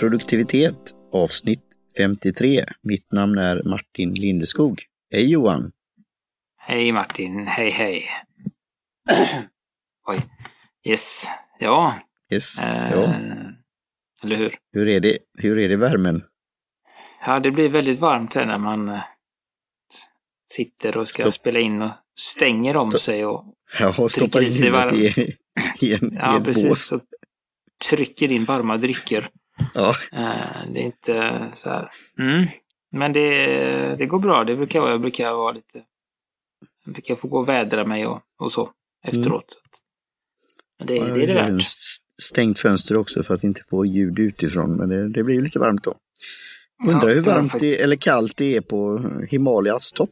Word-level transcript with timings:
produktivitet 0.00 0.94
avsnitt 1.12 1.62
53. 1.96 2.64
Mitt 2.82 3.12
namn 3.12 3.38
är 3.38 3.62
Martin 3.62 4.14
Lindeskog. 4.14 4.82
Hej 5.12 5.30
Johan! 5.30 5.72
Hej 6.56 6.92
Martin, 6.92 7.46
hej 7.46 7.70
hej. 7.70 8.04
Oj, 10.08 10.18
yes, 10.86 11.26
ja. 11.58 11.94
Yes. 12.32 12.58
Eh, 12.58 12.90
Ja. 12.92 13.14
Eller 14.22 14.36
hur? 14.36 14.58
Hur 14.72 14.88
är 14.88 15.00
det, 15.00 15.18
hur 15.38 15.58
är 15.58 15.68
det 15.68 15.74
i 15.74 15.76
värmen? 15.76 16.24
Ja, 17.26 17.40
det 17.40 17.50
blir 17.50 17.68
väldigt 17.68 18.00
varmt 18.00 18.34
här 18.34 18.46
när 18.46 18.58
man 18.58 18.88
eh, 18.88 19.00
sitter 20.50 20.96
och 20.96 21.08
ska 21.08 21.22
Stopp. 21.22 21.34
spela 21.34 21.58
in 21.60 21.82
och 21.82 21.90
stänger 22.18 22.76
om 22.76 22.90
Stopp. 22.90 23.00
sig 23.00 23.26
och 23.26 23.54
Jag 23.78 23.92
har 23.92 24.08
stoppat 24.08 24.42
i 24.42 24.50
sig 24.50 24.70
varm- 24.70 24.94
i, 24.94 25.36
i, 25.86 25.94
en, 25.94 26.12
i 26.12 26.16
ja, 26.16 26.38
ett 26.38 26.44
precis, 26.44 26.68
bås. 26.68 26.92
och 26.92 27.00
trycker 27.90 28.32
in 28.32 28.44
varma 28.44 28.76
drycker. 28.76 29.30
Ja, 29.74 29.94
Eh, 30.12 30.72
Det 30.72 30.80
är 30.80 30.84
inte 30.86 31.50
så 31.54 31.70
här. 31.70 31.90
Mm. 32.18 32.46
Men 32.92 33.12
det, 33.12 33.96
det 33.96 34.06
går 34.06 34.18
bra. 34.18 34.44
Det 34.44 34.56
brukar 34.56 34.80
vara, 34.80 34.90
jag 34.90 35.00
brukar 35.00 35.32
vara 35.32 35.52
lite... 35.52 35.84
Jag 36.84 36.94
brukar 36.94 37.14
få 37.16 37.28
gå 37.28 37.38
och 37.38 37.48
vädra 37.48 37.84
mig 37.86 38.06
och, 38.06 38.22
och 38.38 38.52
så 38.52 38.70
efteråt. 39.04 39.62
Men 40.78 40.86
det, 40.86 40.96
jag 40.96 41.14
det 41.14 41.22
är 41.22 41.26
det 41.26 41.34
värt. 41.34 41.62
stängt 42.22 42.58
fönster 42.58 42.96
också 42.96 43.22
för 43.22 43.34
att 43.34 43.44
inte 43.44 43.62
få 43.70 43.86
ljud 43.86 44.18
utifrån, 44.18 44.76
men 44.76 44.88
det, 44.88 45.08
det 45.08 45.24
blir 45.24 45.42
lite 45.42 45.58
varmt 45.58 45.84
då. 45.84 45.94
Undrar 46.88 47.08
Ja, 47.08 47.14
hur 47.14 47.20
varmt 47.22 47.60
det, 47.60 47.82
eller 47.82 47.96
kallt 47.96 48.36
det 48.36 48.56
är 48.56 48.60
på 48.60 49.10
Himalayas 49.30 49.92
topp. 49.92 50.10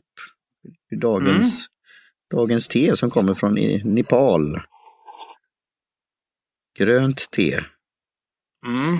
Dagens, 1.00 1.69
Mm. 1.69 2.41
dagens 2.41 2.69
te 2.69 2.97
som 2.97 3.11
kommer 3.11 3.34
från 3.34 3.55
Nepal. 3.95 4.61
Grönt 6.78 7.31
te. 7.31 7.61
Mm. 8.67 8.98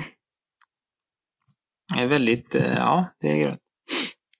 Är 1.97 2.06
väldigt, 2.06 2.55
eh, 2.55 2.73
ja, 2.77 3.06
det 3.20 3.28
är 3.28 3.37
grönt. 3.37 3.61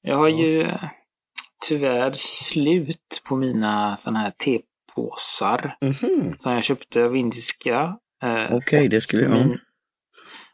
Jag 0.03 0.17
har 0.17 0.29
ju 0.29 0.63
eh, 0.63 0.85
tyvärr 1.69 2.13
slut 2.17 3.23
på 3.29 3.37
mina 3.37 3.97
sådana 3.97 4.19
här 4.19 4.31
tepåsar 4.31 5.77
Mhm. 5.81 6.35
som 6.39 6.53
jag 6.53 6.65
köpte 6.65 7.05
av 7.05 7.17
indiska. 7.17 7.97
Eh, 8.23 8.53
Okej, 8.55 8.89
det 8.89 9.01
skulle 9.01 9.23
jag... 9.23 9.33
Min, 9.33 9.59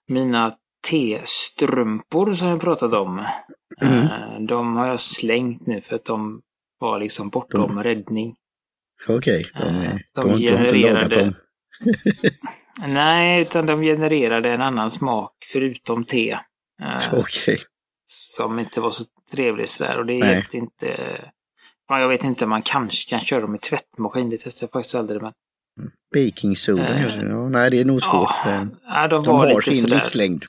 mina 0.09 0.55
T-strumpor 0.91 2.34
som 2.34 2.48
jag 2.48 2.61
pratade 2.61 2.98
om. 2.98 3.27
Mm. 3.81 4.47
De 4.47 4.77
har 4.77 4.87
jag 4.87 5.01
slängt 5.01 5.67
nu 5.67 5.81
för 5.81 5.97
att 5.97 6.05
de 6.05 6.41
var 6.78 7.01
liksom 7.01 7.28
bortom 7.31 7.61
De- 7.77 7.83
räddning. 7.83 8.34
Okej, 9.09 9.45
de, 9.55 9.61
är- 9.61 10.03
de 10.15 10.28
de, 10.31 10.39
genererade- 10.39 11.25
dem. 11.25 11.34
Nej, 12.89 13.43
utan 13.43 13.66
de 13.66 13.83
genererade 13.83 14.53
en 14.55 14.60
annan 14.62 14.91
smak 14.91 15.33
förutom 15.53 16.05
te. 16.05 16.39
Eh, 16.82 17.14
Okej. 17.20 17.58
Som 18.12 18.58
inte 18.58 18.80
var 18.80 18.91
så 18.91 19.04
trevlig 19.32 19.68
sådär 19.68 19.98
och 19.98 20.06
det 20.06 20.14
hjälpte 20.14 20.56
inte. 20.56 21.20
Ja, 21.88 22.00
Jag 22.00 22.08
vet 22.08 22.24
inte, 22.24 22.46
man 22.46 22.62
kanske 22.62 23.10
kan 23.10 23.20
köra 23.20 23.41
dem 23.41 23.54
i 23.54 23.58
tvättmaskin, 23.58 24.30
det 24.30 24.38
testade 24.38 24.64
jag 24.64 24.72
faktiskt 24.72 24.94
aldrig. 24.94 25.22
Men... 25.22 25.32
Baking 26.14 26.56
soda 26.56 26.88
Eh, 26.88 27.00
kanske? 27.02 27.20
Ja, 27.20 27.48
nej, 27.48 27.70
det 27.70 27.80
är 27.80 27.84
nog 27.84 28.02
svårt. 28.02 28.30
Ja, 28.44 28.60
Eh, 28.60 29.08
de 29.08 29.22
De 29.22 29.26
var 29.26 29.38
har 29.38 29.46
lite 29.48 29.62
sin 29.62 29.74
sådär. 29.74 29.94
livslängd. 29.94 30.44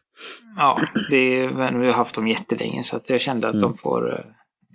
Ja, 0.57 0.81
det 1.09 1.15
är, 1.17 1.49
men 1.49 1.79
vi 1.79 1.85
har 1.87 1.93
haft 1.93 2.15
dem 2.15 2.27
jättelänge 2.27 2.83
så 2.83 2.97
att 2.97 3.09
jag 3.09 3.21
kände 3.21 3.47
att 3.47 3.53
Mm. 3.53 3.61
de 3.63 3.77
får... 3.77 4.13
eh, 4.19 4.25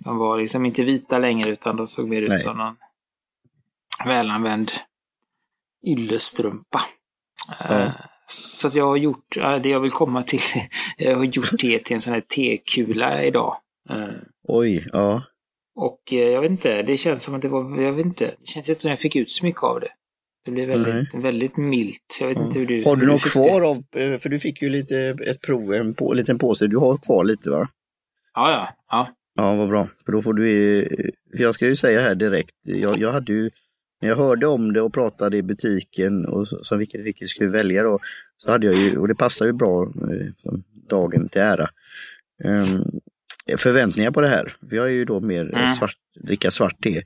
De 0.05 0.17
var 0.17 0.37
liksom 0.37 0.65
inte 0.65 0.83
vita 0.83 1.17
längre 1.17 1.49
utan 1.49 1.75
de 1.75 1.87
såg 1.87 2.07
mer 2.09 2.21
ut 2.21 2.29
Nej. 2.29 2.39
som 2.39 2.57
någon 2.57 2.75
välanvänd 4.05 4.71
yllestrumpa. 5.87 6.81
Ja. 7.59 7.91
Så 8.29 8.67
att 8.67 8.75
jag 8.75 8.87
har 8.87 8.97
gjort, 8.97 9.35
det 9.63 9.69
jag 9.69 9.79
vill 9.79 9.91
komma 9.91 10.23
till, 10.23 10.39
jag 10.97 11.15
har 11.15 11.23
gjort 11.23 11.59
te 11.59 11.79
till 11.79 11.95
en 11.95 12.01
sån 12.01 12.13
här 12.13 12.21
tekula 12.21 13.23
idag. 13.23 13.57
Eh, 13.89 14.15
Oj, 14.43 14.87
ja. 14.91 15.23
Och 15.75 16.13
eh, 16.13 16.29
jag 16.29 16.41
vet 16.41 16.51
inte, 16.51 16.81
det 16.81 16.97
känns 16.97 17.23
som 17.23 17.35
att 17.35 17.41
det 17.41 17.49
var, 17.49 17.81
jag 17.81 17.93
vet 17.93 18.05
inte, 18.05 18.25
det 18.25 18.47
känns 18.47 18.69
inte 18.69 18.81
som 18.81 18.89
jag 18.89 18.99
fick 18.99 19.15
ut 19.15 19.31
så 19.31 19.45
mycket 19.45 19.63
av 19.63 19.79
det. 19.79 19.91
Det 20.45 20.51
blev 20.51 20.67
väldigt, 20.67 21.13
väldigt 21.13 21.57
milt. 21.57 22.17
Jag 22.21 22.27
vet 22.27 22.37
inte 22.37 22.59
hur 22.59 22.65
du... 22.65 22.83
Har 22.83 22.95
du 22.95 23.05
hur 23.05 23.13
något 23.13 23.31
kvar 23.31 23.61
det. 23.61 23.67
av, 23.67 23.77
eh, 23.77 24.17
för 24.17 24.29
du 24.29 24.39
fick 24.39 24.61
ju 24.61 24.69
lite 24.69 25.17
ett 25.25 25.41
prov, 25.41 25.73
en 25.73 25.93
på, 25.93 26.13
liten 26.13 26.39
påse, 26.39 26.67
du 26.67 26.77
har 26.77 26.97
kvar 26.97 27.23
lite 27.23 27.49
va? 27.49 27.69
Ja, 28.33 28.51
ja, 28.51 28.69
ja. 28.89 29.07
Ja, 29.35 29.55
vad 29.55 29.69
bra. 29.69 29.87
För 30.05 30.11
då 30.11 30.21
får 30.21 30.33
du, 30.33 30.81
för 31.37 31.43
jag 31.43 31.55
ska 31.55 31.67
ju 31.67 31.75
säga 31.75 32.01
här 32.01 32.15
direkt, 32.15 32.55
jag, 32.63 32.99
jag 32.99 33.11
hade 33.11 33.33
ju, 33.33 33.51
när 34.01 34.09
jag 34.09 34.15
hörde 34.15 34.47
om 34.47 34.73
det 34.73 34.81
och 34.81 34.93
pratade 34.93 35.37
i 35.37 35.41
butiken 35.41 36.25
och 36.25 36.47
så, 36.47 36.63
så 36.63 36.75
vilket, 36.75 37.01
vilket 37.01 37.29
skulle 37.29 37.49
välja 37.49 37.83
då, 37.83 37.99
så 38.37 38.51
hade 38.51 38.65
jag 38.65 38.75
ju, 38.75 38.97
och 38.97 39.07
det 39.07 39.15
passar 39.15 39.45
ju 39.45 39.51
bra 39.53 39.83
eh, 39.83 40.27
som 40.35 40.63
dagen 40.89 41.29
till 41.29 41.41
ära, 41.41 41.69
ehm, 42.43 42.83
förväntningar 43.57 44.11
på 44.11 44.21
det 44.21 44.27
här. 44.27 44.53
Vi 44.59 44.77
har 44.77 44.87
ju 44.87 45.05
då 45.05 45.19
mer 45.19 45.53
eh, 45.53 45.59
Mm. 45.61 45.73
svart, 45.73 45.95
dricka 46.23 46.51
svart 46.51 46.81
te. 46.83 47.03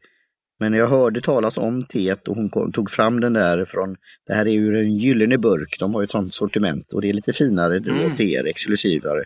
Men 0.59 0.71
när 0.71 0.79
jag 0.79 0.87
hörde 0.87 1.21
talas 1.21 1.57
om 1.57 1.83
teet 1.85 2.27
och 2.27 2.35
hon 2.35 2.49
kom, 2.49 2.71
tog 2.71 2.91
fram 2.91 3.19
den 3.19 3.33
där 3.33 3.65
från, 3.65 3.95
det 4.27 4.33
här 4.33 4.45
är 4.45 4.51
ju 4.51 4.79
en 4.79 4.97
gyllene 4.97 5.37
burk, 5.37 5.75
de 5.79 5.93
har 5.93 6.01
ju 6.01 6.05
ett 6.05 6.11
sånt 6.11 6.33
sortiment 6.33 6.93
och 6.93 7.01
det 7.01 7.09
är 7.09 7.13
lite 7.13 7.33
finare 7.33 7.77
Mm. 7.77 8.15
teer, 8.15 8.45
exklusivare. 8.45 9.19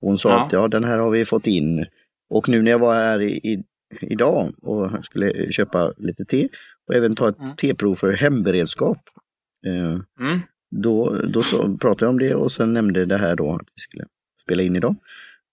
Och 0.00 0.08
hon 0.08 0.18
sa 0.18 0.28
Ja. 0.28 0.46
att 0.46 0.52
ja, 0.52 0.68
den 0.68 0.84
här 0.84 0.98
har 0.98 1.10
vi 1.10 1.24
fått 1.24 1.46
in. 1.46 1.86
Och 2.30 2.48
nu 2.48 2.62
när 2.62 2.70
jag 2.70 2.78
var 2.78 2.94
här 2.94 3.22
i, 3.22 3.30
i, 3.52 3.64
idag 4.00 4.54
och 4.62 5.04
skulle 5.04 5.52
köpa 5.52 5.92
lite 5.96 6.24
te 6.24 6.48
och 6.88 6.94
även 6.94 7.14
ta 7.14 7.28
ett 7.28 7.38
Mm. 7.38 7.56
teprov 7.56 7.94
för 7.94 8.12
hemberedskap. 8.12 8.98
Eh, 9.66 10.24
Mm. 10.26 10.40
då, 10.70 11.22
då 11.32 11.42
så, 11.42 11.76
pratade 11.78 12.04
jag 12.04 12.10
om 12.10 12.18
det 12.18 12.34
och 12.34 12.52
sen 12.52 12.72
nämnde 12.72 13.04
det 13.06 13.18
här 13.18 13.36
då 13.36 13.54
att 13.54 13.60
vi 13.74 13.80
skulle 13.80 14.04
spela 14.42 14.62
in 14.62 14.76
idag. 14.76 14.96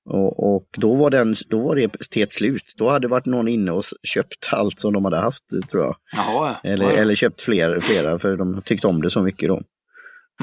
Och, 0.09 0.55
och 0.55 0.67
då, 0.77 0.95
var 0.95 1.09
den, 1.09 1.35
då 1.49 1.59
var 1.67 1.75
det 1.75 1.87
teet 2.11 2.33
slut. 2.33 2.73
Då 2.77 2.89
hade 2.89 3.07
varit 3.07 3.25
någon 3.25 3.47
inne 3.47 3.71
och 3.71 3.83
köpt 4.03 4.49
allt 4.51 4.79
som 4.79 4.93
de 4.93 5.05
hade 5.05 5.17
haft, 5.17 5.43
tror 5.71 5.83
jag. 5.83 5.95
Jaha, 6.15 6.55
ja. 6.63 6.69
Eller, 6.69 6.89
eller 6.89 7.15
köpt 7.15 7.41
fler, 7.41 7.79
flera 7.79 8.19
för 8.19 8.37
de 8.37 8.61
tyckte 8.65 8.87
om 8.87 9.01
det 9.01 9.09
så 9.09 9.21
mycket 9.21 9.49
då. 9.49 9.61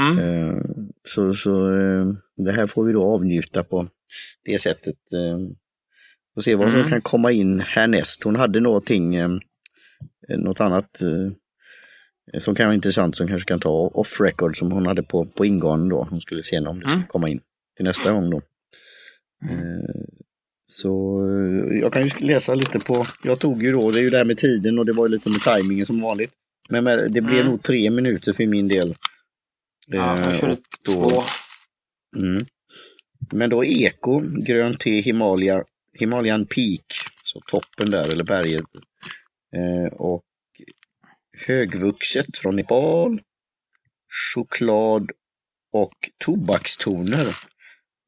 Mm. 0.00 0.18
Eh, 0.18 0.56
Så, 1.04 1.34
så 1.34 1.74
eh, 1.78 2.06
det 2.36 2.52
här 2.52 2.66
får 2.66 2.84
vi 2.84 2.92
då 2.92 3.04
avnjuta 3.04 3.62
på 3.64 3.88
det 4.44 4.58
sättet. 4.62 4.96
eh. 5.12 5.38
Och 6.36 6.44
se 6.44 6.54
vad 6.54 6.70
som 6.70 6.76
Mm. 6.78 6.90
kan 6.90 7.00
komma 7.00 7.32
in 7.32 7.60
härnäst. 7.60 8.22
Hon 8.24 8.36
hade 8.36 8.60
någonting, 8.60 9.14
eh, 9.14 9.28
något 10.28 10.60
annat 10.60 11.02
eh, 11.02 12.40
som 12.40 12.54
kan 12.54 12.66
vara 12.66 12.74
intressant 12.74 13.16
som 13.16 13.28
kanske 13.28 13.48
kan 13.48 13.60
ta 13.60 13.70
off 13.70 14.20
record 14.20 14.58
som 14.58 14.72
hon 14.72 14.86
hade 14.86 15.02
på, 15.02 15.24
på 15.26 15.44
ingången 15.46 15.88
då. 15.88 16.06
Hon 16.10 16.20
skulle 16.20 16.42
se 16.42 16.58
om 16.58 16.64
det 16.64 16.80
skulle 16.80 16.94
Mm. 16.94 17.06
komma 17.08 17.28
in 17.28 17.40
till 17.76 17.84
nästa 17.84 18.12
gång 18.12 18.30
då. 18.30 18.42
Mm. 19.50 19.58
Eh, 19.58 19.84
Så 20.74 21.20
eh, 21.28 21.78
jag 21.78 21.92
kan 21.92 22.02
ju 22.08 22.10
läsa 22.26 22.54
lite 22.54 22.78
på, 22.78 23.06
jag 23.24 23.38
tog 23.38 23.62
ju 23.62 23.72
då, 23.72 23.90
det 23.90 23.98
är 24.00 24.02
ju 24.02 24.10
det 24.10 24.16
här 24.16 24.24
med 24.24 24.38
tiden 24.38 24.78
och 24.78 24.86
det 24.86 24.92
var 24.92 25.06
ju 25.06 25.12
lite 25.12 25.30
med 25.30 25.40
tajmingen 25.40 25.86
som 25.86 26.00
vanligt. 26.00 26.32
Men 26.68 26.84
det 26.84 27.20
blev 27.20 27.40
Mm. 27.40 27.46
nog 27.46 27.62
tre 27.62 27.90
minuter 27.90 28.32
för 28.32 28.46
min 28.46 28.68
del. 28.68 28.94
ja, 29.86 30.18
Eh, 30.18 30.22
jag 30.24 30.36
körde 30.36 30.56
då- 30.84 30.92
två. 30.92 31.22
Mm. 32.16 32.44
Men 33.32 33.50
då 33.50 33.64
eko, 33.64 34.20
grönt 34.20 34.80
te, 34.80 35.00
Himalaya, 35.00 35.64
Himalayan 35.98 36.46
Peak, 36.46 36.84
så 37.24 37.40
toppen 37.40 37.90
där, 37.90 38.12
eller 38.12 38.24
berget. 38.24 38.64
Eh, 39.56 39.92
och 39.92 40.24
högvuxet 41.46 42.38
från 42.38 42.56
Nepal, 42.56 43.20
choklad 44.34 45.10
och 45.72 46.10
tobakstoner. 46.18 47.36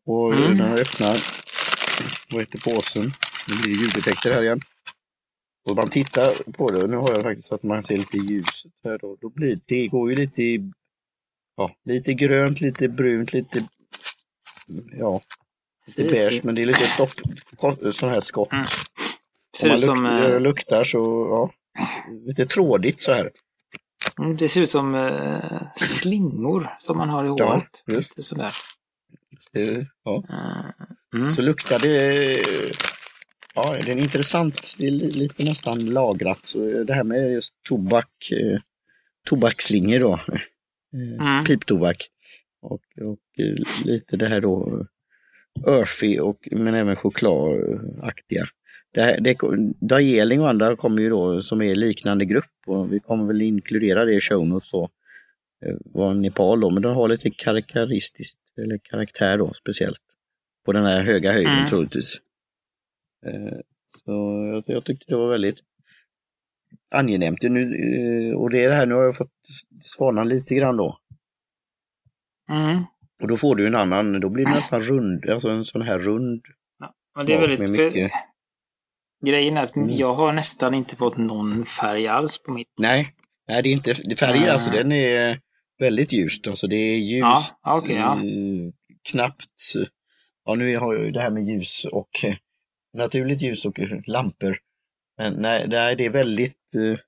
Och 0.07 0.35
Mm. 0.35 0.57
när 0.57 0.69
jag 0.71 0.81
öppnar, 0.81 1.17
vad 2.31 2.41
heter 2.41 2.59
påsen? 2.75 3.03
Nu 3.49 3.55
blir 3.63 3.75
det 3.75 3.83
ljudeffekter 3.83 4.33
här 4.33 4.43
igen. 4.43 4.61
Och 5.71 5.77
man 5.77 5.91
tittar 5.91 6.53
på 6.53 6.71
det, 6.71 6.83
och 6.83 6.91
nu 6.91 6.97
har 6.97 7.13
jag 7.13 7.23
faktiskt 7.23 7.49
så 7.49 7.55
att 7.55 7.63
man 7.63 7.83
ser 7.85 7.97
lite 7.97 8.17
ljuset 8.19 8.73
här 8.85 8.99
då. 8.99 9.17
då 9.21 9.29
blir, 9.29 9.61
det 9.67 9.89
går 9.89 10.11
ju 10.11 10.17
lite 10.17 10.43
i, 10.43 10.71
ja, 11.57 11.77
lite 11.85 12.15
grönt, 12.15 12.61
lite 12.61 12.89
brunt, 12.89 13.33
lite, 13.33 13.69
ja, 14.93 15.21
lite 15.87 16.05
beige, 16.15 16.45
men 16.45 16.55
det 16.55 16.61
är 16.63 16.67
lite 16.67 16.89
stopp, 16.89 17.11
sån 17.93 18.09
här 18.09 18.21
skott. 18.21 18.53
Mm. 18.53 18.67
Om 19.55 19.59
Ser 19.59 19.69
man 19.69 19.79
ut 19.79 19.85
som, 19.85 20.07
luk- 20.07 20.35
eh, 20.35 20.41
luktar 20.41 20.85
så, 20.85 20.99
ja, 21.31 21.51
lite 22.27 22.47
trådigt 22.47 23.01
så 23.01 23.13
här. 23.13 23.31
mm, 24.19 24.37
det 24.37 24.49
ser 24.49 24.61
ut 24.61 24.71
som 24.71 24.95
eh, 24.95 25.63
slingor 25.77 26.69
som 26.79 26.97
man 26.99 27.09
har 27.09 27.25
i 27.25 27.29
Ja, 27.39 27.51
håret. 27.53 27.85
just. 27.87 28.11
Lite 28.11 28.23
sådär. 28.23 28.51
Det, 29.53 29.87
ja. 30.05 30.25
Eh, 30.31 30.71
Mm. 31.19 31.31
Så 31.31 31.43
luktar 31.43 31.79
det, 31.79 32.33
ja, 33.55 33.75
det 33.85 33.93
är 33.93 33.97
intressant, 33.99 34.75
det 34.79 34.87
är 34.87 34.91
li- 34.91 35.11
lite 35.11 35.45
nästan 35.45 35.79
lagrat. 35.87 36.39
Så 36.47 36.85
det 36.85 36.95
här 36.95 37.05
med 37.05 37.33
just 37.33 37.55
tobak, 37.69 38.11
eh, 38.33 38.61
tobaksslingor 39.29 39.99
då, 40.01 40.13
eh, 40.13 41.21
Mm. 41.27 41.45
piptobak. 41.45 41.97
Och, 42.63 42.81
och 43.11 43.19
lite 43.85 44.17
det 44.17 44.29
här 44.29 44.41
då, 44.41 44.87
earthy 45.67 46.19
och 46.19 46.49
men 46.51 46.75
även 46.75 46.97
chokladaktiga. 46.97 48.45
Det 48.95 49.19
det, 49.21 49.37
Dajeling 49.81 50.41
och 50.41 50.49
andra 50.51 50.77
kommer 50.77 51.03
ju 51.03 51.09
då 51.09 51.43
som 51.43 51.63
är 51.63 51.75
liknande 51.75 52.25
grupp 52.25 52.53
och 52.67 52.93
vi 52.93 53.01
kommer 53.01 53.25
väl 53.27 53.43
inkludera 53.43 54.05
det 54.05 54.15
i 54.15 54.21
show 54.21 54.47
notes 54.47 54.71
då. 54.71 54.89
eh, 55.67 55.77
var 55.85 56.15
Nepal 56.15 56.61
då, 56.61 56.71
men 56.71 56.83
den 56.83 56.95
har 56.95 57.09
lite 57.09 57.31
karaktäristiskt, 57.31 58.41
eller 58.59 58.79
karaktär 58.79 59.39
då 59.39 59.53
speciellt. 59.53 60.01
På 60.65 60.73
den 60.73 60.85
här 60.85 61.03
höga 61.03 61.33
höjden 61.33 61.53
Mm. 61.59 61.69
troligtvis. 61.69 62.17
Eh, 63.27 63.59
Så 63.89 64.11
jag, 64.53 64.65
jag 64.77 64.85
tyckte 64.85 65.05
det 65.09 65.17
var 65.17 65.31
väldigt 65.31 65.59
angenämt. 66.91 67.43
Nu, 67.43 67.63
eh, 67.63 68.37
och 68.37 68.51
det 68.51 68.65
är 68.65 68.69
det 68.69 68.75
här, 68.75 68.87
nu 68.87 68.95
har 68.95 69.03
jag 69.05 69.17
fått 69.17 69.33
svalna 69.83 70.25
lite 70.25 70.55
grann 70.55 70.77
då. 70.77 70.99
Mm. 72.51 72.83
Och 73.23 73.29
då 73.29 73.37
får 73.37 73.57
du 73.57 73.67
en 73.67 73.75
annan, 73.75 74.21
då 74.21 74.29
blir 74.29 74.45
det 74.45 74.51
nästan 74.55 74.81
rund, 74.83 75.31
alltså 75.31 75.49
en 75.49 75.65
sån 75.65 75.83
här 75.83 75.99
rund. 75.99 76.43
Men 77.17 77.27
det 77.27 77.33
är 77.35 77.41
väldigt... 77.41 77.71
mycket- 77.71 78.13
grejen 79.25 79.57
är 79.57 79.63
att 79.63 79.77
Mm. 79.77 79.91
jag 79.97 80.15
har 80.15 80.33
nästan 80.33 80.75
inte 80.75 80.97
fått 80.97 81.17
någon 81.17 81.65
färg 81.65 82.09
alls 82.09 82.43
på 82.43 82.53
mitt. 82.53 82.69
Nej, 82.81 83.09
nej 83.49 83.63
det 83.63 83.69
är 83.69 83.73
inte, 83.73 83.95
det 84.05 84.17
färgen 84.17 84.51
alltså 84.51 84.71
Nej. 84.71 84.79
den 84.79 84.93
är 84.93 85.41
väldigt 85.79 86.13
ljust. 86.13 86.47
Alltså 86.47 86.67
det 86.67 86.77
är 86.77 86.97
ljust, 86.99 87.55
Ja, 87.63 87.79
okej, 87.79 87.97
ja. 87.97 88.15
eh, 88.15 88.73
knappt. 89.11 89.73
Ja 90.45 90.55
nu 90.55 90.77
har 90.77 90.95
jag 90.95 91.05
ju 91.05 91.11
det 91.11 91.21
här 91.23 91.31
med 91.31 91.45
ljus 91.49 91.85
och 91.93 92.25
eh, 92.25 92.35
naturligt 92.99 93.43
ljus 93.43 93.65
och 93.65 93.81
eh, 93.81 93.89
lampor. 94.07 94.59
Men 95.19 95.33
nej, 95.33 95.69
det 95.69 96.05
är 96.05 96.11
väldigt, 96.11 96.75
eh, 96.75 96.99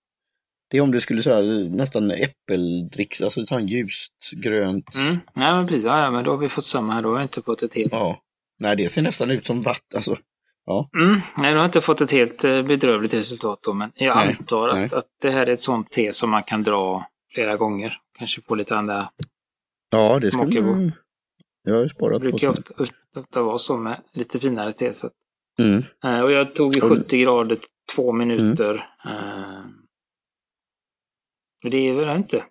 det 0.71 0.77
är 0.77 0.81
om 0.81 0.91
du 0.91 1.01
skulle 1.01 1.23
säga 1.23 1.39
eh, 1.39 1.71
nästan 1.71 2.11
äppeldricks, 2.11 3.23
alltså 3.23 3.47
sån 3.47 3.67
ljust 3.67 4.31
grönt. 4.33 4.95
Mm. 4.97 5.21
Nej 5.35 5.53
men 5.53 5.67
precis, 5.67 5.85
ja, 5.85 6.11
men 6.11 6.25
då 6.25 6.31
har 6.31 6.39
vi 6.39 6.49
fått 6.49 6.65
samma 6.67 6.93
här. 6.95 7.03
Då 7.03 7.09
har 7.09 7.17
jag 7.17 7.25
inte 7.25 7.43
fått 7.43 7.63
ett 7.63 7.75
helt... 7.75 7.93
Ja. 7.93 8.21
Nej 8.59 8.77
det 8.77 8.89
ser 8.89 9.03
nästan 9.03 9.31
ut 9.31 9.47
som 9.47 9.63
vatten. 9.63 9.97
Alltså. 9.97 10.17
Mm. 10.95 11.21
Nej, 11.37 11.53
du 11.53 11.59
har 11.59 11.65
inte 11.67 11.81
fått 11.81 12.01
ett 12.01 12.11
helt 12.11 12.45
eh, 12.45 12.63
bedrövligt 12.63 13.15
resultat 13.15 13.63
då, 13.63 13.73
men 13.73 13.93
jag 13.95 14.17
Nej, 14.17 14.37
antar 14.39 14.69
att, 14.69 14.79
nej. 14.79 14.89
att 14.93 15.07
det 15.23 15.31
här 15.31 15.47
är 15.47 15.53
ett 15.53 15.61
sånt 15.61 15.91
te 15.91 16.13
som 16.13 16.31
man 16.31 16.43
kan 16.43 16.63
dra 16.63 17.07
flera 17.35 17.57
gånger. 17.57 17.97
Kanske 18.19 18.43
få 18.43 18.55
lite 18.55 18.77
andra... 18.77 19.11
Ja 19.91 20.19
det 20.21 20.31
skulle 20.31 20.61
gott. 20.61 20.95
jag 21.63 21.75
har 21.75 21.81
ju 21.81 21.89
Det 21.89 21.95
sparat 21.95 22.23
på. 22.23 22.29
brukar 22.29 22.49
ofta, 22.49 22.85
ofta 23.21 23.43
vara 23.43 23.59
så 23.59 23.77
med 23.77 24.01
lite 24.13 24.41
finare 24.41 24.73
te. 24.73 24.95
Så. 24.95 25.11
Mm. 25.59 25.83
Eh, 26.05 26.21
och 26.21 26.33
jag 26.33 26.55
tog 26.55 26.77
i 26.77 26.81
Och- 26.81 26.89
70 26.89 27.19
grader 27.23 27.59
två 27.95 28.13
minuter. 28.13 28.87
Och 31.65 31.71
det 31.71 31.77
är 31.89 31.95
väl 31.95 32.17
inte. 32.17 32.45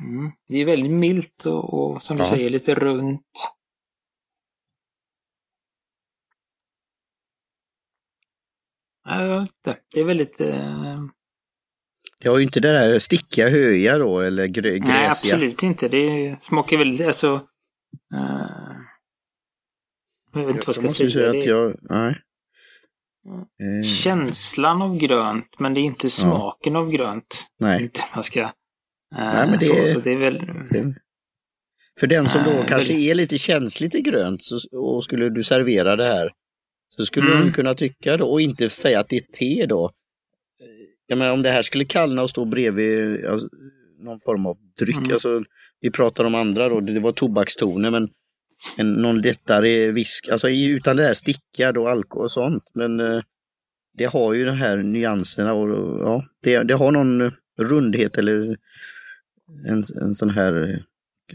Mm. 0.00 0.30
Det 0.48 0.56
är 0.58 0.64
väldigt 0.64 0.92
milt 0.92 1.44
och, 1.46 1.74
och 1.74 2.02
som 2.02 2.16
du 2.16 2.22
Ja. 2.22 2.28
säger 2.28 2.50
lite 2.50 2.74
runt. 2.74 3.22
Jag 9.08 9.40
vet 9.40 9.48
inte. 9.66 9.80
Det 9.94 10.00
är 10.00 10.04
väldigt... 10.04 10.40
Eh, 10.40 11.00
Det 12.20 12.28
har 12.28 12.38
ju 12.38 12.44
inte 12.44 12.60
det 12.60 12.72
där 12.72 12.98
stickiga 12.98 13.48
höja 13.50 13.98
då 13.98 14.20
eller 14.20 14.46
grö, 14.46 14.70
gräsiga. 14.70 14.86
nej, 14.94 15.06
absolut 15.08 15.62
inte. 15.62 15.88
Det 15.88 16.36
smakar 16.42 16.76
väldigt... 16.76 17.06
Alltså, 17.06 17.34
eh, 18.14 18.76
jag 20.32 20.46
vet 20.46 20.56
inte 20.56 20.66
vad 20.66 20.76
jag 20.76 20.84
ska 20.84 20.88
säga. 20.88 21.10
säga 21.10 21.26
att 21.26 21.32
Det 21.32 21.44
jag, 21.44 21.76
nej. 21.82 22.22
Eh, 23.60 23.82
känslan 23.82 24.82
av 24.82 24.96
grönt, 24.96 25.46
men 25.58 25.74
det 25.74 25.80
är 25.80 25.82
inte 25.82 26.10
smaken 26.10 26.76
av 26.76 26.90
grönt. 26.90 27.48
nej. 27.60 27.82
Inte 27.82 28.00
man 28.14 28.22
ska... 28.24 28.40
eh, 28.40 28.48
Nej, 29.12 29.46
men 29.46 29.58
det 29.58 29.64
så, 29.64 29.74
är- 29.74 29.86
så 29.86 30.00
det 30.00 30.12
är 30.12 30.16
väl... 30.16 30.38
Det- 30.70 30.94
För 32.00 32.06
den 32.06 32.28
som 32.28 32.44
då 32.44 32.50
kanske 32.50 32.92
väldigt- 32.92 33.10
är 33.10 33.14
lite 33.14 33.38
känslig 33.38 33.90
till 33.92 34.02
grönt 34.02 34.42
så, 34.42 34.78
och 34.78 35.04
skulle 35.04 35.28
du 35.28 35.44
servera 35.44 35.96
det 35.96 36.04
här 36.04 36.30
så 36.88 37.04
skulle 37.06 37.30
Mm. 37.32 37.46
de 37.46 37.52
kunna 37.52 37.74
tycka 37.74 38.16
då 38.16 38.30
och 38.30 38.40
inte 38.40 38.68
säga 38.70 39.00
att 39.00 39.08
det 39.08 39.16
är 39.16 39.32
te 39.32 39.66
då. 39.66 39.90
Jag 41.06 41.18
menar 41.18 41.32
om 41.32 41.42
det 41.42 41.50
här 41.50 41.62
skulle 41.62 41.84
kallna 41.84 42.22
och 42.22 42.30
stå 42.30 42.44
bredvid 42.44 43.24
alltså, 43.26 43.48
någon 44.00 44.20
form 44.20 44.46
av 44.46 44.58
dryck, 44.78 44.96
Mm. 44.96 45.12
alltså 45.12 45.42
vi 45.80 45.90
pratar 45.90 46.24
om 46.24 46.34
andra 46.34 46.68
då, 46.68 46.80
det 46.80 47.00
var 47.00 47.12
tobakstoner 47.12 47.90
men 47.90 48.08
en, 48.76 48.92
någon 48.92 49.20
lättare 49.20 49.92
visk, 49.92 50.28
alltså 50.28 50.48
utan 50.50 50.96
det 50.96 51.02
här 51.02 51.14
stickad 51.14 51.76
och 51.76 51.90
alkohol 51.90 52.24
och 52.24 52.30
sånt. 52.30 52.64
Men 52.74 53.00
eh, 53.00 53.20
det 53.98 54.04
har 54.04 54.34
ju 54.34 54.44
de 54.44 54.50
här 54.56 54.76
nyanserna 54.76 55.54
och 55.54 55.68
ja, 56.00 56.24
det, 56.42 56.62
det 56.62 56.74
har 56.74 56.90
någon 56.90 57.32
rundhet 57.58 58.18
eller 58.18 58.56
en, 59.68 59.84
en 60.02 60.14
sån 60.14 60.30
här, 60.30 60.70
eh, 60.70 60.78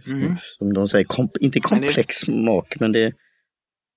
som, 0.03 0.21
Mm. 0.21 0.35
som 0.39 0.73
de 0.73 0.87
säger, 0.87 1.05
komp, 1.05 1.37
inte 1.37 1.59
Men 1.71 1.79
det- 1.81 1.85
komplex 1.87 2.15
smak, 2.15 2.79
men 2.79 2.91
det, 2.91 3.13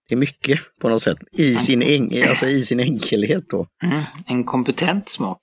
det 0.09 0.15
är 0.15 0.19
mycket 0.19 0.61
på 0.81 0.89
något 0.89 1.03
sätt. 1.03 1.19
I 1.33 1.55
sin, 1.55 1.83
en, 1.83 2.29
alltså 2.29 2.47
i 2.47 2.63
sin 2.63 2.81
enkelhet 2.81 3.49
då. 3.49 3.67
Mm, 3.83 4.03
en 4.27 4.45
kompetent 4.45 5.09
smak. 5.09 5.41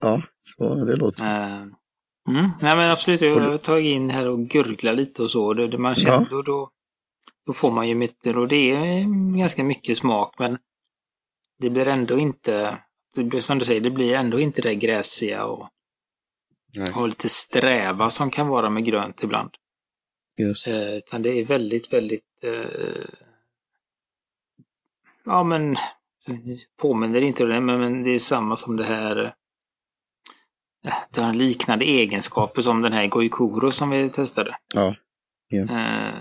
Ja, 0.00 0.22
så 0.44 0.84
det 0.84 0.96
låter. 0.96 1.24
Eh, 1.24 1.62
mm, 2.28 2.50
nej 2.60 2.76
men 2.76 2.90
absolut, 2.90 3.20
jag 3.20 3.40
har 3.40 3.58
tagit 3.58 3.90
in 3.94 4.10
här 4.10 4.28
och 4.28 4.38
gurglat 4.48 4.96
lite 4.96 5.22
och 5.22 5.30
så. 5.30 5.54
Det, 5.54 5.68
det 5.68 5.78
man 5.78 5.94
känner, 5.94 6.16
Ja. 6.16 6.26
då, 6.30 6.42
då, 6.42 6.70
då 7.46 7.52
får 7.52 7.70
man 7.70 7.88
ju 7.88 7.94
mycket, 7.94 8.36
och 8.36 8.48
det 8.48 8.70
är 8.70 9.04
ganska 9.38 9.64
mycket 9.64 9.96
smak 9.96 10.34
men 10.38 10.58
det 11.58 11.70
blir 11.70 11.88
ändå 11.88 12.18
inte, 12.18 12.78
det 13.16 13.24
blir, 13.24 13.40
som 13.40 13.58
du 13.58 13.64
säger, 13.64 13.80
det 13.80 13.90
blir 13.90 14.14
ändå 14.14 14.40
inte 14.40 14.62
det 14.62 14.74
gräsiga 14.74 15.44
och, 15.44 15.68
Nej. 16.76 16.92
och 16.96 17.08
lite 17.08 17.28
sträva 17.28 18.10
som 18.10 18.30
kan 18.30 18.48
vara 18.48 18.70
med 18.70 18.84
grönt 18.84 19.22
ibland. 19.22 19.50
Just. 20.38 20.66
Eh, 20.66 20.96
utan 20.96 21.22
det 21.22 21.30
är 21.40 21.44
väldigt, 21.44 21.92
väldigt 21.92 22.44
eh, 22.44 23.04
Ja 25.26 25.44
men 25.44 25.76
påminner 26.80 27.20
inte 27.20 27.44
om 27.44 27.50
det, 27.50 27.60
men, 27.60 28.02
det 28.02 28.10
är 28.10 28.18
samma 28.18 28.56
som 28.56 28.76
det 28.76 28.84
här 28.84 29.24
eh, 30.86 30.92
Det 31.14 31.20
har 31.20 31.34
liknande 31.34 31.84
egenskaper 31.84 32.62
som 32.62 32.82
den 32.82 32.92
här 32.92 33.06
Goikuro 33.06 33.70
som 33.70 33.90
vi 33.90 34.10
testade. 34.10 34.56
Ja. 34.74 34.94
Eh, 35.70 36.14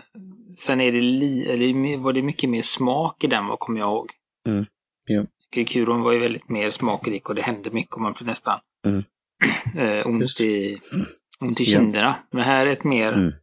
sen 0.57 0.81
är 0.81 0.91
det, 0.91 1.01
li, 1.01 1.45
eller 1.49 1.97
var 1.97 2.13
det 2.13 2.21
mycket 2.21 2.49
mer 2.49 2.61
smak 2.61 3.23
i 3.23 3.27
den 3.27 3.47
vad 3.47 3.59
kommer 3.59 3.79
jag 3.79 3.89
ihåg. 3.89 4.09
Mm. 4.47 4.65
Ja. 5.05 5.25
Goikuron 5.55 6.01
var 6.01 6.11
ju 6.11 6.19
väldigt 6.19 6.49
mer 6.49 6.71
smakrik 6.71 7.29
och 7.29 7.35
det 7.35 7.41
hände 7.41 7.69
mycket 7.71 7.93
och 7.95 8.01
man 8.01 8.13
blev 8.13 8.27
nästan 8.27 8.59
Mm. 8.87 9.03
eh, 9.75 10.07
ont, 10.07 10.41
i, 10.41 10.77
ont 11.41 11.61
i 11.61 11.65
kinderna. 11.65 12.15
Men 12.31 12.43
här 12.43 12.65
är 12.65 12.71
ett 12.71 12.83
mer 12.83 13.11
Mm. 13.13 13.33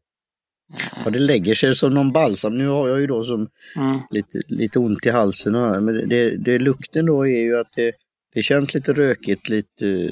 Ja, 1.04 1.10
det 1.10 1.18
lägger 1.18 1.54
sig 1.54 1.74
som 1.74 1.94
någon 1.94 2.12
balsam. 2.12 2.58
Nu 2.58 2.66
har 2.68 2.88
jag 2.88 3.00
ju 3.00 3.06
då 3.06 3.22
som 3.22 3.48
mm, 3.76 4.00
lite, 4.10 4.40
lite 4.48 4.78
ont 4.78 5.06
i 5.06 5.10
halsen. 5.10 5.54
Och, 5.54 5.82
men 5.82 6.08
det, 6.08 6.36
det, 6.36 6.58
lukten 6.58 7.06
då 7.06 7.26
är 7.26 7.40
ju 7.40 7.60
att 7.60 7.72
det, 7.76 7.92
det 8.34 8.42
känns 8.42 8.74
lite 8.74 8.92
rökigt, 8.92 9.48
lite, 9.48 10.10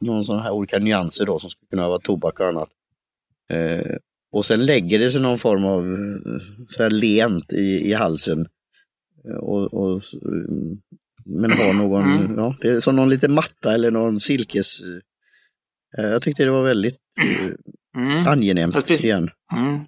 någon 0.00 0.24
sån 0.24 0.42
här 0.42 0.50
olika 0.50 0.78
nyanser 0.78 1.26
då 1.26 1.38
som 1.38 1.50
skulle 1.50 1.68
kunna 1.70 1.88
vara 1.88 1.98
tobak 1.98 2.40
och 2.40 2.46
annat. 2.46 2.68
Eh, 3.50 3.96
och 4.32 4.44
sen 4.44 4.66
lägger 4.66 4.98
det 4.98 5.10
sig 5.10 5.20
någon 5.20 5.38
form 5.38 5.64
av 5.64 5.86
eh, 5.86 6.40
så 6.68 6.82
här 6.82 6.90
lent 6.90 7.52
i, 7.52 7.90
i 7.90 7.92
halsen. 7.92 8.46
Eh, 9.28 9.36
Och, 9.36 9.74
och, 9.74 10.02
mm, 10.24 10.78
men 11.24 11.50
har 11.50 11.72
någon, 11.72 12.02
Mm. 12.02 12.38
ja, 12.38 12.56
det 12.60 12.68
är 12.68 12.80
som 12.80 12.96
någon 12.96 13.10
liten 13.10 13.32
matta 13.34 13.74
eller 13.74 13.90
någon 13.90 14.20
silkes... 14.20 14.80
Eh, 15.98 16.04
jag 16.04 16.22
tyckte 16.22 16.44
det 16.44 16.50
var 16.50 16.64
väldigt 16.64 16.96
eh, 17.20 18.02
mm. 18.02 18.26
angenämt 18.26 18.90
igen. 18.90 19.30
Mm. 19.56 19.80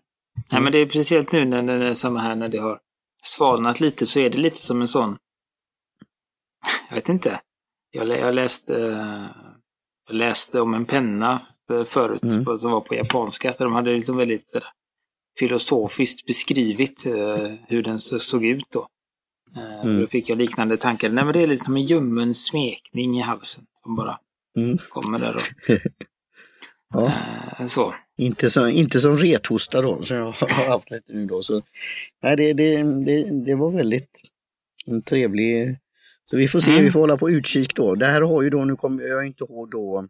Ja, 0.50 0.60
men 0.60 0.72
det 0.72 0.78
är 0.78 0.88
speciellt 0.88 1.32
nu 1.32 1.44
när 1.44 1.78
det 1.78 1.86
är 1.88 1.94
samma 1.94 2.20
här 2.20 2.34
när 2.34 2.48
det 2.48 2.58
har 2.58 2.80
svalnat 3.22 3.80
lite 3.80 4.06
så 4.06 4.20
är 4.20 4.30
det 4.30 4.38
lite 4.38 4.56
som 4.58 4.80
en 4.80 4.88
sån. 4.88 5.18
Jag 6.88 6.94
vet 6.94 7.08
inte. 7.08 7.40
Jag, 7.90 8.06
lä- 8.06 8.18
jag 8.18 8.34
läste, 8.34 8.86
eh, 8.92 9.26
jag 10.08 10.14
läste 10.16 10.60
om 10.60 10.74
en 10.74 10.84
penna 10.84 11.42
eh, 11.70 11.84
förut 11.84 12.22
Mm. 12.22 12.44
på, 12.44 12.58
som 12.58 12.70
var 12.70 12.80
på 12.80 12.94
japanska. 12.94 13.48
Där 13.58 13.64
de 13.64 13.72
hade 13.74 13.92
liksom 13.92 14.16
väldigt 14.16 14.50
sådär, 14.50 14.68
filosofiskt 15.38 16.26
beskrivit 16.26 17.06
eh, 17.06 17.52
hur 17.68 17.82
den 17.82 18.00
så, 18.00 18.18
såg 18.18 18.44
ut 18.44 18.64
då. 18.72 18.88
Eh, 19.56 19.80
Mm. 19.84 20.00
Då 20.00 20.06
fick 20.06 20.28
jag 20.28 20.38
liknande 20.38 20.76
tankar. 20.76 21.08
Nej, 21.08 21.24
men 21.24 21.32
det 21.32 21.42
är 21.42 21.46
lite 21.46 21.64
som 21.64 21.76
en 21.76 21.82
ljummen 21.82 22.34
smekning 22.34 23.18
i 23.18 23.20
halsen 23.20 23.64
som 23.82 23.96
bara 23.96 24.18
Mm. 24.58 24.78
kommer 24.78 25.18
där. 25.18 25.36
Och, 25.36 25.42
Ja. 26.94 27.12
eh, 27.58 27.66
så. 27.66 27.94
Inte 28.20 28.50
som, 28.50 28.68
inte 28.68 29.00
som 29.00 29.16
rethosta 29.16 29.82
då, 29.82 30.02
som 30.04 30.16
jag 30.16 30.24
har 30.32 30.68
haft 30.68 30.90
lite 30.90 31.12
nu 31.12 31.26
då. 31.26 31.42
Så, 31.42 31.62
nej, 32.22 32.36
det, 32.36 32.52
det, 32.52 32.82
det, 33.04 33.44
det 33.44 33.54
var 33.54 33.70
väldigt 33.70 34.20
en 34.86 35.02
trevlig... 35.02 35.76
Så 36.30 36.36
vi 36.36 36.48
får 36.48 36.60
se, 36.60 36.70
Mm. 36.70 36.84
vi 36.84 36.90
får 36.90 37.00
hålla 37.00 37.16
på 37.16 37.30
utkik 37.30 37.74
då. 37.74 37.94
Det 37.94 38.06
här 38.06 38.20
har 38.22 38.42
ju 38.42 38.50
då, 38.50 38.64
nu 38.64 38.76
kommer 38.76 39.02
jag 39.04 39.26
inte 39.26 39.44
ihåg 39.44 39.70
då 39.70 40.08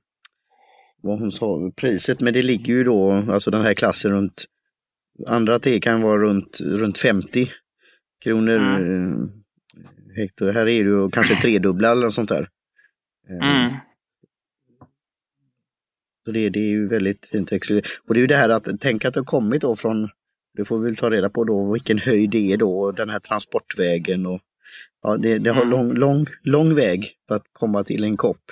vad 1.03 1.19
hon 1.19 1.33
sa, 1.33 1.71
priset, 1.77 2.21
men 2.21 2.33
det 2.35 2.43
ligger 2.43 2.75
ju 2.75 2.85
då, 2.85 3.13
alltså 3.13 3.51
den 3.51 3.63
här 3.63 3.75
klassen 3.75 4.11
runt, 4.11 4.45
andra 5.27 5.59
te 5.59 5.81
kan 5.81 6.03
vara 6.03 6.23
runt, 6.23 6.61
runt 6.61 6.99
50 6.99 7.51
kronor 8.25 8.57
Mm. 8.57 9.13
eh, 9.13 9.29
hektar. 10.17 10.53
Här 10.53 10.61
är 10.61 10.65
det 10.65 10.73
ju 10.73 11.11
kanske 11.11 11.35
tredubbla 11.35 11.91
eller 11.93 12.03
något 12.03 12.15
sånt 12.15 12.29
där. 12.29 12.49
Eh, 13.31 13.49
Mm. 13.61 13.73
Så 16.31 16.35
det, 16.35 16.51
det 16.51 16.59
är 16.59 16.71
ju 16.71 16.89
väldigt 16.89 17.27
fint 17.27 17.53
exklusivt. 17.53 17.87
Och 18.09 18.15
det 18.15 18.19
är 18.19 18.23
ju 18.23 18.27
det 18.27 18.37
här 18.37 18.49
att 18.49 18.81
tänka 18.81 19.09
att 19.09 19.15
det 19.15 19.21
har 19.21 19.25
kommit 19.25 19.63
då 19.63 19.77
från, 19.77 20.09
det 20.57 20.65
får 20.65 20.79
vi 20.79 20.85
väl 20.85 20.97
ta 20.97 21.11
reda 21.11 21.31
på 21.31 21.45
då, 21.45 21.73
vilken 21.73 21.99
höjd 21.99 22.31
det 22.31 22.53
är 22.53 22.57
då, 22.57 22.93
den 22.93 23.11
här 23.11 23.19
transportvägen 23.19 24.27
och 24.27 24.41
ja, 25.03 25.17
det, 25.17 25.39
det 25.39 25.51
har 25.51 25.63
Mm. 25.63 25.71
lång, 25.71 25.93
lång, 25.93 26.27
lång 26.43 26.75
väg 26.75 27.13
för 27.29 27.35
att 27.37 27.45
komma 27.53 27.85
till 27.85 28.05
en 28.05 28.17
kopp. 28.17 28.43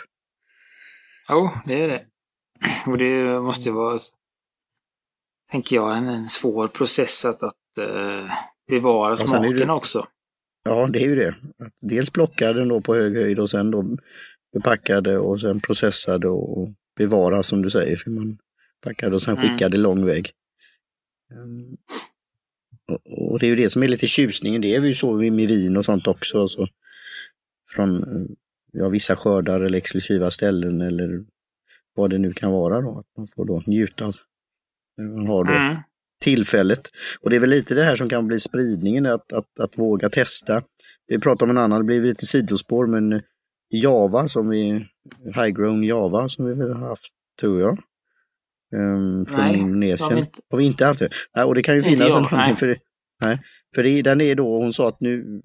Jo, 1.29 1.51
det 1.67 1.83
är 1.83 1.89
det. 1.89 2.05
Och 2.87 2.99
det 2.99 3.41
måste 3.41 3.71
vara 3.71 3.99
tänker 5.51 5.77
jag, 5.77 5.97
en, 5.97 6.09
en 6.09 6.29
svår 6.29 6.69
process 6.69 7.25
att, 7.25 7.43
att 7.43 7.55
uh, 7.79 8.31
bevara 8.69 9.17
smaken 9.17 9.57
det, 9.57 9.73
också. 9.73 10.07
Ja, 10.65 10.89
det 10.93 10.99
är 10.99 11.09
ju 11.09 11.17
det. 11.17 11.35
Dels 11.81 12.11
plocka 12.11 12.53
den 12.53 12.69
då 12.69 12.81
på 12.81 12.95
hög 12.95 13.17
höjd 13.17 13.39
och 13.39 13.51
sen 13.51 13.71
då 13.71 13.85
förpackade 14.53 15.19
och 15.19 15.41
sen 15.41 15.61
processade 15.61 16.29
och 16.29 16.69
bevara 16.99 17.43
som 17.43 17.63
du 17.63 17.71
säger. 17.71 18.03
Man 18.07 18.39
packade 18.81 19.15
och 19.15 19.23
sen 19.23 19.37
mm. 19.37 19.49
skickade 19.49 19.77
lång 19.77 20.07
väg. 20.07 20.31
Um, 21.35 21.77
och, 22.89 23.31
och, 23.33 23.39
det 23.39 23.47
är 23.47 23.49
ju 23.49 23.57
det 23.57 23.71
som 23.71 23.83
är 23.83 23.87
lite 23.87 24.07
tjusningen. 24.07 24.61
Det 24.61 24.75
är 24.75 24.81
ju 24.81 24.95
så 24.95 25.13
med 25.13 25.49
vin 25.49 25.77
och 25.77 25.85
sånt 25.85 26.07
också. 26.07 26.49
Så 26.49 26.69
från 27.75 28.05
ja, 28.73 28.89
vissa 28.89 29.17
skördar 29.17 29.61
eller 29.61 29.79
exklusiva 29.79 30.31
ställen 30.31 30.81
eller 30.81 31.25
vad 31.95 32.11
det 32.11 32.19
nu 32.19 32.33
kan 32.33 32.51
vara 32.53 32.81
då. 32.81 32.99
Att 32.99 33.17
man 33.17 33.29
får 33.37 33.45
då 33.45 33.63
njuta 33.67 34.05
av 34.05 34.17
man 35.03 35.29
har 35.29 35.45
då 35.45 35.53
mm. 35.53 35.77
tillfället. 36.21 36.91
Och 37.21 37.31
det 37.31 37.37
är 37.37 37.41
väl 37.41 37.51
lite 37.51 37.75
det 37.75 37.83
här 37.83 37.97
som 37.97 38.09
kan 38.09 38.27
bli 38.27 38.41
spridningen, 38.41 39.07
att, 39.07 39.33
att, 39.33 39.61
att 39.61 39.79
våga 39.79 40.11
testa. 40.11 40.63
Vi 41.07 41.19
pratar 41.19 41.47
om 41.47 41.51
en 41.51 41.59
annan, 41.59 41.81
det 41.81 41.85
blir 41.85 42.03
lite 42.03 42.27
sidospår, 42.27 42.87
men 42.87 43.23
Java 43.71 44.29
som 44.29 44.49
vi, 44.49 44.87
Highgrown 45.35 45.85
Java 45.85 46.29
som 46.29 46.47
vi 46.47 46.55
väl 46.55 46.73
har 46.73 46.89
haft, 46.89 47.15
tror 47.41 47.61
jag. 47.61 47.79
Um, 48.75 49.27
från 49.27 49.41
nej, 49.41 49.57
Indonesien. 49.57 50.11
Har 50.11 50.17
vi 50.17 50.21
inte, 50.21 50.41
har 50.51 50.59
vi 50.59 50.65
inte 50.65 50.85
haft 50.85 51.01
det? 51.01 51.09
Nej, 51.35 51.45
och 51.45 51.55
det 51.55 51.63
kan 51.63 51.75
ju 51.75 51.83
finnas 51.83 52.09
jag, 52.09 52.19
en 52.19 52.25
anledning 52.25 52.57
för. 52.57 52.79
Nej, 53.21 53.41
för 53.75 53.83
det, 53.83 54.03
den 54.03 54.21
är 54.21 54.35
då, 54.35 54.59
hon 54.59 54.73
sa 54.73 54.89
att 54.89 55.01
nu 55.01 55.43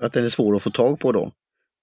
att 0.00 0.12
den 0.12 0.24
är 0.24 0.28
svår 0.28 0.56
att 0.56 0.62
få 0.62 0.70
tag 0.70 1.00
på 1.00 1.12
då. 1.12 1.32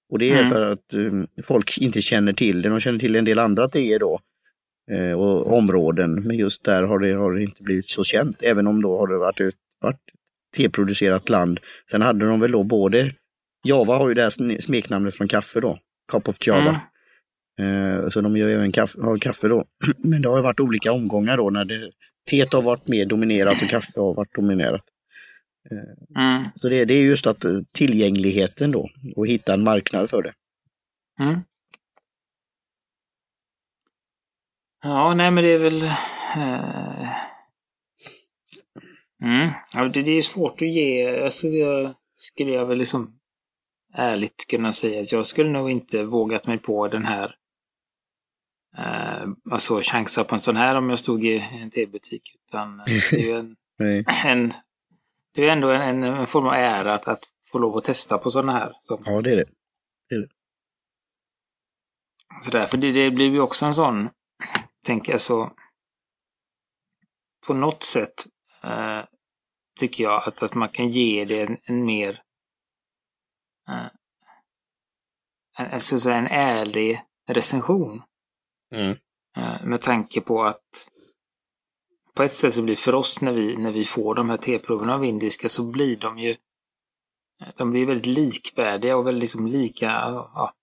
Och 0.09 0.19
det 0.19 0.29
är 0.29 0.39
mm. 0.39 0.49
för 0.49 0.71
att 0.71 0.93
um, 0.93 1.27
folk 1.43 1.77
inte 1.77 2.01
känner 2.01 2.33
till 2.33 2.61
den. 2.61 2.71
De 2.71 2.79
känner 2.79 2.99
till 2.99 3.15
en 3.15 3.25
del 3.25 3.39
andra 3.39 3.69
teer 3.69 3.99
då 3.99 4.19
eh, 4.91 5.11
och 5.11 5.57
områden. 5.57 6.27
Men 6.27 6.37
just 6.37 6.63
där 6.63 6.83
har 6.83 6.99
det, 6.99 7.13
har 7.13 7.33
det 7.33 7.43
inte 7.43 7.63
blivit 7.63 7.89
så 7.89 8.03
känt. 8.03 8.43
Även 8.43 8.67
om 8.67 8.81
då 8.81 8.97
har 8.97 9.07
det 9.07 9.17
varit 9.17 9.55
varit 9.81 10.01
teproducerat 10.57 11.29
land. 11.29 11.59
Sen 11.91 12.01
hade 12.01 12.25
de 12.25 12.39
väl 12.39 12.51
då 12.51 12.63
både 12.63 13.11
Java 13.63 13.97
har 13.97 14.09
ju 14.09 14.13
det 14.13 14.23
här 14.23 14.61
smeknamnet 14.61 15.15
från 15.15 15.27
kaffe 15.27 15.59
då, 15.59 15.79
Cup 16.11 16.27
of 16.27 16.35
Java. 16.47 16.81
Mm. 17.59 18.03
Eh, 18.03 18.09
så 18.09 18.21
de 18.21 18.37
gör 18.37 18.49
även 18.49 18.71
kaffe, 18.71 19.01
har 19.01 19.17
kaffe 19.17 19.47
då. 19.47 19.65
Men 19.97 20.21
det 20.21 20.29
har 20.29 20.41
varit 20.41 20.59
olika 20.59 20.91
omgångar 20.91 21.37
då 21.37 21.49
när 21.49 21.65
det, 21.65 21.91
teet 22.29 22.53
har 22.53 22.61
varit 22.61 22.87
mer 22.87 23.05
dominerat 23.05 23.61
och 23.63 23.69
kaffe 23.69 23.99
har 23.99 24.13
varit 24.13 24.35
dominerat. 24.35 24.83
Eh, 25.71 26.23
mm. 26.23 26.43
Så 26.55 26.69
det, 26.69 26.85
det, 26.85 26.93
är 26.93 27.03
just 27.03 27.27
att 27.27 27.45
eh, 27.45 27.59
tillgängligheten 27.71 28.71
då 28.71 28.89
och 29.15 29.27
hitta 29.27 29.53
en 29.53 29.63
marknad 29.63 30.09
för 30.09 30.21
det. 30.21 30.33
Mm. 31.19 31.39
Ja, 34.83 35.13
nej 35.13 35.31
men 35.31 35.43
det 35.43 35.49
är 35.49 35.59
väl... 35.59 35.83
Uh... 35.83 37.09
Mm. 39.23 39.49
Ja, 39.73 39.83
det, 39.83 40.01
det, 40.01 40.11
är 40.11 40.21
svårt 40.21 40.61
att 40.61 40.67
ge. 40.67 41.19
Alltså, 41.23 41.47
jag 41.47 41.93
skulle 42.15 42.51
jag 42.51 42.65
väl 42.65 42.77
liksom 42.77 43.18
ärligt 43.93 44.47
kunna 44.47 44.71
säga 44.71 45.01
att 45.01 45.11
jag 45.11 45.27
skulle 45.27 45.49
nog 45.49 45.71
inte 45.71 46.03
vågat 46.03 46.47
mig 46.47 46.57
på 46.57 46.87
den 46.87 47.05
här 47.05 47.35
eh, 48.77 49.29
alltså 49.51 49.79
chansa 49.83 50.23
på 50.23 50.35
en 50.35 50.41
sån 50.41 50.55
här 50.55 50.75
om 50.75 50.89
jag 50.89 50.99
stod 50.99 51.25
i 51.25 51.37
en 51.37 51.71
tebutik. 51.71 52.35
Utan 52.47 52.77
det 53.11 53.13
är 53.13 53.19
ju 53.19 53.31
en, 53.31 53.55
en, 54.25 54.53
det 55.33 55.47
är 55.47 55.51
ändå 55.51 55.69
en, 55.69 56.03
en, 56.03 56.27
form 56.27 56.47
av 56.47 56.53
ära 56.53 56.95
att, 56.95 57.07
att 57.07 57.23
få 57.51 57.59
lov 57.59 57.77
att 57.77 57.83
testa 57.83 58.17
på 58.17 58.31
sådana 58.31 58.51
här. 58.51 58.73
Så. 58.81 59.01
Ja, 59.05 59.21
det 59.21 59.31
är 59.31 59.35
det. 59.35 59.49
det, 60.09 60.15
är 60.15 60.19
det. 60.19 60.29
Så 62.41 62.51
därför 62.51 62.77
det, 62.77 62.91
det 62.91 63.11
blir 63.11 63.29
ju 63.29 63.39
också 63.39 63.65
en 63.65 63.73
sån, 63.73 64.09
tänker 64.85 65.11
jag 65.11 65.21
så, 65.21 65.51
på 67.47 67.53
något 67.53 67.83
sätt 67.83 68.27
eh, 68.63 69.01
tycker 69.79 70.03
jag 70.03 70.27
att, 70.27 70.43
att 70.43 70.53
man 70.53 70.69
kan 70.69 70.87
ge 70.87 71.25
det 71.25 71.41
en, 71.41 71.57
en 71.63 71.85
mer 71.85 72.09
Eh, 72.11 72.28
jag 75.57 75.81
skulle 75.81 75.99
säga 75.99 76.15
en 76.15 76.27
ärlig 76.27 77.03
recension. 77.27 78.01
Mm. 78.71 78.97
Eh, 79.37 79.65
med 79.65 79.81
tanke 79.81 80.21
på 80.21 80.43
att 80.43 80.89
på 82.13 82.23
ett 82.23 82.33
sätt 82.33 82.53
så 82.53 82.61
blir 82.61 82.75
för 82.75 82.95
oss 82.95 83.21
när 83.21 83.33
vi, 83.33 83.57
när 83.57 83.71
vi 83.71 83.85
får 83.85 84.15
de 84.15 84.29
här 84.29 84.37
teproverna 84.37 84.95
av 84.95 85.05
indiska 85.05 85.49
så 85.49 85.63
blir 85.63 85.97
de 85.97 86.19
ju 86.19 86.35
de 87.57 87.71
blir 87.71 87.85
väldigt 87.85 88.17
likvärdiga 88.17 88.97
och 88.97 89.07
väldigt 89.07 89.21
liksom 89.21 89.47
lika. 89.47 89.85
Ja, 89.85 90.53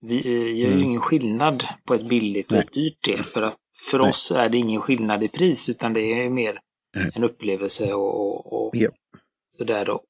vi 0.00 0.28
gör 0.58 0.68
ju 0.68 0.72
mm. 0.72 0.84
ingen 0.84 1.00
skillnad 1.00 1.68
på 1.84 1.94
ett 1.94 2.08
billigt 2.08 2.52
och 2.52 2.58
ett 2.58 2.72
dyrt 2.72 3.00
te. 3.00 3.22
För 3.22 3.42
att 3.42 3.56
för 3.90 3.98
Nej. 3.98 4.08
oss 4.08 4.30
är 4.30 4.48
det 4.48 4.58
ingen 4.58 4.80
skillnad 4.80 5.22
i 5.22 5.28
pris 5.28 5.68
utan 5.68 5.92
det 5.92 6.00
är 6.00 6.30
mer 6.30 6.60
en 7.14 7.24
upplevelse 7.24 7.92
och, 7.92 8.20
och, 8.20 8.66
och 8.66 8.76
ja. 8.76 8.90
sådär 9.48 9.84
då. 9.84 10.04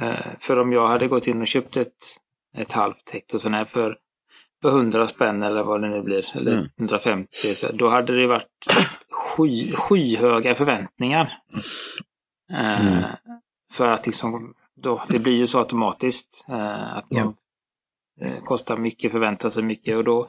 Eh, 0.00 0.38
för 0.40 0.58
om 0.58 0.72
jag 0.72 0.88
hade 0.88 1.08
gått 1.08 1.26
in 1.26 1.40
och 1.40 1.46
köpt 1.46 1.76
ett, 1.76 2.06
ett 2.56 2.72
halvt 2.72 3.10
hekto 3.10 3.38
sån 3.38 3.54
här 3.54 3.64
för, 3.64 3.98
för 4.62 4.68
100 4.68 5.08
spänn 5.08 5.42
eller 5.42 5.62
vad 5.62 5.82
det 5.82 5.88
nu 5.88 6.02
blir, 6.02 6.36
eller 6.36 6.52
mm. 6.52 6.68
150, 6.78 7.28
så 7.32 7.76
då 7.76 7.88
hade 7.88 8.20
det 8.20 8.26
varit 8.26 8.66
sky, 9.10 9.72
skyhöga 9.72 10.54
förväntningar. 10.54 11.38
Eh, 12.52 12.86
mm. 12.86 13.04
För 13.72 13.88
att 13.88 14.06
liksom, 14.06 14.54
då, 14.76 15.02
det 15.08 15.18
blir 15.18 15.36
ju 15.36 15.46
så 15.46 15.58
automatiskt 15.58 16.46
eh, 16.48 16.96
att 16.96 17.10
de 17.10 17.34
ja. 18.20 18.30
kostar 18.44 18.76
mycket, 18.76 19.12
förväntar 19.12 19.50
sig 19.50 19.62
mycket 19.62 19.96
och 19.96 20.04
då 20.04 20.28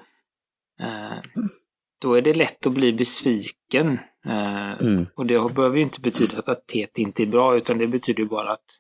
då 2.02 2.14
är 2.14 2.22
det 2.22 2.34
lätt 2.34 2.68
att 2.68 2.74
bli 2.74 2.94
besviken. 2.94 4.00
Mm. 4.26 5.06
Och 5.16 5.26
det 5.26 5.54
behöver 5.54 5.78
ju 5.78 5.84
inte 5.84 6.02
betyda 6.02 6.42
att 6.46 6.68
teet 6.68 6.98
inte 6.98 7.24
är 7.24 7.28
bra, 7.28 7.58
utan 7.58 7.78
det 7.78 7.88
betyder 7.88 8.26
bara 8.26 8.52
att 8.52 8.80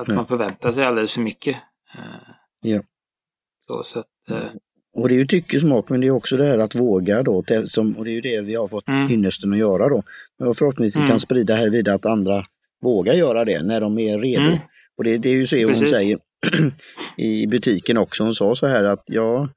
att 0.00 0.08
man 0.08 0.26
förväntar 0.26 0.72
sig 0.72 0.84
alldeles 0.84 1.12
för 1.12 1.20
mycket. 1.20 1.56
Eh, 1.94 2.30
ja. 2.60 2.82
Så, 3.66 3.82
så 3.82 4.00
att, 4.00 4.06
eh, 4.30 4.50
och 4.94 5.08
det 5.08 5.14
är 5.14 5.18
ju 5.18 5.26
tyckesmak 5.26 5.88
men 5.88 6.00
det 6.00 6.06
är 6.06 6.10
också 6.10 6.36
det 6.36 6.44
här 6.44 6.58
att 6.58 6.74
våga 6.74 7.22
då, 7.22 7.36
och 7.36 7.44
det 7.46 8.10
är 8.10 8.14
ju 8.14 8.20
det 8.20 8.40
vi 8.40 8.54
har 8.54 8.68
fått 8.68 8.88
mm. 8.88 9.10
ynnesten 9.10 9.52
att 9.52 9.58
göra 9.58 9.88
då. 9.88 10.02
Men 10.38 10.54
förhoppningsvis 10.54 10.96
mm. 10.96 11.08
kan 11.08 11.20
sprida 11.20 11.54
här 11.54 11.70
vidare 11.70 11.94
att 11.94 12.06
andra 12.06 12.44
vågar 12.82 13.14
göra 13.14 13.44
det 13.44 13.62
när 13.62 13.80
de 13.80 13.98
är 13.98 14.18
redo. 14.18 14.42
Mm. 14.42 14.58
Och 14.96 15.04
det, 15.04 15.18
det, 15.18 15.28
är 15.28 15.34
ju 15.34 15.46
så 15.46 15.56
Precis. 15.56 15.80
hon 15.80 15.94
säger 15.94 16.18
i 17.16 17.46
butiken 17.46 17.96
också. 17.96 18.24
Hon 18.24 18.34
sa 18.34 18.54
så 18.54 18.66
här 18.66 18.84
att 18.84 19.04
ja, 19.06 19.48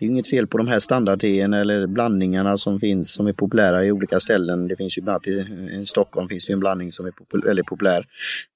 det 0.00 0.06
är 0.06 0.08
inget 0.08 0.28
fel 0.28 0.46
på 0.46 0.58
de 0.58 0.68
här 0.68 0.78
standardteerna 0.78 1.60
eller 1.60 1.86
blandningarna 1.86 2.58
som 2.58 2.80
finns 2.80 3.12
som 3.12 3.26
är 3.26 3.32
populära 3.32 3.84
i 3.84 3.92
olika 3.92 4.20
ställen. 4.20 4.68
Det 4.68 4.76
finns 4.76 4.98
ju 4.98 5.02
bland 5.02 5.14
annat 5.14 5.26
i, 5.26 5.76
i 5.80 5.86
Stockholm 5.86 6.28
finns 6.28 6.46
det 6.46 6.52
en 6.52 6.60
blandning 6.60 6.92
som 6.92 7.06
är 7.06 7.10
popul 7.10 7.42
väldigt 7.44 7.66
populär. 7.66 8.06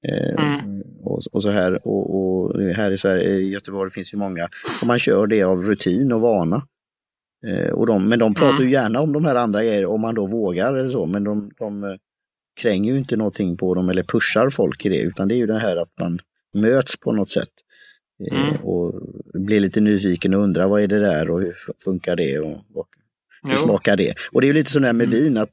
Eh, 0.08 0.60
mm. 0.60 0.82
och, 1.02 1.20
och, 1.32 1.42
så 1.42 1.50
här 1.50 1.86
och, 1.86 2.16
och, 2.16 2.60
här 2.60 2.90
i 2.90 2.98
Sverige, 2.98 3.28
i 3.28 3.50
Göteborg 3.50 3.90
finns 3.90 4.14
ju 4.14 4.18
många. 4.18 4.48
Och 4.80 4.86
man 4.86 4.98
kör 4.98 5.26
det 5.26 5.42
av 5.42 5.62
rutin 5.62 6.12
och 6.12 6.20
vana. 6.20 6.66
Eh, 7.46 7.70
och 7.70 7.86
de, 7.86 8.08
men 8.08 8.18
de 8.18 8.34
pratar 8.34 8.54
mm. 8.54 8.62
ju 8.62 8.70
gärna 8.70 9.00
om 9.00 9.12
de 9.12 9.24
här 9.24 9.34
andra 9.34 9.64
grejerna 9.64 9.88
om 9.88 10.00
man 10.00 10.14
då 10.14 10.26
vågar 10.26 10.74
eller 10.74 10.90
så. 10.90 11.06
Men 11.06 11.24
de, 11.24 11.50
de 11.58 11.84
eh, 11.84 11.90
kränger 12.60 12.92
ju 12.92 12.98
inte 12.98 13.16
någonting 13.16 13.56
på 13.56 13.74
dem 13.74 13.88
eller 13.88 14.02
pushar 14.02 14.50
folk 14.50 14.86
i 14.86 14.88
det 14.88 14.98
utan 14.98 15.28
det 15.28 15.34
är 15.34 15.38
ju 15.38 15.46
det 15.46 15.58
här 15.58 15.76
att 15.76 15.92
man 16.00 16.18
möts 16.54 17.00
på 17.00 17.12
något 17.12 17.30
sätt. 17.30 17.63
Eh, 18.20 18.48
mm. 18.48 18.64
Och 18.64 19.02
blir 19.34 19.60
lite 19.60 19.80
nyfiken 19.80 20.34
och 20.34 20.42
undrar 20.42 20.68
vad 20.68 20.82
är 20.82 20.86
det 20.86 21.00
där 21.00 21.30
och 21.30 21.40
hur 21.40 21.54
funkar 21.84 22.16
det 22.16 22.38
och, 22.38 22.64
och 22.74 22.88
hur 23.42 23.52
jo. 23.52 23.58
smakar 23.58 23.96
det? 23.96 24.14
Och 24.32 24.40
det 24.40 24.44
är 24.44 24.48
ju 24.48 24.54
lite 24.54 24.70
sådär 24.70 24.92
med 24.92 25.06
mm. 25.06 25.18
vin 25.18 25.36
att 25.36 25.52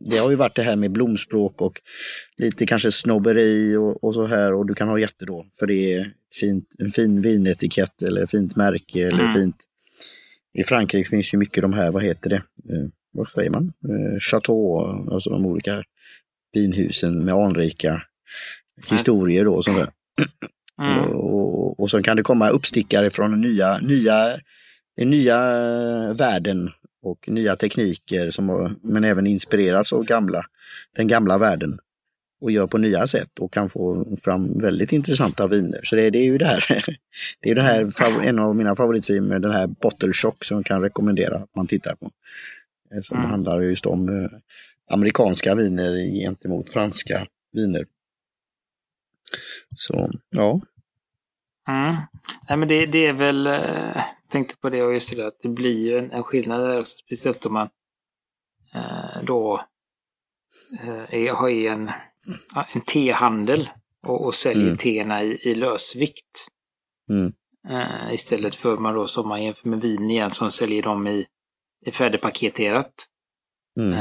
det 0.00 0.16
har 0.16 0.30
ju 0.30 0.36
varit 0.36 0.56
det 0.56 0.62
här 0.62 0.76
med 0.76 0.92
blomspråk 0.92 1.60
och 1.60 1.80
lite 2.36 2.66
kanske 2.66 2.92
snobberi 2.92 3.76
och, 3.76 4.04
och 4.04 4.14
så 4.14 4.26
här 4.26 4.54
och 4.54 4.66
du 4.66 4.74
kan 4.74 4.88
ha 4.88 4.98
jätte 4.98 5.24
då 5.24 5.46
för 5.58 5.66
det 5.66 5.92
är 5.92 6.12
fint, 6.40 6.68
en 6.78 6.90
fin 6.90 7.22
vinetikett 7.22 8.02
eller 8.02 8.26
fint 8.26 8.56
märke 8.56 9.06
eller 9.06 9.20
mm. 9.20 9.34
fint. 9.34 9.56
I 10.58 10.64
Frankrike 10.64 11.10
finns 11.10 11.34
ju 11.34 11.38
mycket 11.38 11.62
de 11.62 11.72
här, 11.72 11.90
vad 11.90 12.04
heter 12.04 12.30
det, 12.30 12.36
eh, 12.74 12.88
vad 13.12 13.30
säger 13.30 13.50
man, 13.50 13.72
eh, 13.88 14.18
chateau, 14.20 14.78
alltså 15.12 15.30
de 15.30 15.46
olika 15.46 15.84
vinhusen 16.52 17.24
med 17.24 17.34
anrika 17.34 18.02
historier 18.88 19.44
då. 19.44 19.62
Sånt 19.62 19.78
där. 19.78 19.90
Mm. 20.82 20.98
Och, 20.98 21.80
och 21.80 21.90
så 21.90 22.02
kan 22.02 22.16
det 22.16 22.22
komma 22.22 22.48
uppstickare 22.48 23.10
från 23.10 23.40
nya, 23.40 23.78
nya, 23.78 24.40
nya 24.96 25.38
världen 26.12 26.70
och 27.02 27.28
nya 27.28 27.56
tekniker, 27.56 28.30
som, 28.30 28.76
men 28.82 29.04
även 29.04 29.26
inspireras 29.26 29.92
av 29.92 30.04
gamla, 30.04 30.44
den 30.96 31.08
gamla 31.08 31.38
världen 31.38 31.78
och 32.40 32.50
gör 32.50 32.66
på 32.66 32.78
nya 32.78 33.06
sätt 33.06 33.38
och 33.38 33.52
kan 33.52 33.68
få 33.68 34.06
fram 34.22 34.58
väldigt 34.58 34.92
intressanta 34.92 35.46
viner. 35.46 35.80
Så 35.82 35.96
det, 35.96 36.10
det 36.10 36.18
är 36.18 36.24
ju 36.24 36.38
det 36.38 36.46
här, 36.46 36.64
det 37.40 37.50
är 37.50 37.54
det 37.54 37.62
här 37.62 38.22
en 38.22 38.38
av 38.38 38.56
mina 38.56 38.76
favoritfilmer, 38.76 39.38
den 39.38 39.50
här 39.50 39.66
Bottle 39.66 40.12
Shock 40.12 40.44
som 40.44 40.56
jag 40.56 40.66
kan 40.66 40.82
rekommendera 40.82 41.36
att 41.36 41.56
man 41.56 41.66
tittar 41.66 41.94
på. 41.94 42.10
Eh, 42.94 43.02
som 43.02 43.16
mm. 43.16 43.30
handlar 43.30 43.60
just 43.60 43.86
om 43.86 44.08
eh, 44.08 44.30
amerikanska 44.90 45.54
viner 45.54 46.20
gentemot 46.20 46.70
franska 46.70 47.26
viner. 47.52 47.86
Så 49.74 50.10
ja. 50.30 50.60
Mm. 51.68 51.94
Nej, 52.48 52.58
men 52.58 52.68
det, 52.68 52.86
det 52.86 53.06
är 53.06 53.12
väl, 53.12 53.46
jag 53.46 53.96
eh, 53.96 54.02
tänkte 54.28 54.56
på 54.56 54.70
det 54.70 54.82
och 54.82 54.94
just 54.94 55.16
det 55.16 55.26
att 55.26 55.38
det 55.42 55.48
blir 55.48 55.78
ju 55.78 55.98
en, 55.98 56.10
en 56.12 56.22
skillnad 56.22 56.60
där 56.60 56.80
också, 56.80 56.98
speciellt 56.98 57.46
om 57.46 57.52
man 57.52 57.68
eh, 58.74 59.22
då 59.22 59.64
eh, 60.80 61.14
är, 61.14 61.32
har 61.32 61.48
en, 61.50 61.90
en 62.74 62.80
tehandel 62.80 63.70
och, 64.02 64.26
och 64.26 64.34
säljer 64.34 64.64
Mm. 64.66 64.76
teerna 64.76 65.22
i, 65.22 65.38
i 65.50 65.54
lösvikt. 65.54 66.48
Mm. 67.10 67.32
Eh, 67.68 68.14
istället 68.14 68.54
för 68.54 68.76
man 68.76 68.94
då 68.94 69.06
som 69.06 69.28
man 69.28 69.42
jämför 69.42 69.68
med 69.68 69.80
vin 69.80 70.10
igen 70.10 70.30
som 70.30 70.50
säljer 70.50 70.82
dem 70.82 71.06
i, 71.06 71.26
i 71.86 71.90
färdigpaketerat. 71.90 72.94
Mm. 73.80 74.00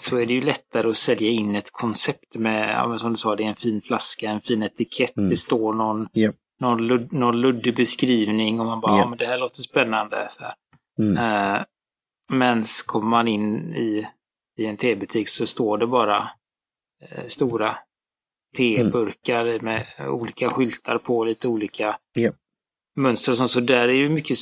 Så 0.00 0.16
är 0.18 0.26
det 0.26 0.32
ju 0.32 0.40
lättare 0.40 0.88
att 0.88 0.96
sälja 0.96 1.28
in 1.30 1.54
ett 1.56 1.70
koncept 1.72 2.36
med, 2.36 3.00
som 3.00 3.10
du 3.12 3.16
sa, 3.18 3.36
det 3.36 3.42
är 3.44 3.48
en 3.48 3.56
fin 3.56 3.82
flaska, 3.82 4.30
en 4.30 4.40
fin 4.40 4.62
etikett, 4.62 5.16
Mm. 5.16 5.30
det 5.30 5.36
står 5.36 5.74
någon, 5.74 6.08
Ja. 6.12 6.32
någon, 6.60 6.86
lud, 6.86 7.12
någon 7.12 7.40
luddig 7.40 7.76
beskrivning 7.76 8.60
och 8.60 8.66
man 8.66 8.80
bara, 8.80 8.92
Ja. 8.92 8.98
ja 8.98 9.08
men 9.08 9.18
det 9.18 9.26
här 9.26 9.38
låter 9.38 9.62
spännande. 9.62 10.28
Så 10.30 10.42
här. 10.44 10.54
Mm. 10.98 11.16
Eh, 11.56 11.62
men 12.32 12.64
kommer 12.86 13.08
man 13.08 13.28
in 13.28 13.74
i, 13.74 14.06
i 14.58 14.66
en 14.66 14.76
tebutik 14.76 15.28
så 15.28 15.46
står 15.46 15.78
det 15.78 15.86
bara 15.86 16.30
eh, 17.02 17.26
stora 17.26 17.78
teburkar 18.56 19.60
med 19.60 19.86
olika 20.08 20.50
skyltar 20.50 20.98
på, 20.98 21.24
lite 21.24 21.48
olika 21.48 21.98
Ja. 22.12 22.32
mönster 22.96 23.32
och 23.32 23.38
sånt. 23.38 23.50
Så 23.50 23.60
där 23.60 23.88
är 23.88 23.92
ju 23.92 24.08
mycket, 24.08 24.36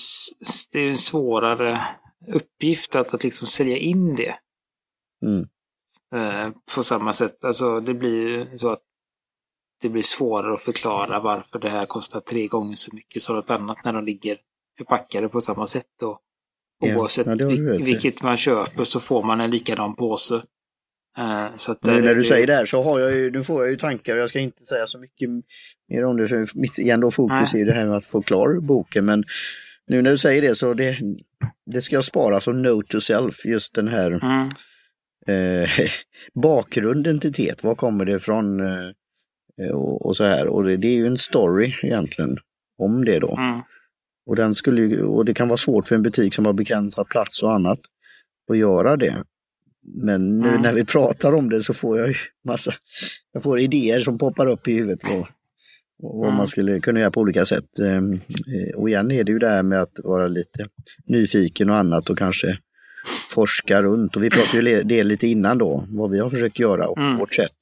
det 0.73 0.79
är 0.81 0.89
en 0.89 0.99
svårare 0.99 1.87
uppgift 2.29 2.97
att, 2.97 3.15
att 3.15 3.25
liksom 3.25 3.47
sälja 3.49 3.77
in 3.77 4.17
det 4.17 4.35
Mm. 5.23 5.47
eh, 6.15 6.53
på 6.75 6.83
samma 6.83 7.13
sätt. 7.13 7.45
Alltså 7.45 7.81
det 7.81 7.95
blir 7.95 8.29
ju 8.29 8.59
så 8.59 8.69
att 8.71 8.83
det 9.83 9.89
blir 9.89 10.03
svårare 10.03 10.55
att 10.55 10.63
förklara 10.63 11.21
varför 11.21 11.59
det 11.59 11.71
här 11.71 11.87
kostar 11.87 12.21
tre 12.21 12.47
gånger 12.47 12.75
så 12.77 12.95
mycket 12.95 13.23
som 13.23 13.37
något 13.37 13.51
annat 13.51 13.79
när 13.85 13.93
de 13.93 14.05
ligger 14.05 14.39
förpackade 14.79 15.29
på 15.29 15.41
samma 15.41 15.67
sätt. 15.67 16.03
Och 16.03 16.21
oavsett 16.81 17.27
ja, 17.27 17.35
vil- 17.35 17.85
vilket 17.85 18.23
man 18.23 18.37
köper 18.37 18.85
så 18.85 19.01
får 19.01 19.23
man 19.23 19.41
en 19.41 19.51
likadan 19.51 19.97
påse. 19.97 20.35
Eh, 21.19 21.47
så 21.57 21.73
Nu 21.83 21.91
när 21.93 21.99
är 21.99 22.03
du 22.03 22.15
det- 22.15 22.25
säger 22.25 22.47
det 22.47 22.55
här 22.55 22.65
så 22.65 22.83
har 22.83 23.01
jag 23.01 23.17
ju, 23.17 23.31
nu 23.31 23.45
får 23.45 23.63
jag 23.63 23.71
ju 23.71 23.77
tankar, 23.77 24.17
jag 24.17 24.29
ska 24.29 24.41
inte 24.41 24.65
säga 24.65 24.87
så 24.87 24.99
mycket 24.99 25.31
mer 25.89 26.05
om 26.05 26.17
det, 26.17 26.29
för 26.29 26.59
mitt 26.61 26.79
igen 26.79 27.11
fokus 27.11 27.55
är 27.55 27.59
ju 27.59 27.65
det 27.65 27.73
här 27.75 27.87
med 27.87 27.97
att 27.97 28.07
få 28.07 28.23
klar 28.23 28.61
boken, 28.61 29.05
men 29.05 29.25
nu 29.87 30.03
när 30.03 30.11
du 30.11 30.19
säger 30.19 30.43
det 30.43 30.55
så 30.55 30.75
det, 30.75 30.99
det 31.67 31.83
ska 31.83 31.95
jag 31.97 32.05
spara 32.05 32.41
som 32.41 32.63
note 32.63 32.89
to 32.89 33.01
self, 33.01 33.45
just 33.45 33.75
den 33.75 33.89
här 33.89 34.11
Mm, 34.11 34.49
eh, 35.29 35.71
bakgrunden 36.43 37.21
till 37.21 37.33
teet, 37.33 37.65
var 37.65 37.75
kommer 37.75 38.05
det 38.05 38.17
ifrån 38.17 38.61
eh, 38.61 39.71
och, 39.75 40.07
och 40.07 40.17
så 40.17 40.25
här. 40.25 40.47
Och 40.47 40.65
det, 40.65 40.77
det 40.77 40.89
är 40.89 40.95
ju 40.97 41.07
en 41.07 41.19
story 41.19 41.75
egentligen 41.83 42.37
om 42.79 43.05
det 43.05 43.19
då. 43.19 43.37
mm, 43.37 43.61
Och, 44.27 44.37
den 44.37 44.55
skulle 44.55 45.03
och 45.03 45.25
det 45.25 45.35
kan 45.35 45.49
vara 45.49 45.57
svårt 45.57 45.89
för 45.89 45.95
en 45.95 46.03
butik 46.03 46.35
som 46.35 46.47
har 46.47 46.53
begränsad 46.53 47.09
plats 47.09 47.43
och 47.43 47.53
annat 47.55 47.79
att 48.51 48.59
göra 48.59 48.97
det. 48.97 49.25
Men 49.87 50.39
nu 50.39 50.49
Mm. 50.49 50.63
när 50.63 50.73
vi 50.73 50.85
pratar 50.85 51.35
om 51.35 51.51
det 51.51 51.63
så 51.63 51.75
får 51.75 51.99
jag 51.99 52.09
ju 52.09 52.15
massa, 52.45 52.73
jag 53.33 53.43
får 53.43 53.61
idéer 53.61 54.01
som 54.01 54.19
poppar 54.19 54.47
upp 54.47 54.69
i 54.69 54.73
huvudet. 54.75 55.05
Och, 55.05 55.21
och 56.03 56.19
vad 56.19 56.25
Mm. 56.27 56.37
man 56.37 56.47
skulle 56.47 56.81
kunna 56.81 57.01
göra 57.01 57.11
på 57.11 57.21
olika 57.21 57.45
sätt. 57.45 57.79
Ehm, 57.79 58.13
eh, 58.15 58.75
Och 58.77 58.89
igen 58.89 59.11
är 59.11 59.25
det 59.25 59.33
ju 59.33 59.39
det 59.39 59.49
här 59.49 59.63
med 59.63 59.83
att 59.83 59.93
vara 60.05 60.29
lite 60.29 60.67
nyfiken 61.07 61.71
och 61.71 61.77
annat 61.77 62.11
och 62.11 62.19
kanske 62.19 62.59
forska 63.31 63.83
runt. 63.83 64.17
Och 64.17 64.25
vi 64.25 64.31
pratade 64.31 64.71
ju 64.71 64.83
det 64.83 65.03
lite 65.03 65.27
innan 65.27 65.59
då, 65.59 65.85
vad 65.89 66.11
vi 66.11 66.19
har 66.19 66.29
försökt 66.29 66.59
göra 66.59 66.89
och 66.89 66.99
Mm. 66.99 67.17
vårt 67.19 67.35
sätt. 67.35 67.57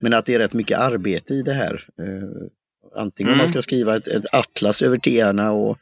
Men 0.00 0.12
att 0.14 0.26
det 0.26 0.34
är 0.34 0.38
rätt 0.38 0.52
mycket 0.54 0.78
arbete 0.78 1.34
i 1.34 1.42
det 1.42 1.52
här. 1.52 1.84
Eh, 1.98 2.28
Antingen 2.98 3.32
om 3.32 3.38
man 3.38 3.44
Mm. 3.46 3.52
ska 3.52 3.62
skriva 3.62 3.96
ett, 3.96 4.08
ett 4.08 4.24
atlas 4.32 4.82
över 4.82 4.98
teerna 4.98 5.52
och 5.52 5.78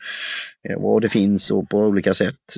eh, 0.69 0.81
vad 0.81 1.03
det 1.03 1.09
finns 1.09 1.51
och 1.51 1.69
på 1.69 1.79
olika 1.79 2.15
sätt. 2.15 2.57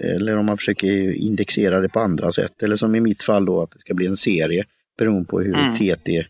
Eller 0.00 0.36
om 0.36 0.46
man 0.46 0.56
försöker 0.56 1.12
indexera 1.12 1.80
det 1.80 1.88
på 1.88 2.00
andra 2.00 2.32
sätt. 2.32 2.62
Eller 2.62 2.76
som 2.76 2.94
i 2.94 3.00
mitt 3.00 3.22
fall 3.22 3.44
då 3.44 3.62
att 3.62 3.70
det 3.70 3.78
ska 3.80 3.94
bli 3.94 4.06
en 4.06 4.16
serie 4.16 4.64
beroende 4.98 5.24
på 5.28 5.40
hur 5.40 5.54
Mm. 5.54 5.74
är. 6.06 6.28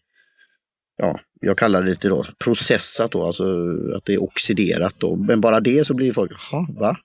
Ja, 0.97 1.21
jag 1.41 1.59
kallar 1.59 1.83
det 1.83 1.89
lite 1.91 2.09
då 2.09 2.25
processat 2.45 3.11
då, 3.13 3.27
alltså 3.27 3.45
att 3.97 4.05
det 4.05 4.15
är 4.15 4.23
oxiderat 4.23 4.95
då. 4.99 5.17
Men 5.17 5.41
bara 5.41 5.61
det 5.61 5.85
så 5.87 5.95
blir 5.95 6.13
folk, 6.13 6.33
jaha, 6.53 6.67
va? 6.79 6.97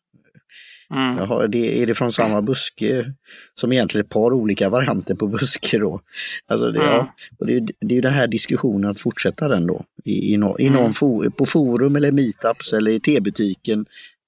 Mm, 0.94 1.18
Jaha, 1.18 1.48
det, 1.48 1.82
är 1.82 1.86
det 1.88 1.96
från 1.96 2.12
samma 2.14 2.42
buske? 2.42 3.14
Som 3.56 3.72
egentligen 3.74 4.06
ett 4.06 4.12
par 4.12 4.34
olika 4.34 4.70
varianter 4.70 5.16
på 5.16 5.28
buske 5.28 5.78
då. 5.78 6.02
Alltså 6.48 6.72
det, 6.72 6.80
Mm. 6.80 6.94
ja, 6.94 7.14
och 7.40 7.46
det, 7.48 7.54
är- 7.58 7.68
det 7.80 7.94
är 7.94 7.96
ju 7.96 8.02
den 8.02 8.14
här 8.14 8.28
diskussionen 8.28 8.92
att 8.92 9.00
fortsätta 9.00 9.48
den 9.48 9.68
då. 9.68 9.86
I, 10.04 10.34
i, 10.34 10.38
nå- 10.38 10.60
i 10.60 10.70
någon 10.70 10.80
Mm. 10.82 10.94
for, 10.94 11.30
på 11.30 11.46
forum 11.46 11.96
eller 11.96 12.12
meetups 12.12 12.74
eller 12.74 12.92
i 12.92 13.00
tebutiken 13.00 13.86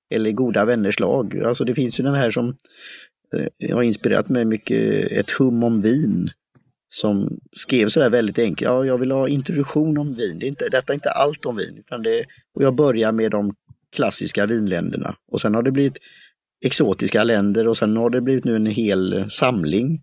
eller 0.10 0.32
goda 0.32 0.66
vänners 0.66 1.00
lag. 1.00 1.40
Alltså 1.46 1.64
det 1.66 1.74
finns 1.74 2.00
ju 2.00 2.04
den 2.04 2.14
här 2.16 2.30
som 2.30 2.56
eh, 3.62 3.76
har 3.76 3.84
inspirerat 3.84 4.30
mig 4.30 4.46
mycket, 4.46 5.12
ett 5.12 5.30
hum 5.32 5.64
om 5.64 5.82
vin. 5.82 6.30
Som 6.92 7.40
skrev 7.52 7.88
sådär 7.88 8.10
väldigt 8.10 8.40
enkelt, 8.40 8.62
ja 8.62 8.86
jag 8.86 8.98
vill 8.98 9.12
ha 9.12 9.28
introduktion 9.28 9.98
om 9.98 10.14
vin. 10.16 10.40
Det 10.40 10.46
är 10.46 10.48
inte, 10.48 10.70
detta 10.70 10.94
är 10.94 10.96
inte 10.96 11.10
allt 11.10 11.46
om 11.46 11.56
vin. 11.56 11.76
Utan 11.78 12.02
det, 12.04 12.26
och 12.56 12.64
jag 12.64 12.76
börjar 12.76 13.12
med 13.12 13.32
de 13.32 13.56
klassiska 13.96 14.46
vinländerna. 14.46 15.16
Och 15.32 15.42
sen 15.42 15.56
har 15.56 15.64
det 15.64 15.72
blivit 15.72 15.98
exotiska 16.62 17.24
länder 17.24 17.68
och 17.68 17.78
sen 17.78 17.98
har 17.98 18.10
det 18.10 18.22
blivit 18.22 18.44
nu 18.44 18.56
en 18.56 18.66
hel 18.66 19.32
samling. 19.32 20.02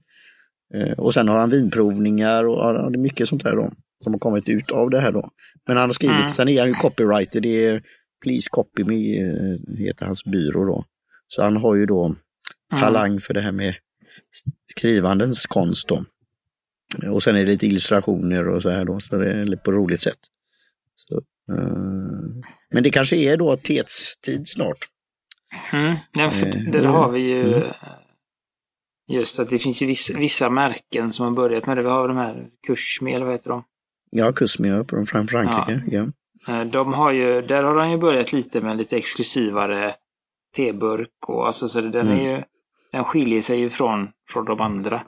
Eh, 0.75 0.99
och 0.99 1.15
sen 1.15 1.29
har 1.29 1.39
han 1.39 1.51
vinprovningar 1.51 2.45
och 2.45 2.93
det 2.93 2.99
är 2.99 3.01
mycket 3.03 3.29
sånt 3.29 3.43
där 3.45 3.57
då. 3.57 3.73
Som 4.05 4.13
har 4.13 4.19
kommit 4.21 4.49
ut 4.49 4.71
av 4.71 4.91
det 4.91 5.01
här 5.01 5.13
då. 5.13 5.31
Men 5.67 5.77
han 5.77 5.89
har 5.89 5.93
skrivit, 5.93 6.17
Mm. 6.17 6.33
sen 6.33 6.49
är 6.49 6.61
han 6.61 6.69
ju 6.69 6.75
copywriter, 6.75 7.41
det 7.41 7.65
är 7.67 7.83
Please 8.23 8.49
Copy 8.51 8.85
Me 8.85 9.19
eh, 9.21 9.77
heter 9.79 10.07
hans 10.07 10.25
byrå 10.25 10.65
då. 10.65 10.85
Så 11.29 11.43
han 11.43 11.57
har 11.57 11.75
ju 11.75 11.87
då 11.87 12.17
talang 12.81 13.21
för 13.21 13.35
det 13.35 13.41
här 13.43 13.53
med 13.53 13.75
skrivandens 14.77 15.47
konst 15.47 15.89
då. 15.89 16.05
Och 17.11 17.23
sen 17.23 17.37
är 17.37 17.41
det 17.41 17.47
lite 17.47 17.67
illustrationer 17.67 18.49
och 18.49 18.63
så 18.63 18.71
här 18.71 18.85
då, 18.85 19.01
så 19.01 19.17
det 19.17 19.33
är 19.33 19.45
lite 19.45 19.63
på 19.63 19.73
roligt 19.73 20.01
sätt. 20.01 20.19
Så, 20.95 21.17
eh, 21.53 22.43
men 22.71 22.83
det 22.83 22.91
kanske 22.91 23.17
är 23.17 23.37
då 23.37 23.57
Tets 23.57 24.21
tid 24.21 24.49
snart. 24.49 24.79
Mm. 25.73 25.97
Ja, 26.13 26.25
Eh, 26.25 26.71
där 26.73 26.83
ja. 26.83 26.91
har 26.91 27.09
vi 27.11 27.21
ju 27.21 27.55
Mm. 27.55 27.73
just 29.13 29.39
att 29.39 29.51
det 29.51 29.59
finns 29.59 29.83
ju 29.83 29.87
vissa, 29.87 30.19
vissa 30.19 30.51
märken 30.51 31.13
som 31.13 31.25
har 31.27 31.33
börjat 31.33 31.67
med 31.67 31.77
det. 31.77 31.83
Vi 31.83 31.89
har 31.89 32.09
de 32.09 32.17
här 32.17 32.49
Kushmi, 32.67 33.13
eller 33.13 33.25
vad 33.27 33.35
heter 33.35 33.51
de? 33.51 33.65
Ja, 34.11 34.33
Kusmi 34.33 34.69
från 34.89 35.07
Fran- 35.07 35.27
Frankrike. 35.27 35.83
Ja. 35.97 36.07
Eh, 36.55 36.67
De 36.67 36.93
har 36.95 37.11
ju, 37.13 37.43
där 37.43 37.63
har 37.63 37.75
de 37.77 37.91
ju 37.91 37.99
börjat 37.99 38.33
lite 38.33 38.61
med 38.61 38.71
en 38.71 38.77
lite 38.77 38.97
exklusivare 38.97 39.95
teburk 40.57 41.29
och 41.29 41.47
alltså 41.47 41.69
så 41.69 41.81
den 41.81 41.95
Mm. 42.09 42.19
är 42.19 42.37
ju, 42.37 42.43
den 42.93 43.05
skiljer 43.05 43.43
sig 43.43 43.59
ju 43.61 43.71
från, 43.71 44.09
från 44.33 44.45
de 44.45 44.61
andra. 44.61 45.07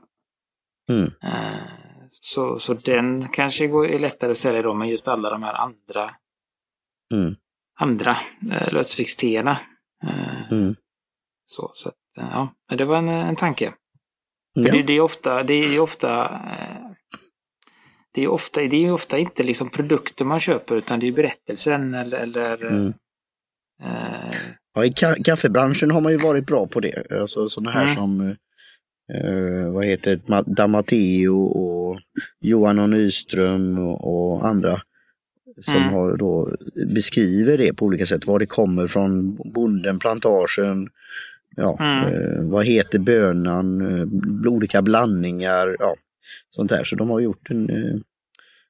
Mm. 0.91 1.11
Eh, 1.23 1.59
Så, 2.11 2.59
så 2.59 2.75
den 2.75 3.29
kanske 3.29 3.67
går, 3.67 3.87
är 3.89 3.99
lättare 3.99 4.31
att 4.31 4.39
sälja 4.39 4.63
då, 4.63 4.75
men 4.75 4.89
just 4.89 5.09
alla 5.09 5.31
de 5.31 5.43
här 5.43 5.55
andra, 5.55 6.11
Mm. 7.15 7.35
andra 7.81 8.17
lösviktsteerna. 8.73 9.51
Eh, 9.51 9.59
Mm. 10.51 10.75
Så, 11.45 11.71
så 11.75 11.89
eh, 12.19 12.29
ja, 12.69 12.77
det 12.77 12.85
var 12.85 12.97
en, 12.99 13.09
en 13.09 13.37
tanke. 13.37 13.75
Ja. 14.53 14.73
det, 14.73 14.83
det 14.83 14.93
är 14.93 15.01
ofta, 15.01 15.43
det 15.43 15.55
är 15.55 15.83
ofta 15.83 16.25
eh, 16.25 16.91
det 18.15 18.23
är 18.25 18.29
ofta, 18.29 18.61
det 18.61 18.77
är 18.87 18.93
ofta 18.93 19.19
inte 19.19 19.43
liksom 19.43 19.71
produkter 19.71 20.25
man 20.25 20.41
köper 20.41 20.77
utan 20.77 21.01
det 21.01 21.09
är 21.09 21.13
berättelsen 21.13 21.95
eller, 21.95 22.19
eller 22.19 22.65
Mm. 22.67 22.93
eh, 23.83 24.31
Ja, 24.75 24.85
I 24.85 24.91
ka- 24.91 25.23
kaffebranschen 25.23 25.91
har 25.91 26.01
man 26.01 26.13
ju 26.13 26.19
varit 26.19 26.47
bra 26.47 26.67
på 26.67 26.81
det. 26.81 27.13
Alltså 27.13 27.49
sådana 27.49 27.71
här 27.71 27.83
Mm. 27.83 27.95
som 27.95 28.21
eh, 29.15 29.71
vad 29.73 29.85
heter 29.85 30.21
Damateo 30.55 31.45
och 31.47 32.01
Johan 32.41 32.79
och 32.79 32.91
Nyström 32.91 33.79
och, 33.79 34.05
och 34.35 34.49
andra. 34.49 34.81
Som 35.61 35.77
Mm. 35.77 35.93
har 35.95 36.17
då 36.17 36.57
beskriver 36.87 37.59
det 37.59 37.73
på 37.73 37.85
olika 37.87 38.07
sätt. 38.07 38.27
Var 38.27 38.39
det 38.39 38.47
kommer 38.47 38.87
från 38.87 39.35
bonden, 39.53 39.99
plantagen. 39.99 40.89
Ja, 41.57 41.77
Mm. 41.81 42.15
eh, 42.15 42.43
vad 42.43 42.67
heter 42.67 42.99
bönan, 42.99 43.81
eh, 44.01 44.53
olika 44.53 44.83
blandningar. 44.83 45.77
Ja, 45.79 45.97
sånt 46.49 46.71
där. 46.71 46.85
Så 46.85 46.97
de 46.97 47.11
har 47.11 47.21
gjort 47.21 47.51
en, 47.51 47.71
eh, 47.71 47.97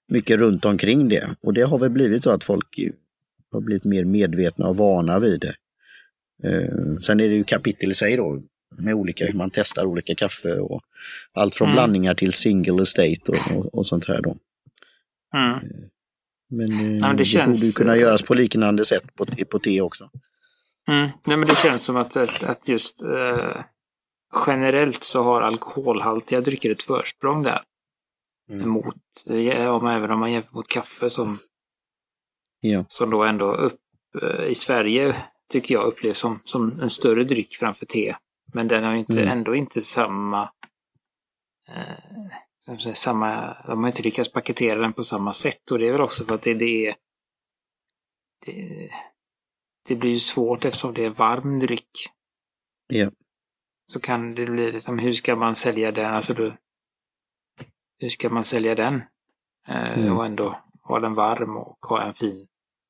mycket 0.09 0.39
runt 0.41 0.65
omkring 0.65 1.09
det. 1.09 1.29
Och 1.41 1.55
det 1.55 1.63
har 1.63 1.79
väl 1.79 1.91
blivit 1.91 2.23
så 2.23 2.31
att 2.31 2.45
folk 2.45 2.79
har 3.53 3.61
blivit 3.61 3.85
mer 3.85 4.05
medvetna 4.05 4.69
och 4.69 4.77
vana 4.77 5.19
vid 5.19 5.41
det. 5.41 5.55
Eh, 6.49 6.99
sen 7.01 7.21
är 7.21 7.29
det 7.29 7.35
ju 7.35 7.45
kapitel 7.45 7.91
i 7.91 7.95
sig 7.95 8.17
då 8.17 8.43
med 8.79 8.95
olika, 8.95 9.27
hur 9.27 9.33
man 9.33 9.51
testar 9.51 9.85
olika 9.85 10.15
kaffe 10.15 10.55
och 10.59 10.83
allt 11.33 11.55
från 11.55 11.67
Mm. 11.69 11.75
blandningar 11.77 12.15
till 12.15 12.33
single 12.33 12.83
estate 12.83 13.21
och, 13.33 13.57
och, 13.57 13.75
och 13.75 13.87
sånt 13.87 14.09
här 14.09 14.21
då. 14.23 14.37
mm, 15.35 15.59
Men, 16.51 16.73
eh, 16.73 16.79
men 17.01 17.01
det 17.01 17.15
det, 17.17 17.25
känns, 17.25 17.61
borde 17.77 17.85
kunna 17.85 17.97
eh, 17.97 18.01
göras 18.03 18.23
på 18.23 18.35
liknande 18.35 18.85
sätt 18.85 19.15
på, 19.15 19.27
på 19.51 19.59
te 19.59 19.81
också. 19.81 20.11
mm. 20.89 21.11
Nej 21.25 21.37
men 21.37 21.49
det 21.49 21.57
känns 21.57 21.85
som 21.85 21.97
att, 21.97 22.17
att, 22.17 22.45
att 22.45 22.69
just 22.69 23.03
eh, 23.03 23.63
generellt 24.47 25.03
så 25.05 25.23
har 25.23 25.43
alkoholhaltiga 25.43 26.41
drycker 26.41 26.71
ett 26.71 26.83
försprång 26.83 27.43
där. 27.43 27.63
Mm. 28.51 28.69
Mot, 28.69 28.97
eh, 29.31 29.69
om, 29.75 29.87
även 29.87 30.11
om 30.11 30.21
man 30.21 30.33
jämför 30.33 30.53
mot 30.55 30.69
kaffe 30.69 31.11
som, 31.11 31.39
Ja. 32.61 32.85
som 32.89 33.11
då 33.11 33.25
ändå 33.25 33.51
upp 33.53 33.81
eh, 34.23 34.45
i 34.45 34.55
Sverige 34.55 35.17
tycker 35.53 35.75
jag 35.75 35.87
upplevs 35.87 36.19
som, 36.19 36.41
som 36.45 36.81
en 36.81 36.91
större 36.91 37.25
dryck 37.25 37.55
framför 37.57 37.87
te. 37.87 38.17
Men 38.55 38.69
den 38.69 38.85
har 38.85 38.93
ju 38.93 38.99
inte, 38.99 39.13
Mm. 39.13 39.29
ändå 39.29 39.55
inte 39.55 39.81
samma 39.81 40.43
eh, 41.69 42.27
samma, 42.95 43.57
de 43.67 43.81
har 43.81 43.87
inte 43.91 44.03
lyckats 44.03 44.33
paketera 44.33 44.81
den 44.81 44.93
på 44.93 45.05
samma 45.05 45.33
sätt 45.33 45.71
och 45.71 45.79
det 45.79 45.89
är 45.89 45.93
väl 45.93 46.01
också 46.01 46.25
för 46.25 46.35
att 46.35 46.43
det, 46.43 46.55
det 46.55 46.87
är 46.87 46.97
det, 48.47 48.91
det 49.89 49.97
blir 49.97 50.11
ju 50.11 50.19
svårt 50.19 50.65
eftersom 50.65 50.95
det 50.95 51.05
är 51.05 51.11
varm 51.11 51.61
dryck. 51.61 51.91
Ja. 52.87 53.11
Så 53.93 54.01
kan 54.01 54.35
det 54.35 54.47
bli 54.47 54.73
liksom, 54.73 54.99
hur 54.99 55.13
ska 55.13 55.37
man 55.37 55.55
sälja 55.55 55.93
den? 55.93 56.15
Alltså 56.15 56.35
då, 56.35 56.57
hur 57.99 58.09
ska 58.09 58.29
man 58.31 58.45
sälja 58.45 58.75
den? 58.75 59.03
Eh, 59.69 59.99
Mm. 59.99 60.17
Och 60.17 60.27
ändå 60.27 60.63
ha 60.83 61.01
den 61.01 61.15
varm 61.15 61.57
och 61.57 61.79
ha 61.87 62.03
en 62.03 62.15
fin 62.15 62.49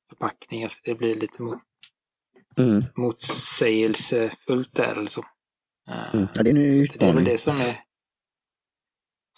förpackning. 0.09 0.63
Alltså 0.63 0.79
det 0.83 0.95
blir 0.95 1.15
lite 1.15 1.41
mot, 1.41 1.59
Mm. 2.57 2.83
motsägelsefullt 2.95 4.73
där 4.75 4.95
eller 4.95 5.07
så. 5.09 5.21
Eh, 5.89 6.15
Mm. 6.15 6.27
Ja, 6.35 6.43
det 6.43 6.49
är 6.49 6.53
en 6.55 6.61
Det 6.61 6.67
är 6.67 6.71
väl 6.71 6.81
utmaning. 6.83 7.23
det 7.23 7.37
som 7.37 7.57
är 7.57 7.75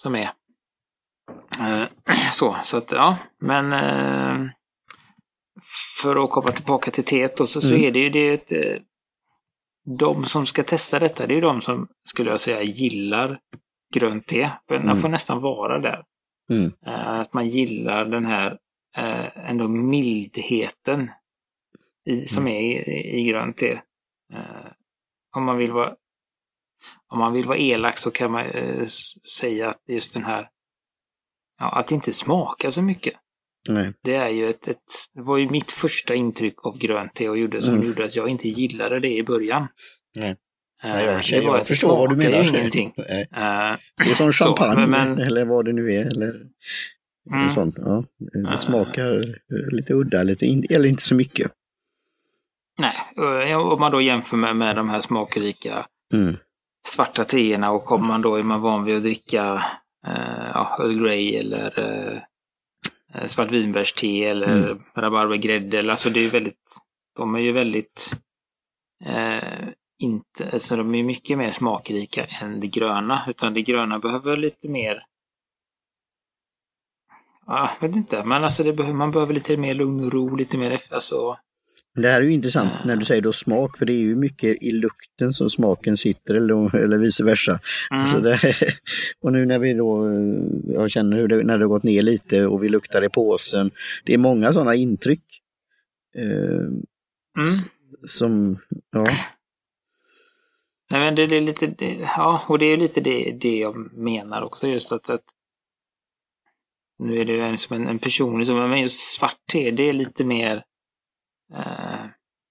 som 0.02 0.16
är. 0.16 0.34
Eh, 1.60 1.84
så, 2.32 2.58
så 2.64 2.78
att 2.78 2.92
ja, 2.92 3.18
men 3.40 3.74
eh, 3.74 4.50
för 6.02 6.24
att 6.24 6.30
komma 6.30 6.52
tillbaka 6.52 6.92
till 6.92 7.04
teet 7.04 7.38
då, 7.38 7.46
så, 7.48 7.62
så 7.62 7.76
Mm. 7.76 7.88
är 7.88 7.92
det 7.92 8.00
ju 8.00 8.10
det 8.10 8.30
ett, 8.30 8.52
eh, 8.52 8.82
de 9.98 10.26
som 10.26 10.46
ska 10.46 10.64
testa 10.64 11.00
detta, 11.00 11.28
det 11.28 11.34
är 11.34 11.36
ju 11.36 11.42
de 11.42 11.62
som 11.62 11.88
skulle 12.10 12.30
jag 12.30 12.40
säga 12.40 12.62
gillar 12.62 13.40
grönt 13.94 14.28
te. 14.28 14.50
Man 14.70 14.82
Mm. 14.82 15.02
får 15.02 15.10
nästan 15.10 15.42
vara 15.42 15.80
där. 15.80 16.04
Mm. 16.50 16.72
Att 16.86 17.34
man 17.34 17.48
gillar 17.48 18.06
den 18.06 18.26
här 18.26 18.58
ändå 19.36 19.68
mildheten 19.68 21.12
i, 22.06 22.22
som 22.22 22.44
Mm. 22.44 22.54
är 22.54 22.60
i, 22.62 23.20
i 23.20 23.24
grönt 23.24 23.58
te. 23.58 23.82
Om 25.36 25.44
man 25.44 25.58
vill 25.58 25.72
vara 25.72 25.96
om 27.08 27.20
man 27.20 27.34
vill 27.34 27.46
vara 27.46 27.58
elak 27.58 27.98
så 27.98 28.12
kan 28.12 28.32
man 28.32 28.46
eh, 28.46 28.86
säga 29.40 29.70
att 29.70 29.82
just 29.88 30.14
den 30.14 30.24
här 30.24 30.48
ja, 31.60 31.72
att 31.72 31.88
det 31.88 31.96
inte 31.96 32.14
smakar 32.14 32.70
så 32.70 32.82
mycket. 32.82 33.14
Nej. 33.70 33.94
Det 34.04 34.16
är 34.16 34.30
ju 34.30 34.50
ett, 34.50 34.68
ett 34.68 34.78
det 35.14 35.22
var 35.22 35.38
ju 35.38 35.50
mitt 35.50 35.72
första 35.72 36.16
intryck 36.16 36.66
av 36.66 36.78
grönt 36.78 37.14
te 37.14 37.30
och 37.30 37.38
gjorde, 37.38 37.62
som 37.62 37.76
Mm. 37.76 37.88
gjorde 37.88 38.06
att 38.06 38.16
jag 38.16 38.30
inte 38.30 38.48
gillade 38.50 39.00
det 39.00 39.14
i 39.14 39.24
början. 39.24 39.68
Nej. 40.16 40.30
Eh, 40.84 40.90
Nej, 40.90 41.06
jag, 41.06 41.24
det 41.32 41.40
var 41.48 41.54
jag 41.56 41.62
det 41.62 41.66
förstår 41.66 41.90
vad 41.98 42.10
du 42.10 42.16
menar. 42.16 42.44
ju 42.44 42.50
ingenting. 42.50 42.94
Nej. 42.98 43.22
Eh, 43.22 43.78
Det 44.06 44.12
är 44.12 44.16
som 44.16 44.34
Så, 44.34 44.46
champagne 44.46 44.88
men- 44.88 45.20
eller 45.20 45.46
vad 45.46 45.66
det 45.66 45.74
nu 45.74 45.92
är. 45.94 46.06
Eller 46.06 46.34
Mm. 47.34 47.50
sånt. 47.50 47.76
Ja. 47.78 48.04
Det 48.18 48.50
Eh. 48.52 48.58
smakar 48.60 49.18
eh, 49.20 49.76
lite 49.76 49.94
udda, 49.94 50.24
lite 50.24 50.46
in, 50.46 50.66
eller 50.70 50.90
inte 50.90 51.04
så 51.04 51.16
mycket. 51.16 51.52
nej, 52.80 53.52
eh, 53.52 53.58
om 53.58 53.80
man 53.80 53.92
då 53.92 54.02
jämför 54.02 54.38
med, 54.38 54.56
med 54.56 54.76
de 54.76 54.90
här 54.90 55.00
smakrika 55.00 55.86
Mm. 56.14 56.38
Svarta 56.88 57.24
teerna 57.26 57.72
och 57.72 57.86
kommer 57.86 58.08
man 58.08 58.22
då 58.22 58.36
är 58.36 58.44
man 58.44 58.62
van 58.62 58.84
vid 58.84 58.96
att 58.98 59.04
dricka 59.04 59.66
eh, 60.08 60.50
ja, 60.54 60.78
Earl 60.80 61.04
Grey 61.04 61.36
eller 61.36 61.80
eh, 61.80 63.26
svartvinbärste 63.26 64.08
eller 64.08 64.64
Mm. 64.68 64.84
rabarbergrädde. 64.96 65.92
Alltså 65.92 66.10
det 66.10 66.20
är 66.26 66.32
väldigt, 66.32 66.78
de 67.18 67.36
är 67.36 67.40
ju 67.40 67.52
väldigt 67.52 68.12
eh, 69.06 69.68
inte, 70.00 70.50
alltså 70.54 70.76
de 70.76 70.96
är 70.96 71.04
mycket 71.04 71.38
mer 71.38 71.52
smakrika 71.52 72.26
än 72.26 72.60
det 72.60 72.68
gröna. 72.68 73.26
Utan 73.28 73.54
det 73.54 73.62
gröna 73.62 74.00
behöver 74.00 74.38
lite 74.38 74.68
mer 74.70 75.06
Ja, 77.46 77.72
jag 77.82 77.88
vet 77.88 77.96
inte, 77.98 78.24
men 78.24 78.44
alltså 78.44 78.64
det 78.64 78.74
behöver, 78.74 78.98
man 78.98 79.12
behöver 79.12 79.34
lite 79.34 79.58
mer 79.58 79.74
lugn 79.74 80.06
och 80.06 80.14
ro, 80.14 80.36
lite 80.36 80.58
mer, 80.58 80.82
alltså, 80.92 81.38
Det 81.96 82.10
här 82.10 82.22
är 82.22 82.26
ju 82.26 82.34
intressant 82.34 82.72
när 82.86 82.96
du 82.96 83.06
säger 83.06 83.22
då 83.22 83.34
smak, 83.34 83.78
för 83.78 83.86
det 83.86 83.94
är 83.94 83.98
ju 83.98 84.16
mycket 84.16 84.64
i 84.64 84.72
lukten 84.72 85.34
som 85.34 85.50
smaken 85.50 85.98
sitter 85.98 86.36
eller, 86.36 86.76
eller 86.76 86.98
vice 86.98 87.24
versa. 87.24 87.60
mm, 87.92 88.08
Så 88.08 88.20
det, 88.20 88.40
och 89.22 89.32
nu 89.32 89.46
när 89.46 89.60
vi 89.60 89.74
då, 89.74 90.08
eh, 90.08 90.74
jag 90.74 90.92
känner 90.92 91.18
hur 91.18 91.28
det, 91.28 91.44
när 91.44 91.58
det 91.58 91.68
gått 91.68 91.84
ner 91.84 92.02
lite 92.02 92.46
och 92.46 92.64
vi 92.64 92.68
luktar 92.68 93.04
i 93.04 93.10
påsen. 93.10 93.72
Det 94.06 94.14
är 94.14 94.18
många 94.18 94.54
sådana 94.54 94.76
intryck. 94.76 95.24
Eh, 96.16 96.66
mm. 97.38 97.48
som, 98.06 98.58
ja, 98.92 99.06
Nej 100.92 101.00
men 101.02 101.16
det, 101.16 101.24
är 101.24 101.42
lite, 101.42 101.68
det, 101.68 101.94
ja, 101.94 102.46
och 102.48 102.60
det 102.60 102.66
är 102.66 102.78
lite 102.78 103.02
det, 103.02 103.38
det 103.42 103.58
jag 103.58 103.94
menar 103.94 104.42
också 104.42 104.68
just 104.68 104.92
att, 104.92 105.10
att 105.10 105.24
nu 107.00 107.20
är 107.20 107.26
det 107.26 107.34
ju 107.34 107.42
en, 107.42 107.58
som 107.58 107.88
en, 107.88 108.00
personlig 108.00 108.48
som, 108.48 108.70
men 108.70 108.82
just 108.82 109.14
svart 109.14 109.40
te, 109.52 109.72
det 109.72 109.90
är 109.90 109.94
lite 109.94 110.24
mer, 110.24 110.64
eh, 111.56 112.06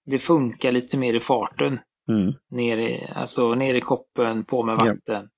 det 0.05 0.19
funkar 0.19 0.71
lite 0.71 0.97
mer 0.97 1.13
i 1.13 1.19
farten. 1.19 1.79
mm, 2.09 2.33
Ner 2.49 2.77
i, 2.77 3.07
alltså 3.15 3.55
ner 3.55 3.73
i 3.75 3.81
koppen, 3.81 4.45
på 4.45 4.63
med 4.63 4.77
Ja. 4.81 4.85
vatten. 4.85 5.29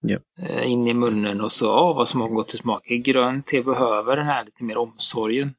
Ja. 0.00 0.18
Eh, 0.42 0.70
in 0.72 0.86
i 0.88 0.94
munnen 0.94 1.40
och 1.40 1.52
så, 1.52 1.66
ja, 1.66 1.92
vad 1.92 2.08
som 2.08 2.20
har 2.20 2.28
gått 2.28 2.48
till 2.48 2.58
smak. 2.58 2.86
Grönt 2.86 3.46
te 3.46 3.62
behöver 3.62 4.16
den 4.16 4.26
här 4.26 4.44
lite 4.44 4.64
mer 4.64 4.76
omsorgen. 4.78 5.54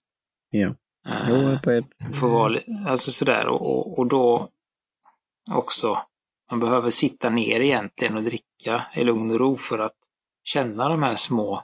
ja. 0.49 0.75
Eh, 1.07 1.29
Jo, 1.29 2.27
vara, 2.29 2.47
li- 2.47 2.65
alltså 2.87 3.11
sådär 3.11 3.47
och, 3.47 3.61
och, 3.77 3.99
och 3.99 4.07
då 4.07 4.49
också, 5.51 5.99
man 6.51 6.59
behöver 6.59 6.89
sitta 6.89 7.29
ner 7.29 7.59
egentligen 7.59 8.17
och 8.17 8.23
dricka 8.23 8.85
i 8.95 9.03
lugn 9.03 9.31
och 9.31 9.39
ro 9.39 9.57
för 9.57 9.79
att 9.79 9.97
känna 10.43 10.89
de 10.89 11.03
här 11.03 11.15
små 11.15 11.63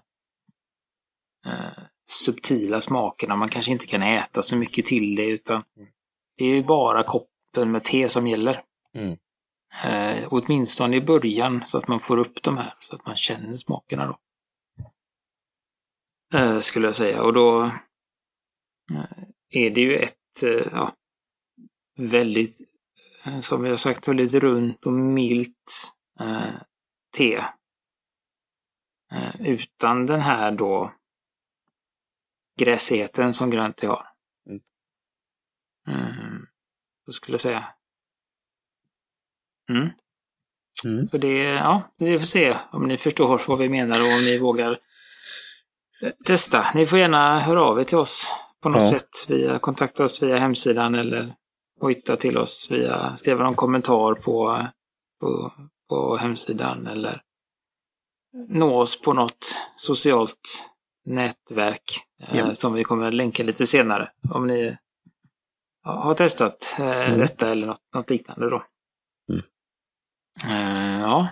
eh, 1.46 1.84
subtila 2.08 2.82
smakerna. 2.82 3.36
Man 3.36 3.50
kanske 3.50 3.72
inte 3.72 3.88
kan 3.88 4.04
äta 4.04 4.42
så 4.42 4.56
mycket 4.56 4.86
till 4.86 5.16
det 5.16 5.26
utan 5.26 5.64
det 6.38 6.46
är 6.46 6.56
ju 6.56 6.64
bara 6.64 7.04
koppen 7.04 7.72
med 7.72 7.84
te 7.84 8.10
som 8.10 8.28
gäller. 8.28 8.64
Mm. 8.94 9.18
Eh, 9.84 10.28
åtminstone 10.32 10.96
i 10.96 11.02
början 11.02 11.66
så 11.66 11.78
att 11.78 11.88
man 11.88 12.00
får 12.00 12.18
upp 12.18 12.44
de 12.44 12.58
här, 12.58 12.74
så 12.82 12.96
att 12.96 13.06
man 13.06 13.16
känner 13.16 13.58
smakerna 13.58 14.06
då. 14.06 14.20
Eh, 16.38 16.60
skulle 16.60 16.88
jag 16.88 16.96
säga. 16.96 17.24
Och 17.24 17.34
då 17.34 17.64
eh, 18.92 19.24
är 19.50 19.70
det 19.70 19.82
ju 19.82 19.96
ett 19.96 20.44
eh, 20.44 20.68
ja, 20.72 20.96
väldigt, 21.98 22.58
eh, 23.26 23.40
som 23.40 23.64
vi 23.64 23.70
har 23.70 23.78
sagt, 23.78 24.08
väldigt 24.08 24.34
runt 24.34 24.86
och 24.86 24.94
milt 24.94 25.94
eh, 26.20 26.56
te. 27.18 27.36
Eh, 29.12 29.42
utan 29.42 30.06
den 30.06 30.22
här 30.22 30.52
då 30.52 30.94
gräsigheten 32.58 33.34
som 33.34 33.50
grönt 33.50 33.78
te 33.78 33.88
har. 33.88 34.08
Mm. 34.50 34.62
Mm, 35.88 36.46
så 37.06 37.12
skulle 37.12 37.34
jag 37.34 37.42
säga. 37.42 37.66
Mm. 39.70 39.90
mm, 40.86 41.08
Så 41.08 41.18
det, 41.18 41.38
ja, 41.38 41.92
vi 41.98 42.20
får 42.20 42.26
se 42.26 42.58
om 42.72 42.88
ni 42.88 42.98
förstår 42.98 43.42
vad 43.48 43.58
vi 43.60 43.70
menar 43.70 44.02
och 44.02 44.14
om 44.18 44.26
ni 44.26 44.38
vågar 44.38 44.80
eh, 46.02 46.12
testa. 46.26 46.68
Ni 46.76 46.86
får 46.86 47.00
gärna 47.00 47.40
höra 47.40 47.64
av 47.64 47.80
er 47.80 47.84
till 47.84 47.98
oss 47.98 48.34
på 48.62 48.70
något 48.70 48.82
Ja. 48.82 48.90
sätt. 48.90 49.10
Via, 49.28 49.60
kontakta 49.60 50.04
oss 50.04 50.24
via 50.24 50.38
hemsidan 50.38 50.96
eller 50.96 51.36
hojta 51.80 52.18
till 52.18 52.38
oss 52.38 52.68
via, 52.72 53.16
skriva 53.18 53.44
någon 53.44 53.56
kommentar 53.56 54.14
på, 54.16 54.68
på, 55.20 55.54
på 55.90 56.18
hemsidan 56.18 56.88
eller 56.88 57.22
nå 58.50 58.80
oss 58.80 59.02
på 59.02 59.14
något 59.14 59.46
socialt 59.76 60.70
nätverk 61.08 61.84
eh, 62.24 62.38
Ja. 62.38 62.54
som 62.56 62.74
vi 62.74 62.84
kommer 62.84 63.12
länka 63.12 63.44
lite 63.44 63.68
senare. 63.68 64.12
Om 64.34 64.48
ni 64.48 64.78
har 65.84 66.14
testat 66.14 66.76
eh, 66.80 67.08
Mm. 67.08 67.20
detta 67.20 67.50
eller 67.50 67.68
något, 67.68 67.82
något 67.96 68.10
liknande 68.10 68.50
då. 68.50 68.64
Mm. 69.32 69.44
Eh, 70.48 71.02
ja. 71.02 71.28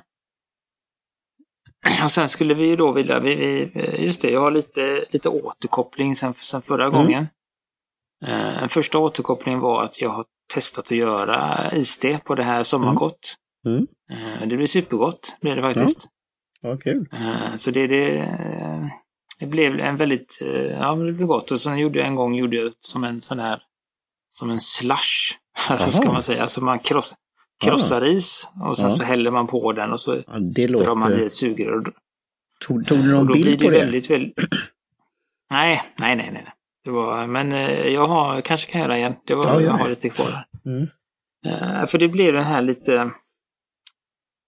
Och 2.03 2.11
sen 2.11 2.29
skulle 2.29 2.53
vi 2.53 2.65
ju 2.67 2.75
då 2.75 2.91
vilja, 2.91 3.19
vi, 3.19 3.35
vi, 3.35 3.81
just 4.05 4.21
det, 4.21 4.29
jag 4.31 4.39
har 4.41 4.51
lite, 4.51 5.05
lite 5.09 5.29
återkoppling 5.29 6.15
sen, 6.15 6.33
sen 6.33 6.61
förra 6.61 6.85
Mm. 6.85 6.97
gången. 6.97 7.27
Den 8.59 8.69
första 8.69 8.99
återkopplingen 8.99 9.59
var 9.61 9.83
att 9.83 10.01
jag 10.01 10.09
har 10.09 10.25
testat 10.53 10.85
att 10.85 10.91
göra 10.91 11.71
iste 11.71 12.19
på 12.25 12.35
det 12.35 12.43
här 12.43 12.63
sommargott. 12.63 13.35
Mm. 13.65 13.87
Eh, 14.09 14.47
Det 14.47 14.57
blir 14.57 14.67
supergott, 14.67 15.37
blir 15.41 15.55
det 15.55 15.61
faktiskt. 15.61 16.09
ja. 16.61 16.77
Eh, 17.13 17.55
Så 17.55 17.71
det, 17.71 17.87
det, 17.87 18.17
eh, 18.17 18.87
det 19.39 19.45
blev 19.45 19.79
en 19.79 19.97
väldigt, 19.97 20.39
eh, 20.41 20.49
ja 20.49 20.95
det 20.95 21.13
blev 21.13 21.27
gott. 21.27 21.51
Och 21.51 21.61
sen 21.61 21.77
gjorde 21.77 21.99
jag 21.99 22.07
en 22.07 22.15
gång 22.15 22.35
gjorde 22.35 22.57
jag 22.57 22.73
som 22.79 23.03
en 23.03 23.21
sån 23.21 23.39
här, 23.39 23.61
som 24.31 24.51
en 24.51 24.59
slush. 24.59 25.35
Ska 25.91 26.11
man 26.11 26.23
säga. 26.23 26.41
Alltså 26.41 26.63
man 26.63 26.79
kross, 26.79 27.15
krossar 27.63 28.05
is 28.05 28.49
och 28.61 28.77
sen 28.77 28.85
Ja. 28.85 28.89
så 28.89 29.03
häller 29.03 29.31
man 29.31 29.47
på 29.47 29.71
den 29.71 29.91
och 29.93 30.01
så 30.01 30.15
Ja, 30.27 30.37
det 30.39 30.67
drar 30.67 30.95
man 30.95 31.11
i 31.11 31.13
låter... 31.15 31.25
ett 31.25 31.33
sugrör. 31.33 31.87
Och, 31.87 31.93
Tog, 32.67 32.87
tog 32.87 32.97
du 32.97 33.13
och 33.15 33.25
någon 33.25 33.33
bild 33.33 33.59
det 33.59 33.65
på 33.65 33.71
det? 33.71 33.79
väldigt, 33.79 34.09
väldigt... 34.09 34.37
Nej, 35.51 35.83
nej, 35.99 36.15
nej, 36.15 36.29
nej. 36.33 36.47
Det 36.83 36.91
var, 36.91 37.27
men 37.27 37.51
eh, 37.51 37.87
jag 37.87 38.07
har, 38.07 38.41
kanske 38.41 38.71
kan 38.71 38.81
göra 38.81 38.97
igen. 38.97 39.13
Det 39.25 39.35
var, 39.35 39.45
gör 39.45 39.61
jag 39.61 39.71
har 39.71 39.89
lite 39.89 40.09
kvar. 40.09 40.27
Mm. 40.65 40.87
Eh, 41.45 41.85
för 41.85 41.97
det 41.97 42.07
blev 42.07 42.33
den 42.33 42.43
här 42.43 42.61
lite... 42.61 43.11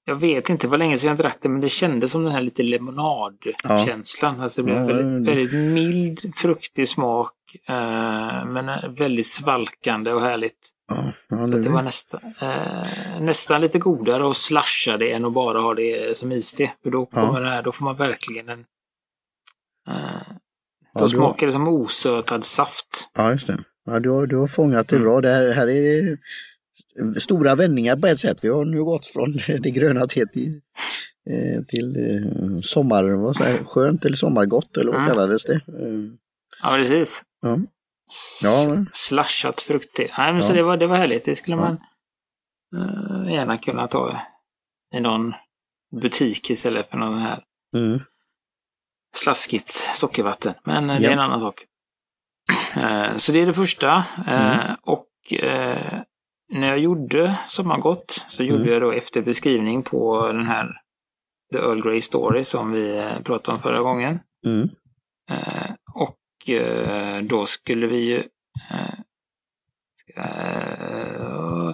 Jag 0.09 0.15
vet 0.15 0.49
inte 0.49 0.67
vad 0.67 0.79
länge 0.79 0.97
sedan 0.97 1.07
jag 1.07 1.17
drack 1.17 1.37
det, 1.41 1.49
men 1.49 1.61
det 1.61 1.69
kändes 1.69 2.11
som 2.11 2.23
den 2.23 2.33
här 2.33 2.41
lite 2.41 2.63
lemonadkänslan. 2.63 4.39
Alltså 4.41 4.61
det 4.61 4.65
blev 4.65 4.77
Ja, 4.77 4.85
väldigt, 4.85 5.27
väldigt 5.33 5.53
mild, 5.73 6.33
fruktig 6.35 6.89
smak. 6.89 7.33
eh, 7.67 8.45
men 8.45 8.69
eh, 8.69 8.89
väldigt 8.89 9.27
svalkande 9.27 10.11
och 10.13 10.21
härligt. 10.21 10.69
Ja, 10.89 11.03
ja, 11.29 11.45
Så 11.45 11.51
det, 11.51 11.69
var 11.69 11.81
nästan, 11.83 12.19
eh, 12.41 12.83
nästan 13.21 13.61
lite 13.61 13.79
godare 13.79 14.29
att 14.29 14.37
slasha 14.37 14.97
det 14.97 15.11
än 15.11 15.25
att 15.25 15.33
bara 15.33 15.59
ha 15.59 15.73
det 15.73 16.17
som 16.17 16.31
iste. 16.31 16.71
För 16.83 16.89
då, 16.91 17.07
Ja. 17.11 17.21
kommer 17.27 17.41
det 17.41 17.49
här, 17.49 17.63
då 17.63 17.71
får 17.71 17.85
man 17.85 17.95
verkligen 17.95 18.49
en... 18.49 18.59
Eh, 19.89 19.95
Ja, 20.93 20.99
då 20.99 21.05
du- 21.05 21.09
smakar 21.09 21.45
det 21.47 21.51
som 21.53 21.67
osötad 21.67 22.43
saft. 22.43 23.09
ja, 23.17 23.31
just 23.31 23.47
det. 23.47 23.63
Ja, 23.85 23.99
du, 23.99 24.09
har, 24.09 24.25
du 24.25 24.37
har 24.37 24.47
fångat 24.47 24.87
det 24.87 24.95
Mm. 24.95 25.07
bra. 25.07 25.21
Det 25.21 25.29
här, 25.29 25.51
här 25.51 25.67
är 25.69 26.17
stora 27.19 27.55
vändningar 27.55 27.95
på 27.95 28.07
ett 28.07 28.19
sätt. 28.19 28.43
Vi 28.43 28.49
har 28.49 28.65
nu 28.65 28.83
gått 28.83 29.07
från 29.07 29.31
det 29.62 29.71
gröna 29.71 30.07
te 30.07 30.25
till, 30.25 30.62
eh, 31.29 31.63
till 31.67 31.95
eh, 31.97 32.60
sommar, 32.62 33.03
vad 33.03 33.36
säger, 33.36 33.63
skönt 33.63 34.05
eller 34.05 34.15
sommargott 34.15 34.77
eller 34.77 34.91
vad 34.91 35.01
Mm. 35.01 35.13
kallades 35.13 35.45
det? 35.45 35.62
Ja, 36.63 36.69
precis. 36.75 37.23
Ja. 37.41 37.57
Ja, 38.43 38.86
Slashat 38.93 39.62
fruktte. 39.62 40.12
Nej, 40.17 40.33
men 40.33 40.43
så 40.43 40.51
Ja. 40.51 40.55
det 40.55 40.63
var, 40.63 40.77
det 40.77 40.88
var 40.88 40.97
härligt. 40.97 41.25
Det 41.25 41.36
skulle 41.36 41.57
man 41.57 41.77
eh, 42.75 43.33
gärna 43.33 43.57
kunna 43.57 43.88
ta 43.88 44.21
i 44.95 44.99
någon 44.99 45.33
butik 46.01 46.49
istället 46.49 46.89
för 46.89 46.97
någon 46.97 47.19
här 47.21 47.43
Mm. 47.77 47.99
slaskigt 49.15 49.67
sockervatten. 49.95 50.53
Men 50.63 50.88
det 50.88 50.93
är 51.07 51.12
en 51.12 51.19
annan 51.19 51.39
sak. 51.39 51.65
Så 53.17 53.31
det 53.31 53.39
är 53.39 53.45
det 53.45 53.53
första. 53.53 54.05
Mm. 54.27 54.75
Och 54.81 55.07
när 56.49 56.67
jag 56.67 56.79
gjorde 56.79 57.38
Sommargott 57.47 58.25
så 58.27 58.43
gjorde 58.43 58.62
Mm. 58.62 58.73
jag 58.73 58.81
då 58.81 58.91
efter 58.91 59.21
beskrivning 59.21 59.83
på 59.83 60.27
den 60.27 60.45
här 60.45 60.81
The 61.53 61.57
Earl 61.57 61.81
Grey 61.83 62.01
Story 62.01 62.43
som 62.43 62.71
vi 62.71 62.97
eh, 62.97 63.21
pratade 63.23 63.55
om 63.55 63.62
förra 63.62 63.79
gången. 63.79 64.19
Mm. 64.45 64.69
Eh, 65.31 65.71
Och 65.93 66.49
eh, 66.49 67.21
då 67.23 67.45
skulle 67.45 67.88
vi 67.88 67.97
ju 67.99 68.17
eh, 68.71 68.93
ska, 69.95 70.21
eh, 70.21 71.73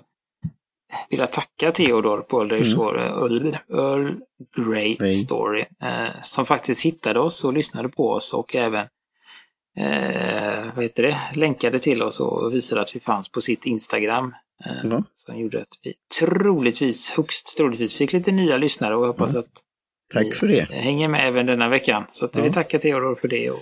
vilja 1.09 1.27
tacka 1.27 1.71
Theodor 1.71 2.21
på 2.21 2.39
Earl 2.39 2.47
Grey 2.49 2.59
Mm. 2.59 2.71
Story, 2.71 3.01
Earl, 3.03 3.55
Earl 3.69 4.15
Grey 4.69 4.95
Grey. 4.95 5.13
Story 5.13 5.65
eh, 5.81 6.21
som 6.21 6.45
faktiskt 6.45 6.85
hittade 6.85 7.19
oss 7.19 7.43
och 7.45 7.53
lyssnade 7.53 7.89
på 7.89 8.09
oss 8.11 8.33
och 8.33 8.55
även 8.55 8.87
eh, 9.77 10.75
vad 10.75 10.83
heter 10.83 11.03
det, 11.03 11.21
länkade 11.35 11.79
till 11.79 12.03
oss 12.03 12.19
och 12.19 12.53
visade 12.53 12.81
att 12.81 12.95
vi 12.95 12.99
fanns 12.99 13.29
på 13.29 13.41
sitt 13.41 13.65
Instagram. 13.65 14.33
Eh, 14.65 14.89
Ja. 14.89 15.03
Som 15.13 15.39
gjorde 15.39 15.61
att 15.61 15.79
vi 15.83 15.93
troligtvis, 16.19 17.11
högst 17.11 17.57
troligtvis, 17.57 17.95
fick 17.97 18.13
lite 18.13 18.31
nya 18.31 18.57
lyssnare 18.57 18.95
och 18.95 19.07
hoppas 19.07 19.35
att 19.35 19.51
Tack 20.13 20.33
för 20.35 20.47
det. 20.47 20.71
hänger 20.71 21.07
med 21.07 21.27
även 21.27 21.45
denna 21.45 21.69
veckan. 21.69 22.05
Så 22.09 22.25
att 22.25 22.35
Ja. 22.35 22.43
vi 22.43 22.51
tackar 22.51 22.79
Theodor 22.79 23.15
för 23.15 23.27
det. 23.27 23.49
Och 23.51 23.59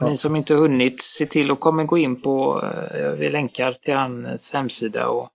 Ja. 0.00 0.08
Ni 0.08 0.16
som 0.16 0.36
inte 0.36 0.54
hunnit, 0.54 1.02
se 1.02 1.26
till 1.26 1.50
att 1.50 1.60
komma 1.60 1.84
gå 1.84 1.98
in 1.98 2.22
på, 2.22 2.62
eh, 2.94 3.12
vi 3.12 3.30
länkar 3.30 3.72
till 3.72 3.94
hans 3.94 4.52
hemsida 4.52 5.08
och, 5.08 5.30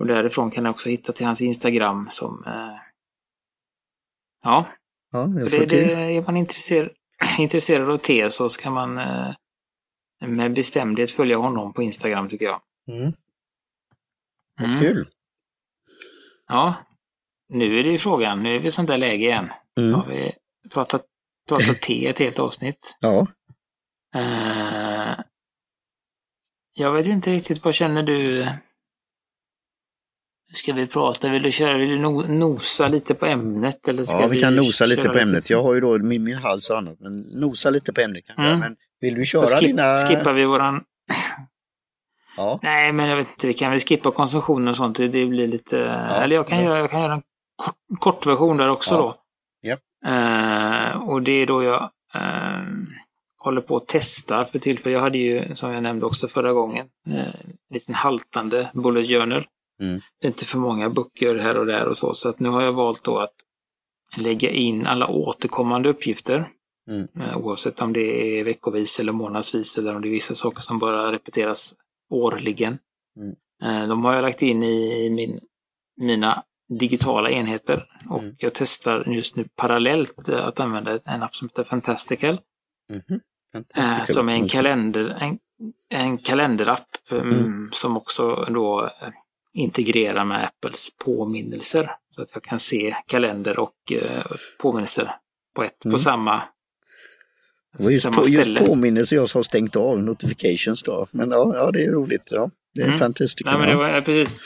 och 0.00 0.06
därifrån 0.06 0.50
kan 0.50 0.64
ni 0.64 0.70
också 0.70 0.88
hitta 0.88 1.12
till 1.12 1.26
hans 1.26 1.40
Instagram 1.40 2.08
som 2.10 2.44
eh, 2.46 2.76
Ja, 4.44 4.66
Ja, 5.12 5.26
det, 5.26 5.66
det, 5.66 5.92
är 6.16 6.22
man 6.22 6.36
intresserad, 6.36 6.90
intresserad 7.38 7.90
av 7.90 7.96
te 7.96 8.30
så 8.30 8.48
ska 8.48 8.70
man 8.70 8.98
eh, 8.98 9.34
med 10.26 10.54
bestämdhet 10.54 11.10
följa 11.10 11.36
honom 11.36 11.72
på 11.72 11.82
Instagram 11.82 12.28
tycker 12.28 12.44
jag. 12.46 12.60
Mm. 12.88 13.12
Mm. 14.64 14.80
Kul. 14.80 15.08
Ja, 16.48 16.74
nu 17.48 17.78
är 17.78 17.84
det 17.84 17.90
ju 17.90 17.98
frågan, 17.98 18.42
nu 18.42 18.56
är 18.56 18.58
vi 18.58 18.66
i 18.66 18.70
sånt 18.70 18.88
där 18.88 18.98
läge 18.98 19.24
igen. 19.24 19.48
Mm. 19.78 19.94
Har 19.94 20.04
vi 20.06 20.32
pratat, 20.72 21.04
pratat 21.48 21.80
te 21.80 22.06
ett 22.06 22.18
helt 22.18 22.38
avsnitt? 22.38 22.98
Ja. 23.00 23.26
Eh, 24.14 25.20
jag 26.72 26.92
vet 26.92 27.06
inte 27.06 27.30
riktigt, 27.30 27.64
vad 27.64 27.74
känner 27.74 28.02
du? 28.02 28.42
Hur 30.48 30.54
ska 30.54 30.72
vi 30.72 30.86
prata? 30.86 31.28
Vill 31.28 31.42
du 31.42 31.52
köra, 31.52 31.78
vill 31.78 31.88
du 31.88 31.98
no, 31.98 32.26
nosa 32.28 32.88
lite 32.88 33.14
på 33.14 33.26
ämnet? 33.26 33.88
Eller 33.88 34.04
ska 34.04 34.20
ja, 34.20 34.26
vi 34.26 34.40
kan 34.40 34.56
nosa 34.56 34.86
lite 34.86 35.08
på 35.08 35.18
ämnet. 35.18 35.50
Jag 35.50 35.62
har 35.62 35.74
ju 35.74 35.80
då 35.80 35.98
min, 35.98 36.24
min 36.24 36.36
hals 36.36 36.70
och 36.70 36.78
annat, 36.78 37.00
men 37.00 37.20
nosa 37.20 37.70
lite 37.70 37.92
på 37.92 38.00
ämnet 38.00 38.24
kanske. 38.26 38.42
Mm. 38.42 38.60
Men 38.60 38.76
vill 39.00 39.14
du 39.14 39.26
köra 39.26 39.46
skip, 39.46 39.60
dina... 39.60 39.96
skippar 39.96 40.32
vi 40.32 40.44
våran... 40.44 40.84
Ja. 42.36 42.58
Nej, 42.62 42.92
men 42.92 43.08
jag 43.08 43.16
vet 43.16 43.28
inte, 43.28 43.46
vi 43.46 43.54
kan 43.54 43.70
väl 43.70 43.80
skippa 43.80 44.10
konsumtionen 44.10 44.68
och 44.68 44.76
sånt. 44.76 44.96
Det 44.96 45.08
blir 45.08 45.46
lite... 45.46 45.80
eller 45.80 46.36
jag 46.36 46.46
kan, 46.46 46.58
ja. 46.58 46.64
göra, 46.64 46.78
jag 46.78 46.90
kan 46.90 47.00
göra 47.00 47.12
en 47.14 47.22
kort, 47.64 48.00
kort 48.00 48.26
version 48.26 48.56
där 48.56 48.68
också 48.68 48.94
Ja. 48.94 49.00
då. 49.00 49.16
Japp. 49.68 49.80
Eh, 50.06 51.08
och 51.08 51.22
det 51.22 51.32
är 51.32 51.46
då 51.46 51.62
jag 51.62 51.82
eh, 52.14 52.62
håller 53.38 53.60
på 53.60 53.76
att 53.76 53.86
testa 53.88 54.44
för 54.44 54.58
tillfället. 54.58 54.94
Jag 54.96 55.00
hade 55.02 55.18
ju, 55.18 55.54
som 55.54 55.72
jag 55.72 55.82
nämnde 55.82 56.06
också 56.06 56.28
förra 56.28 56.52
gången, 56.52 56.86
eh, 57.06 57.14
en 57.26 57.56
liten 57.70 57.94
haltande 57.94 58.70
bullet 58.74 59.08
journal. 59.08 59.46
Mm. 59.80 60.00
Inte 60.24 60.44
för 60.44 60.58
många 60.58 60.90
böcker 60.90 61.34
här 61.38 61.58
och 61.58 61.66
där 61.66 61.88
och 61.88 61.96
så. 61.96 62.14
Så 62.14 62.28
att 62.28 62.40
nu 62.40 62.48
har 62.48 62.62
jag 62.62 62.72
valt 62.72 63.04
då 63.04 63.18
att 63.18 63.34
lägga 64.16 64.50
in 64.50 64.86
alla 64.86 65.06
återkommande 65.06 65.88
uppgifter. 65.88 66.48
Mm. 66.90 67.08
Eh, 67.20 67.36
Oavsett 67.38 67.82
om 67.82 67.92
det 67.92 68.38
är 68.40 68.44
veckovis 68.44 69.00
eller 69.00 69.12
månadsvis 69.12 69.78
eller 69.78 69.94
om 69.96 70.02
det 70.02 70.08
är 70.08 70.12
vissa 70.12 70.34
saker 70.34 70.60
som 70.60 70.78
bara 70.78 71.12
repeteras 71.12 71.74
årligen. 72.10 72.78
Mm. 73.16 73.34
Eh, 73.82 73.88
De 73.88 74.04
har 74.04 74.14
jag 74.14 74.22
lagt 74.22 74.42
in 74.42 74.62
i 74.62 75.10
min, 75.10 75.40
mina 76.00 76.44
digitala 76.68 77.30
enheter 77.30 77.86
och 78.10 78.18
Mm. 78.22 78.34
jag 78.38 78.54
testar 78.54 79.04
just 79.06 79.36
nu 79.36 79.48
parallellt 79.56 80.28
eh, 80.28 80.46
att 80.46 80.60
använda 80.60 80.98
en 81.04 81.22
app 81.22 81.36
som 81.36 81.48
heter 81.48 81.64
Fantastical. 81.64 82.40
Mhm. 82.90 83.20
Eh, 83.54 83.60
Fantastic. 83.74 84.14
som 84.14 84.28
är 84.28 84.32
en, 84.34 84.48
kalender, 84.48 85.16
en, 85.20 85.38
en 85.88 86.18
kalenderapp 86.18 86.88
mm, 87.10 87.28
Mm. 87.32 87.70
som 87.72 87.96
också 87.96 88.34
då 88.50 88.90
integrerar 89.52 90.24
med 90.24 90.44
Apples 90.44 90.88
påminnelser. 91.04 91.96
Så 92.14 92.22
att 92.22 92.30
jag 92.34 92.42
kan 92.42 92.58
se 92.58 92.96
kalender 93.06 93.58
och 93.58 93.74
påminnelser 94.60 95.16
på, 95.54 95.62
ett, 95.64 95.84
Mm. 95.84 95.92
på 95.92 95.98
samma, 95.98 96.42
Det 97.78 97.84
var 97.84 97.90
just, 97.90 98.12
på, 98.12 98.24
just 98.28 98.66
påminnelse 98.66 99.14
jag 99.14 99.22
har 99.34 99.42
stängt 99.42 99.76
av 99.76 100.02
notifications 100.02 100.82
då. 100.82 101.06
Men 101.10 101.30
ja, 101.30 101.52
ja 101.56 101.70
det 101.70 101.84
är 101.84 101.90
roligt. 101.92 102.28
Ja. 102.30 102.50
Det 102.74 102.80
är 102.82 102.86
Mm. 102.86 102.98
fantastiskt. 102.98 103.46
Nej, 103.46 103.58
men 103.58 103.68
det 103.68 103.76
var 103.76 103.88
ja, 103.88 104.00
precis. 104.00 104.40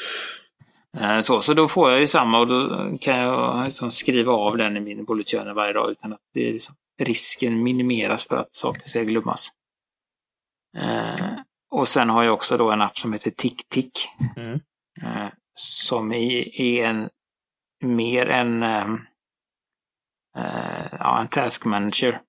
Eh, 0.97 1.21
Så, 1.21 1.41
så 1.41 1.55
då 1.55 1.69
får 1.69 1.91
jag 1.91 2.01
ju 2.01 2.07
samma 2.07 2.39
och 2.41 2.47
då 2.47 2.69
kan 3.01 3.17
jag 3.19 3.65
liksom 3.65 3.91
skriva 3.91 4.33
av 4.33 4.57
den 4.57 4.77
i 4.77 4.81
min 4.81 5.05
bullet 5.05 5.31
journal 5.31 5.55
varje 5.55 5.73
dag 5.73 5.91
utan 5.91 6.13
att 6.13 6.21
det 6.35 6.49
är 6.49 6.53
liksom, 6.53 6.75
risken 7.03 7.63
minimeras 7.63 8.25
för 8.25 8.37
att 8.37 8.55
saker 8.55 8.89
ska 8.89 9.03
glömmas. 9.03 9.49
Eh, 10.77 11.27
och 11.71 11.89
sen 11.89 12.09
har 12.11 12.25
jag 12.25 12.35
också 12.35 12.57
då 12.57 12.71
en 12.71 12.81
app 12.81 12.99
som 12.99 13.13
heter 13.13 13.31
TickTick. 13.31 13.93
Mm. 14.37 14.61
Eh, 15.03 15.29
som 15.55 16.13
är, 16.13 16.61
är 16.61 16.85
en 16.87 17.09
mer 17.83 18.27
en, 18.27 18.63
ehm, 18.63 19.01
eh, 20.37 20.87
ja, 20.93 21.21
en 21.21 21.29
task 21.29 21.65
manager. 21.65 22.21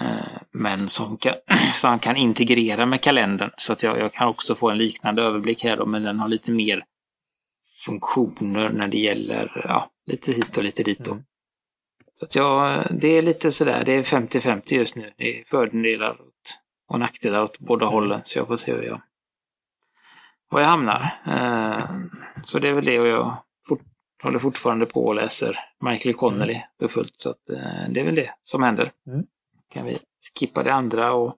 Eh, 0.00 0.38
men 0.52 0.88
som 0.88 1.16
kan, 1.16 1.34
som 1.72 1.98
kan 1.98 2.16
integrera 2.16 2.86
med 2.86 3.02
kalendern. 3.02 3.50
Så 3.56 3.72
att 3.72 3.82
jag, 3.82 3.98
jag 3.98 4.12
kan 4.12 4.28
också 4.28 4.54
få 4.54 4.70
en 4.70 4.78
liknande 4.78 5.22
överblick 5.22 5.64
här 5.64 5.76
då, 5.76 5.86
men 5.86 6.02
den 6.02 6.18
har 6.18 6.28
lite 6.28 6.50
mer 6.50 6.84
funktioner 7.84 8.68
när 8.68 8.88
det 8.88 8.98
gäller 8.98 9.62
ja, 9.68 9.90
lite 10.06 10.32
hit 10.32 10.56
och 10.56 10.64
lite 10.64 10.82
dit. 10.82 11.04
Då. 11.04 11.12
Mm. 11.12 11.24
Så 12.14 12.24
att 12.24 12.34
jag, 12.34 12.86
det 12.90 13.08
är 13.08 13.22
lite 13.22 13.50
sådär, 13.50 13.84
det 13.84 13.92
är 13.92 14.02
50-50 14.02 14.74
just 14.74 14.96
nu. 14.96 15.12
Det 15.16 15.40
är 15.40 15.44
fördelar 15.44 16.16
och 16.88 17.00
nackdelar 17.00 17.42
åt 17.42 17.58
båda 17.58 17.86
hållen. 17.86 18.20
Så 18.24 18.38
jag 18.38 18.46
får 18.46 18.56
se 18.56 18.72
hur 18.72 18.82
jag, 18.82 19.00
var 20.50 20.60
jag 20.60 20.68
hamnar. 20.68 21.20
Eh, 21.26 21.88
så 22.44 22.58
det 22.58 22.68
är 22.68 22.72
väl 22.72 22.84
det 22.84 23.00
och 23.00 23.06
jag 23.06 23.36
fort, 23.68 23.82
håller 24.22 24.38
fortfarande 24.38 24.86
på 24.86 25.06
och 25.06 25.14
läser 25.14 25.58
Michael 25.80 26.14
Connelly 26.14 26.62
för 26.78 26.88
fullt. 26.88 27.14
Så 27.16 27.30
att, 27.30 27.50
eh, 27.50 27.90
det 27.90 28.00
är 28.00 28.04
väl 28.04 28.14
det 28.14 28.34
som 28.42 28.62
händer. 28.62 28.92
Mm. 29.06 29.26
Kan 29.74 29.86
vi 29.86 29.96
skippa 30.38 30.62
det 30.62 30.72
andra 30.72 31.12
och... 31.12 31.34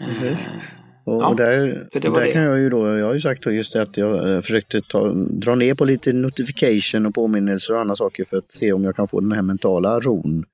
eh, 0.00 0.20
Precis. 0.20 0.46
Och, 0.46 1.22
Ja, 1.22 1.28
och 1.28 1.36
där, 1.36 1.88
för 1.92 2.00
det 2.00 2.08
var 2.08 2.20
där 2.20 2.26
det. 2.26 2.32
kan 2.32 2.42
jag 2.42 2.58
ju 2.58 2.70
då, 2.70 2.98
jag 2.98 3.06
har 3.06 3.14
ju 3.14 3.20
sagt 3.20 3.46
just 3.46 3.72
det 3.72 3.82
att 3.82 3.96
jag 3.96 4.34
eh, 4.34 4.40
försökte 4.40 4.80
ta, 4.82 5.12
dra 5.14 5.54
ner 5.54 5.74
på 5.74 5.84
lite 5.84 6.12
notification 6.12 7.06
och 7.06 7.14
påminnelser 7.14 7.74
och 7.74 7.80
andra 7.80 7.96
saker 7.96 8.24
för 8.24 8.36
att 8.36 8.52
se 8.52 8.72
om 8.72 8.84
jag 8.84 8.96
kan 8.96 9.08
få 9.08 9.20
den 9.20 9.32
här 9.32 9.42
mentala 9.42 10.00
ron. 10.00 10.44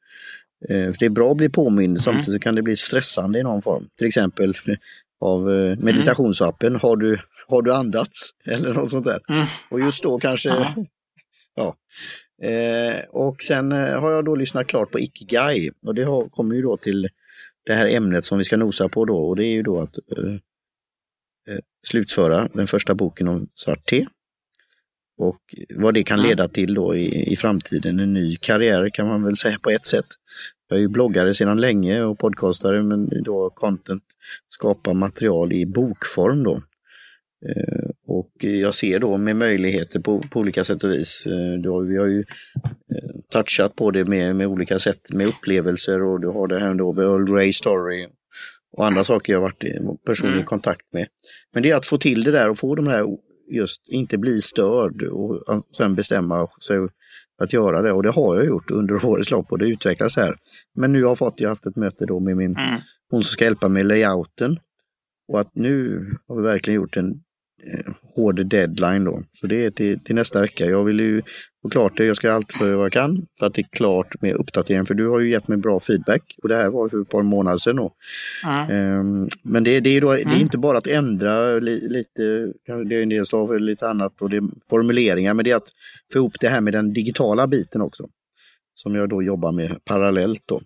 Eh, 0.68 0.92
för 0.92 0.96
det 0.98 1.04
är 1.04 1.10
bra 1.10 1.30
att 1.30 1.36
bli 1.36 1.48
påmind, 1.48 1.90
Mm. 1.90 1.98
samtidigt 1.98 2.32
så 2.32 2.38
kan 2.38 2.54
det 2.54 2.62
bli 2.62 2.76
stressande 2.76 3.38
i 3.38 3.42
någon 3.42 3.62
form. 3.62 3.88
Till 3.98 4.06
exempel 4.06 4.54
av 5.20 5.50
eh, 5.50 5.76
meditationsappen, 5.78 6.76
har, 6.76 6.96
du, 6.96 7.18
har 7.48 7.62
du 7.62 7.74
andats? 7.74 8.30
Eller 8.44 8.74
något 8.74 8.90
sånt 8.90 9.04
där. 9.04 9.20
Mm. 9.28 9.44
Och 9.70 9.80
just 9.80 10.02
då 10.02 10.18
kanske, 10.18 10.48
Ja. 11.54 11.76
Eh, 12.42 13.04
och 13.10 13.42
sen 13.42 13.72
eh, 13.72 14.00
har 14.00 14.10
jag 14.10 14.24
då 14.24 14.34
lyssnat 14.34 14.66
klart 14.66 14.90
på 14.90 15.00
Ikigai 15.00 15.70
och 15.82 15.94
det 15.94 16.04
har, 16.04 16.28
kommer 16.28 16.54
ju 16.54 16.62
då 16.62 16.76
till 16.76 17.08
det 17.64 17.74
här 17.74 17.86
ämnet 17.86 18.24
som 18.24 18.38
vi 18.38 18.44
ska 18.44 18.56
nosa 18.56 18.88
på 18.88 19.04
då 19.04 19.16
och 19.16 19.36
det 19.36 19.44
är 19.44 19.52
ju 19.52 19.62
då 19.62 19.80
att 19.80 19.98
eh, 19.98 20.34
eh, 21.54 21.60
slutföra 21.86 22.48
den 22.54 22.66
första 22.66 22.94
boken 22.94 23.28
om 23.28 23.48
svart 23.54 23.86
te. 23.86 24.06
Och 25.18 25.54
vad 25.76 25.94
det 25.94 26.04
kan 26.04 26.22
leda 26.22 26.48
till 26.48 26.74
då 26.74 26.96
i, 26.96 27.32
i 27.32 27.36
framtiden, 27.36 28.00
en 28.00 28.14
ny 28.14 28.36
karriär 28.36 28.90
kan 28.90 29.06
man 29.06 29.22
väl 29.24 29.36
säga 29.36 29.58
på 29.58 29.70
ett 29.70 29.84
sätt. 29.84 30.06
Jag 30.68 30.76
är 30.76 30.80
ju 30.80 30.88
bloggare 30.88 31.34
sedan 31.34 31.60
länge 31.60 32.02
och 32.02 32.18
podcastare 32.18 32.82
men 32.82 33.22
då 33.22 33.50
content, 33.50 34.02
skapa 34.48 34.92
material 34.92 35.52
i 35.52 35.66
bokform 35.66 36.42
då. 36.42 36.62
Eh, 37.46 37.89
och 38.20 38.44
jag 38.44 38.74
ser 38.74 38.98
då 38.98 39.16
med 39.16 39.36
möjligheter 39.36 40.00
på, 40.00 40.22
på 40.30 40.40
olika 40.40 40.64
sätt 40.64 40.84
och 40.84 40.90
vis. 40.90 41.26
Eh, 41.26 41.62
då, 41.62 41.80
vi 41.80 41.96
har 41.96 42.06
ju 42.06 42.20
eh, 42.20 43.10
touchat 43.32 43.76
på 43.76 43.90
det 43.90 44.04
med, 44.04 44.36
med 44.36 44.46
olika 44.46 44.78
sätt 44.78 45.00
med 45.08 45.26
upplevelser 45.26 46.02
och 46.02 46.20
du 46.20 46.28
har 46.28 46.48
det 46.48 46.60
här 46.60 46.74
då 46.74 46.92
med 46.92 47.04
Earl 47.04 47.34
Grey 47.34 47.52
Story 47.52 48.06
och 48.72 48.86
andra 48.86 49.04
saker 49.04 49.32
jag 49.32 49.40
varit 49.40 49.64
i 49.64 49.78
personlig 50.06 50.34
mm. 50.34 50.46
kontakt 50.46 50.92
med. 50.92 51.06
Men 51.52 51.62
det 51.62 51.70
är 51.70 51.76
att 51.76 51.86
få 51.86 51.98
till 51.98 52.22
det 52.22 52.30
där 52.30 52.50
och 52.50 52.58
få 52.58 52.74
de 52.74 52.86
här, 52.86 53.06
just 53.50 53.88
inte 53.88 54.18
bli 54.18 54.40
störd 54.40 55.02
och 55.02 55.64
sen 55.76 55.94
bestämma 55.94 56.48
sig 56.66 56.78
att 57.42 57.52
göra 57.52 57.82
det. 57.82 57.92
Och 57.92 58.02
det 58.02 58.10
har 58.10 58.36
jag 58.36 58.46
gjort 58.46 58.70
under 58.70 59.04
årets 59.06 59.30
lopp 59.30 59.52
och 59.52 59.58
det 59.58 59.68
utvecklas 59.68 60.16
här. 60.16 60.36
Men 60.74 60.92
nu 60.92 61.02
har 61.02 61.10
jag 61.10 61.18
fått, 61.18 61.40
jag 61.40 61.48
haft 61.48 61.66
ett 61.66 61.76
möte 61.76 62.06
då 62.06 62.20
med 62.20 62.36
min, 62.36 62.56
mm. 62.56 62.80
hon 63.10 63.22
som 63.22 63.32
ska 63.32 63.44
hjälpa 63.44 63.68
med 63.68 63.86
layouten. 63.86 64.58
Och 65.28 65.40
att 65.40 65.54
nu 65.54 66.06
har 66.28 66.36
vi 66.36 66.42
verkligen 66.42 66.80
gjort 66.80 66.96
en 66.96 67.10
eh, 67.62 67.92
hård 68.14 68.46
deadline 68.46 69.04
då. 69.04 69.22
Så 69.32 69.46
det 69.46 69.64
är 69.64 69.70
till, 69.70 70.00
till, 70.00 70.14
nästa 70.14 70.40
vecka. 70.40 70.66
Jag 70.66 70.84
vill 70.84 71.00
ju 71.00 71.22
få 71.62 71.68
klart 71.68 71.96
det. 71.96 72.04
Jag 72.04 72.16
ska 72.16 72.32
allt 72.32 72.52
för 72.52 72.74
vad 72.74 72.84
jag 72.84 72.92
kan 72.92 73.26
för 73.38 73.46
att 73.46 73.54
det 73.54 73.60
är 73.60 73.68
klart 73.72 74.22
med 74.22 74.34
uppdateringen. 74.34 74.86
För 74.86 74.94
du 74.94 75.08
har 75.08 75.20
ju 75.20 75.30
gett 75.30 75.48
mig 75.48 75.58
bra 75.58 75.80
feedback 75.80 76.36
och 76.42 76.48
det 76.48 76.56
här 76.56 76.68
var 76.68 76.88
för 76.88 77.02
ett 77.02 77.08
par 77.08 77.22
månader 77.22 77.58
sedan. 77.58 77.76
Då. 77.76 77.92
Mm. 78.46 78.98
Um, 79.00 79.28
men 79.42 79.64
det, 79.64 79.80
det, 79.80 79.90
är 79.90 80.00
då, 80.00 80.12
mm. 80.12 80.28
det 80.28 80.36
är 80.36 80.40
inte 80.40 80.58
bara 80.58 80.78
att 80.78 80.86
ändra 80.86 81.58
li, 81.58 81.88
lite, 81.88 82.52
det 82.66 82.94
är 82.94 83.02
en 83.02 83.08
del 83.08 83.26
stav 83.26 83.58
lite 83.58 83.88
annat 83.88 84.22
och 84.22 84.30
det 84.30 84.36
är 84.36 84.44
formuleringar, 84.70 85.34
men 85.34 85.44
det 85.44 85.50
är 85.50 85.56
att 85.56 85.72
få 86.12 86.18
ihop 86.18 86.34
det 86.40 86.48
här 86.48 86.60
med 86.60 86.72
den 86.72 86.92
digitala 86.92 87.46
biten 87.46 87.80
också. 87.80 88.08
Som 88.74 88.94
jag 88.94 89.08
då 89.08 89.22
jobbar 89.22 89.52
med 89.52 89.84
parallellt. 89.84 90.42
Då. 90.46 90.60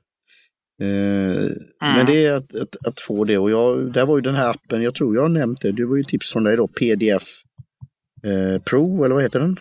Mm. 0.80 1.52
Men 1.80 2.06
det 2.06 2.26
är 2.26 2.32
att, 2.32 2.54
att, 2.54 2.86
att, 2.86 3.00
få 3.00 3.24
det 3.24 3.38
och 3.38 3.50
jag, 3.50 3.92
där 3.92 4.06
var 4.06 4.16
ju 4.16 4.22
den 4.22 4.34
här 4.34 4.50
appen, 4.50 4.82
jag 4.82 4.94
tror 4.94 5.14
jag 5.14 5.22
har 5.22 5.28
nämnt 5.28 5.60
det, 5.60 5.72
det 5.72 5.84
var 5.84 5.96
ju 5.96 6.02
tips 6.02 6.32
från 6.32 6.44
dig 6.44 6.56
då, 6.56 6.66
PDF 6.66 7.24
eh, 8.22 8.62
Pro 8.62 9.04
eller 9.04 9.14
vad 9.14 9.24
heter 9.24 9.40
den? 9.40 9.58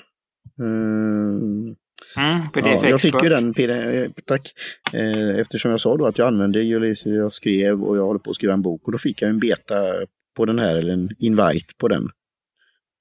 Uh, 0.61 1.75
mm, 2.17 2.49
PDF 2.53 2.83
ja, 2.83 2.89
jag 2.89 3.01
fick 3.01 3.23
ju 3.23 3.29
den, 3.29 3.53
PDF, 3.53 4.11
tack, 4.25 4.53
eh, 4.93 5.39
eftersom 5.39 5.71
jag 5.71 5.81
sa 5.81 5.97
då 5.97 6.05
att 6.05 6.17
jag 6.17 6.27
använde 6.27 6.59
Ulysses, 6.59 7.05
jag 7.05 7.33
skrev 7.33 7.83
och 7.83 7.97
jag 7.97 8.05
håller 8.05 8.19
på 8.19 8.29
att 8.29 8.35
skriva 8.35 8.53
en 8.53 8.61
bok 8.61 8.85
och 8.85 8.91
då 8.91 8.97
fick 8.97 9.21
jag 9.21 9.29
en 9.29 9.39
beta 9.39 9.75
på 10.37 10.45
den 10.45 10.59
här, 10.59 10.75
eller 10.75 10.93
en 10.93 11.09
invite 11.19 11.73
på 11.77 11.87
den. 11.87 12.03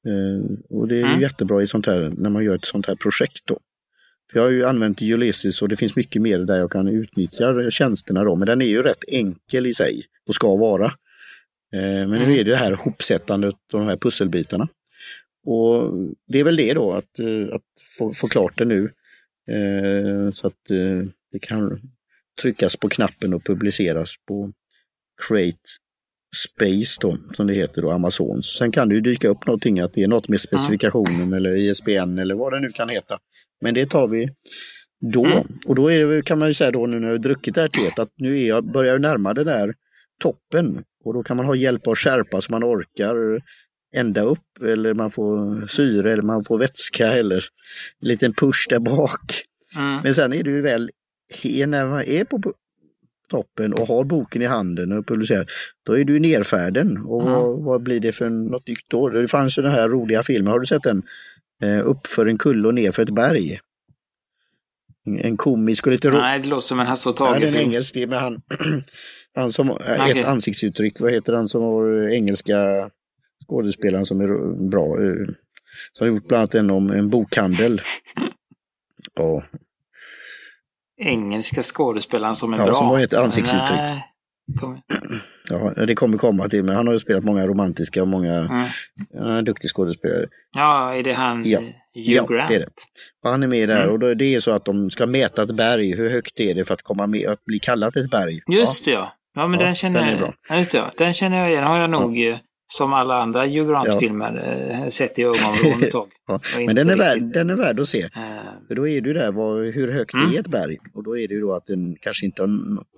Eh, 0.07 0.57
och 0.70 0.88
det 0.88 0.96
är 0.96 1.05
mm. 1.05 1.20
jättebra 1.20 1.62
i 1.62 1.66
sånt 1.66 1.87
här, 1.87 2.12
när 2.16 2.31
man 2.31 2.44
gör 2.44 2.55
ett 2.55 2.64
sånt 2.64 2.87
här 2.87 2.94
projekt 2.94 3.46
då. 3.46 3.59
Jag 4.33 4.43
har 4.43 4.51
ju 4.51 4.65
använt 4.65 5.03
Ulysses 5.03 5.63
och 5.63 5.69
det 5.69 5.77
finns 5.77 5.97
mycket 5.97 6.23
mer 6.23 6.39
där 6.39 6.59
jag 6.59 6.71
kan 6.71 6.89
utnyttja 6.89 7.71
tjänsterna 7.71 8.25
då, 8.25 8.37
men 8.37 8.47
den 8.47 8.63
är 8.63 8.67
ju 8.67 8.83
rätt 8.83 9.05
enkel 9.09 9.67
i 9.67 9.75
sig 9.75 10.05
och 10.27 10.35
ska 10.35 10.57
vara. 10.57 10.87
Eh, 11.73 11.81
men 11.81 12.11
nu 12.11 12.25
mm. 12.25 12.31
är 12.31 12.45
det 12.45 12.51
det 12.51 12.57
här 12.57 12.73
hopsättandet 12.73 13.55
av 13.73 13.81
de 13.81 13.89
här 13.89 13.97
pusselbitarna. 13.97 14.69
Och 15.45 15.93
det 16.27 16.39
är 16.39 16.45
väl 16.45 16.57
det 16.57 16.75
då, 16.75 16.93
att, 16.93 17.19
eh, 17.19 17.55
att 17.55 17.63
få, 17.99 18.13
få 18.15 18.29
klart 18.29 18.59
det 18.59 18.65
nu. 18.65 18.91
Eh, 19.51 20.31
så 20.31 20.47
att 20.47 20.65
det 21.33 21.39
kan 21.39 21.81
tryckas 22.43 22.77
på 22.77 22.89
knappen 22.89 23.35
och 23.35 23.45
publiceras 23.45 24.15
på 24.29 24.53
Create 25.29 25.59
Space 26.37 26.99
då, 27.01 27.18
som 27.33 27.47
det 27.47 27.55
heter 27.55 27.83
då, 27.83 27.90
Amazon. 27.90 28.42
Sen 28.42 28.73
kan 28.73 28.88
det 28.88 28.95
ju 28.95 29.01
dyka 29.01 29.29
upp 29.29 29.47
någonting, 29.47 29.81
att 29.81 29.95
det 29.95 30.03
är 30.03 30.09
något 30.09 30.29
med 30.29 30.40
specifikationen 30.40 31.23
mm. 31.23 31.33
eller 31.33 31.57
ISBN 31.57 32.18
eller 32.18 32.35
vad 32.35 32.53
det 32.53 32.61
nu 32.61 32.68
kan 32.68 32.88
heta. 32.88 33.18
Men 33.61 33.75
det 33.75 33.87
tar 33.87 34.09
vi 34.09 34.29
då. 35.12 35.25
Mm. 35.25 35.47
Och 35.66 35.75
då 35.75 35.92
är, 35.92 36.23
kan 36.23 36.38
man 36.38 36.49
ju 36.49 36.55
säga 36.55 36.71
då 36.71 36.87
nu 36.87 37.01
när 37.01 37.09
jag 37.09 37.23
druckit 37.23 37.55
det 37.55 37.61
här 37.61 37.68
teet 37.68 37.99
att 37.99 38.11
nu 38.16 38.40
är 38.40 38.49
jag, 38.49 38.73
börjar 38.73 38.92
jag 38.92 39.01
närma 39.01 39.35
det 39.35 39.45
där 39.45 39.75
toppen. 40.21 40.85
Och 41.05 41.14
då 41.14 41.23
kan 41.23 41.37
man 41.37 41.47
ha 41.47 41.55
hjälp 41.55 41.87
av 41.87 41.95
skärpa 41.95 42.40
så 42.40 42.53
man 42.53 42.64
orkar 42.64 43.42
ända 43.95 44.21
upp 44.21 44.62
eller 44.62 44.95
man 44.95 45.11
får 45.11 45.66
syre 45.66 46.12
eller 46.12 46.23
man 46.23 46.45
får 46.45 46.59
vätska 46.59 47.12
eller 47.12 47.37
en 48.01 48.09
liten 48.09 48.33
push 48.33 48.66
där 48.68 48.79
bak. 48.79 49.42
Mm. 49.77 50.01
Men 50.03 50.14
sen 50.14 50.33
är 50.33 50.42
det 50.42 50.51
ju 50.51 50.61
väl, 50.61 50.90
när 51.66 51.87
man 51.87 52.03
är 52.03 52.25
på 52.25 52.55
toppen 53.33 53.73
och 53.73 53.88
har 53.88 54.05
boken 54.05 54.42
i 54.42 54.47
handen 54.47 54.92
och 54.92 55.07
publicerar, 55.07 55.47
då 55.87 55.99
är 55.99 56.05
du 56.05 56.16
i 56.16 56.21
nerfärden. 56.21 56.99
Och 56.99 57.23
mm. 57.23 57.35
vad, 57.35 57.64
vad, 57.64 57.83
blir 57.83 58.01
det 58.01 58.12
för 58.12 58.31
något 58.31 58.68
nytt 58.68 58.88
då? 58.88 59.09
Det 59.09 59.29
fanns 59.29 59.59
ju 59.59 59.62
den 59.62 59.73
här 59.73 59.88
roliga 59.88 60.23
filmen, 60.23 60.53
har 60.53 60.61
du 60.61 60.66
sett 60.66 60.83
den? 60.83 61.03
Eh, 61.62 61.87
upp 61.87 62.07
för 62.07 62.27
en 62.27 62.38
kulle 62.38 62.68
och 62.68 62.75
ner 62.75 62.90
för 62.90 63.03
ett 63.03 63.11
berg. 63.11 63.59
En 65.23 65.37
komisk 65.37 65.87
och 65.87 65.92
lite 65.92 66.09
rolig. 66.09 66.21
Nej, 66.21 66.40
det 66.40 66.49
låter 66.49 66.66
som 66.66 66.81
en 66.81 66.87
Hasse 66.87 67.09
och 67.09 67.16
Tage. 67.16 67.37
Ja, 67.37 67.40
det 67.40 67.47
är 67.47 67.53
en 67.53 67.68
engelsk, 67.68 67.95
det 67.95 68.07
med 68.07 68.21
han, 68.21 68.42
han 69.35 69.51
som, 69.51 69.71
okay. 69.71 70.21
ett 70.21 70.27
ansiktsuttryck, 70.27 71.01
vad 71.01 71.12
heter 71.12 71.33
han 71.33 71.49
som 71.49 71.62
var 71.62 72.09
engelska 72.09 72.90
skådespelaren 73.47 74.05
som 74.05 74.21
är 74.21 74.55
bra. 74.68 75.03
Eh, 75.03 75.27
som 75.92 76.07
har 76.07 76.14
gjort 76.14 76.29
bland 76.29 76.40
annat 76.40 76.55
en 76.55 76.71
om 76.71 76.90
en 76.90 77.11
bokhandel. 77.11 77.81
Ja. 79.14 79.42
Engelska 81.03 81.62
skådespelaren 81.62 82.37
som 82.37 82.53
är 82.53 82.59
ja, 82.59 82.65
bra? 82.65 82.75
som 82.75 82.87
har 82.87 83.01
ett 83.01 83.15
ansiktsuttryck. 83.15 83.79
Nej. 83.79 84.09
Ja, 85.51 85.85
det 85.87 85.95
kommer 85.95 86.19
komma 86.19 86.49
till, 86.49 86.65
men 86.65 86.77
han 86.77 86.87
har 86.87 86.95
ju 86.95 86.99
spelat 86.99 87.25
många 87.25 87.47
romantiska 87.47 88.03
och 88.03 88.09
många 88.09 88.35
mm. 88.35 88.67
ja, 89.12 89.43
duktig 89.43 89.71
skådespelare. 89.71 90.27
Ja, 90.53 90.95
är 90.95 91.03
det 91.03 91.12
han 91.12 91.43
ja. 91.45 91.59
Hugh 91.95 92.11
ja, 92.11 92.27
Grant? 92.27 92.49
Det 92.49 92.55
är 92.55 92.59
det. 92.59 92.73
Och 93.25 93.31
han 93.31 93.43
är 93.43 93.47
med 93.47 93.69
där 93.69 93.81
mm. 93.81 93.93
och 93.93 93.99
då, 93.99 94.15
det 94.15 94.35
är 94.35 94.41
så 94.41 94.51
att 94.51 94.65
de 94.65 94.91
ska 94.91 95.07
mäta 95.07 95.43
ett 95.43 95.55
berg. 95.55 95.97
Hur 95.97 96.11
högt 96.11 96.41
är 96.41 96.55
det 96.55 96.65
för 96.65 96.75
att 96.75 96.83
komma 96.83 97.07
med, 97.07 97.29
att 97.29 97.45
bli 97.45 97.59
kallat 97.59 97.97
ett 97.97 98.11
berg? 98.11 98.41
Just 98.47 98.87
ja. 98.87 98.93
det 98.93 98.99
ja. 98.99 99.12
Ja, 99.35 99.47
men 99.47 99.61
ja, 99.61 99.67
den 99.67 99.75
känner 99.75 100.01
den 100.01 100.09
är 100.09 100.19
bra. 100.19 100.35
Ja, 100.49 100.57
just 100.57 100.73
det, 100.73 100.79
ja. 100.79 100.93
Den 100.97 101.15
känner 101.15 101.38
jag 101.38 101.51
igen. 101.51 101.65
har 101.65 101.79
jag 101.79 101.91
nog 101.91 102.19
ja. 102.19 102.38
Som 102.79 102.93
alla 102.93 103.15
andra 103.15 103.47
Hugh 103.47 103.71
Grant-filmer 103.71 104.43
ja. 104.85 104.91
sett 104.91 105.19
i 105.19 105.23
ögonvrån 105.23 105.83
ett 105.83 105.91
tag. 105.91 106.09
ja. 106.27 106.41
Men 106.67 106.77
den 106.77 106.91
är, 106.91 106.97
värd, 106.97 107.23
den 107.23 107.51
är 107.51 107.57
värd 107.57 107.81
att 107.81 107.89
se. 107.89 108.05
Uh. 108.05 108.11
För 108.69 108.75
då 108.75 108.89
är 108.89 108.93
ju 108.93 109.01
där 109.01 109.33
vad, 109.33 109.75
hur 109.75 109.93
högt 109.93 110.15
mm. 110.15 110.35
är 110.35 110.41
ett 110.41 110.47
berg? 110.47 110.79
Och 110.95 111.03
då 111.03 111.19
är 111.19 111.29
det 111.29 111.35
ju 111.35 111.41
då 111.41 111.55
att 111.55 111.67
den 111.67 111.97
kanske 112.01 112.27
inte 112.27 112.43
har 112.43 112.49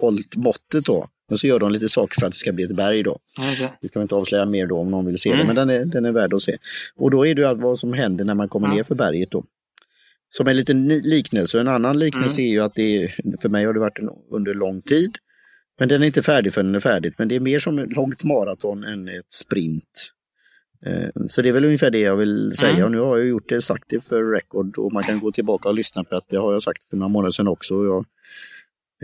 hållit 0.01 0.37
måttet 0.37 0.85
då. 0.85 1.09
Men 1.29 1.39
så 1.39 1.47
gör 1.47 1.59
de 1.59 1.73
lite 1.73 1.89
saker 1.89 2.21
för 2.21 2.27
att 2.27 2.33
det 2.33 2.39
ska 2.39 2.53
bli 2.53 2.65
ett 2.65 2.77
berg 2.77 3.03
då. 3.03 3.19
Okay. 3.39 3.69
Det 3.81 3.89
ska 3.89 3.99
vi 3.99 4.03
inte 4.03 4.15
avslöja 4.15 4.45
mer 4.45 4.67
då 4.67 4.79
om 4.79 4.91
någon 4.91 5.07
vill 5.07 5.19
se 5.19 5.33
mm. 5.33 5.41
det, 5.41 5.47
men 5.47 5.57
den 5.57 5.71
är, 5.71 5.85
den 5.85 6.05
är 6.05 6.13
värd 6.13 6.35
att 6.35 6.43
se. 6.43 6.57
Och 6.97 7.11
då 7.11 7.27
är 7.27 7.35
det 7.35 7.43
ju 7.43 7.55
vad 7.55 7.79
som 7.79 7.93
händer 7.93 8.25
när 8.25 8.35
man 8.35 8.49
kommer 8.49 8.67
mm. 8.67 8.77
ner 8.77 8.85
för 8.85 8.95
berget 8.95 9.31
då. 9.31 9.45
Som 10.29 10.49
en 10.49 10.57
liten 10.57 10.89
liknelse. 10.89 11.61
En 11.61 11.69
annan 11.69 11.99
liknelse 11.99 12.41
mm. 12.41 12.51
är 12.51 12.53
ju 12.53 12.61
att 12.61 12.75
det 12.75 13.03
är, 13.03 13.15
för 13.43 13.49
mig 13.49 13.65
har 13.65 13.73
det 13.73 13.81
varit 13.81 13.99
en, 13.99 14.11
under 14.31 14.55
lång 14.55 14.83
tid. 14.83 15.17
Men 15.79 15.89
den 15.89 16.03
är 16.03 16.07
inte 16.07 16.23
färdig 16.23 16.55
förrän 16.55 16.67
den 16.67 16.75
är 16.75 16.81
färdig. 16.81 17.15
Men 17.19 17.29
det 17.29 17.35
är 17.35 17.41
mer 17.41 17.59
som 17.59 17.79
ett 17.79 17.97
långt 17.97 18.25
maraton 18.25 18.85
än 18.85 19.09
ett 19.09 19.33
sprint. 19.33 20.13
Eh, 20.87 21.09
så 21.29 21.43
det 21.43 21.49
är 21.49 21.53
väl 21.53 21.65
ungefär 21.65 21.91
det 21.91 22.01
jag 22.01 22.17
vill 22.17 22.57
säga. 22.57 22.73
Mm. 22.73 22.85
Och 22.85 22.91
nu 22.91 22.99
har 22.99 23.19
jag 23.19 23.27
gjort 23.27 23.49
det, 23.49 23.63
sagt 23.63 23.85
det 23.89 24.01
för 24.01 24.33
record 24.33 24.79
och 24.79 24.93
man 24.93 25.03
kan 25.03 25.21
gå 25.21 25.33
tillbaka 25.33 25.69
och 25.69 25.75
lyssna 25.75 26.05
på 26.05 26.17
att 26.17 26.29
det 26.29 26.37
har 26.37 26.53
jag 26.53 26.63
sagt 26.63 26.85
för 26.85 26.97
några 26.97 27.09
månader 27.09 27.33
sedan 27.33 27.49
också. 27.49 27.85
Jag 27.85 28.07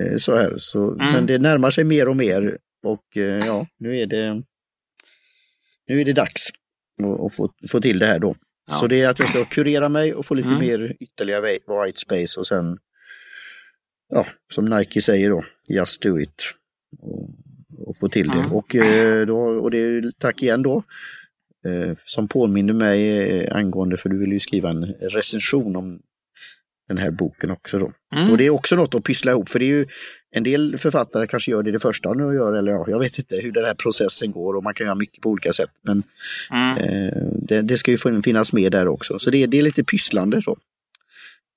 Eh, 0.00 0.16
så 0.16 0.36
här. 0.36 0.54
Så, 0.56 0.92
mm. 0.92 1.12
Men 1.12 1.26
det 1.26 1.38
närmar 1.38 1.70
sig 1.70 1.84
mer 1.84 2.08
och 2.08 2.16
mer 2.16 2.58
och 2.82 3.16
eh, 3.16 3.46
ja, 3.46 3.66
nu 3.78 4.00
är 4.00 4.06
det, 4.06 4.42
nu 5.86 6.00
är 6.00 6.04
det 6.04 6.12
dags 6.12 6.50
att 7.26 7.34
få, 7.34 7.52
få 7.70 7.80
till 7.80 7.98
det 7.98 8.06
här 8.06 8.18
då. 8.18 8.36
Ja. 8.66 8.72
Så 8.72 8.86
det 8.86 9.02
är 9.02 9.08
att 9.08 9.18
jag 9.18 9.28
ska 9.28 9.44
kurera 9.44 9.88
mig 9.88 10.14
och 10.14 10.26
få 10.26 10.34
lite 10.34 10.48
mm. 10.48 10.60
mer 10.60 10.96
ytterligare 11.00 11.52
white 11.52 11.98
space 11.98 12.40
och 12.40 12.46
sen, 12.46 12.78
ja, 14.08 14.26
som 14.52 14.64
Nike 14.64 15.02
säger 15.02 15.30
då, 15.30 15.44
just 15.68 16.02
do 16.02 16.20
it. 16.20 16.42
Och, 16.98 17.96
få 18.00 18.08
till 18.08 18.28
det. 18.28 18.34
Mm. 18.34 18.52
Och, 18.52 18.74
eh, 18.74 19.26
då, 19.26 19.38
och 19.38 19.70
det 19.70 19.78
är 19.78 20.12
tack 20.18 20.42
igen 20.42 20.62
då 20.62 20.82
som 22.04 22.28
påminner 22.28 22.72
mig 22.72 23.48
angående, 23.50 23.96
för 23.96 24.08
du 24.08 24.18
vill 24.18 24.32
ju 24.32 24.40
skriva 24.40 24.70
en 24.70 24.84
recension 24.84 25.76
om 25.76 26.00
den 26.90 26.98
här 26.98 27.10
boken 27.10 27.50
också. 27.50 27.78
Då. 27.78 27.92
Mm. 28.14 28.30
Och 28.30 28.38
det 28.38 28.46
är 28.46 28.50
också 28.50 28.76
något 28.76 28.94
att 28.94 29.04
pyssla 29.04 29.30
ihop 29.30 29.48
för 29.48 29.58
det 29.58 29.64
är 29.64 29.74
ju 29.78 29.86
en 30.30 30.42
del 30.42 30.78
författare 30.78 31.26
kanske 31.26 31.50
gör 31.50 31.62
det 31.62 31.72
det 31.72 31.78
första 31.78 32.12
nu 32.12 32.34
gör 32.34 32.52
eller 32.52 32.72
ja, 32.72 32.84
jag 32.88 32.98
vet 32.98 33.18
inte 33.18 33.36
hur 33.36 33.52
den 33.52 33.64
här 33.64 33.74
processen 33.74 34.32
går 34.32 34.54
och 34.54 34.62
man 34.62 34.74
kan 34.74 34.86
göra 34.86 34.94
mycket 34.94 35.22
på 35.22 35.30
olika 35.30 35.52
sätt. 35.52 35.70
Men 35.82 36.02
mm. 36.50 36.76
eh, 36.76 37.22
det, 37.42 37.62
det, 37.62 37.78
ska 37.78 37.90
ju 37.90 38.22
finnas 38.22 38.52
med 38.52 38.72
där 38.72 38.88
också. 38.88 39.18
Så 39.18 39.30
det, 39.30 39.46
det 39.46 39.58
är 39.58 39.62
lite 39.62 39.84
pysslande 39.84 40.42
så. 40.42 40.58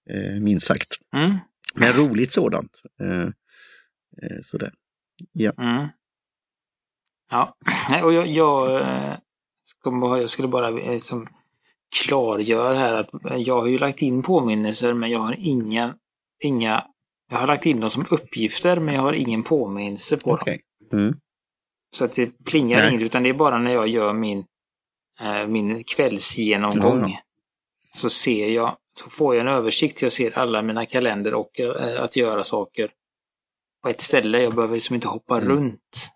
Eh, 0.10 0.42
minst 0.42 0.68
sagt. 0.68 0.98
Mm. 1.16 1.38
Men 1.76 1.94
roligt 1.94 2.32
sådant. 2.32 2.82
Eh, 3.02 3.28
eh 4.22 4.42
sådär. 4.44 4.72
Ja. 5.32 5.52
Mm. 5.58 5.88
Ja, 7.32 7.56
och 8.04 8.14
jag, 8.14 8.28
jag, 8.28 8.82
eh, 8.82 9.18
jag 9.84 10.30
skulle 10.30 10.48
bara 10.48 10.70
liksom 10.70 11.28
klargör 12.04 12.76
här 12.76 12.94
att 12.94 13.10
jag 13.46 13.62
har 13.62 13.68
ju 13.68 13.78
lagt 13.78 14.02
in 14.02 14.24
påminnelser 14.24 14.94
men 14.94 15.12
jag 15.12 15.20
har 15.20 15.36
inga, 15.40 15.96
inga 16.40 16.88
jag 17.30 17.38
har 17.38 17.48
lagt 17.48 17.66
in 17.66 17.80
dem 17.80 17.90
som 17.90 18.06
uppgifter 18.12 18.80
men 18.80 18.94
jag 18.96 19.02
har 19.02 19.14
ingen 19.14 19.44
påminnelse 19.44 20.18
på 20.18 20.32
okay. 20.32 20.60
dem. 20.92 21.00
Mm. 21.00 21.16
Så 21.96 22.06
att 22.06 22.16
det 22.16 22.46
plingar 22.46 22.90
inget 22.90 23.02
utan 23.02 23.24
det 23.24 23.30
är 23.30 23.34
bara 23.34 23.60
när 23.60 23.74
jag 23.74 23.88
gör 23.88 24.14
min, 24.14 24.46
min 25.48 25.84
kvällsgenomgång. 25.84 26.98
Mm. 26.98 27.12
Så 27.92 28.10
ser 28.10 28.50
jag, 28.50 28.78
så 29.00 29.10
får 29.10 29.36
jag 29.36 29.42
en 29.42 29.54
översikt. 29.54 30.02
Jag 30.02 30.12
ser 30.12 30.38
alla 30.38 30.62
mina 30.62 30.86
kalender 30.86 31.34
och 31.34 31.60
att 32.00 32.16
göra 32.16 32.44
saker 32.44 32.92
på 33.84 33.90
ett 33.90 34.02
ställe. 34.02 34.42
Jag 34.42 34.56
behöver 34.56 34.74
liksom 34.74 34.96
inte 34.96 35.08
hoppa 35.08 35.38
mm. 35.38 35.50
runt 35.50 36.10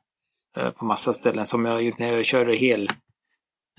äh, 0.57 0.72
på 0.72 0.86
massa 0.86 1.13
ställen 1.13 1.45
som 1.45 1.65
jag 1.65 1.74
har 1.74 1.80
gjort 1.80 1.99
när 1.99 2.13
jag 2.13 2.26
körde 2.26 2.55
hel 2.55 2.89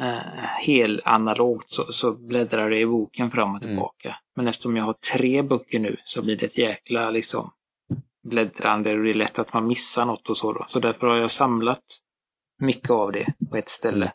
eh, 0.01 0.16
hel 0.61 1.03
analogt 1.05 1.70
så, 1.70 1.93
så 1.93 2.12
bläddrar 2.12 2.70
det 2.70 2.80
i 2.80 2.86
boken 2.86 3.30
fram 3.30 3.55
och 3.55 3.62
Mm. 3.62 3.68
tillbaka. 3.68 4.16
Men 4.36 4.49
eftersom 4.49 4.76
jag 4.76 4.84
har 4.84 4.93
tre 4.93 5.43
böcker 5.43 5.78
nu 5.78 5.97
så 6.05 6.22
blir 6.22 6.36
det 6.36 6.47
ett 6.47 6.59
jäkla 6.59 7.11
liksom 7.11 7.51
bläddrande 8.28 8.93
och 8.93 9.05
det 9.05 9.11
är 9.11 9.14
lätt 9.14 9.39
att 9.39 9.53
man 9.53 9.66
missar 9.66 10.05
något 10.05 10.30
och 10.30 10.36
så 10.36 10.53
då. 10.53 10.66
Så 10.68 10.78
därför 10.80 11.07
har 11.07 11.16
jag 11.16 11.30
samlat 11.30 11.84
mycket 12.61 12.91
av 12.91 13.12
det 13.12 13.34
på 13.51 13.57
ett 13.57 13.68
ställe. 13.68 14.12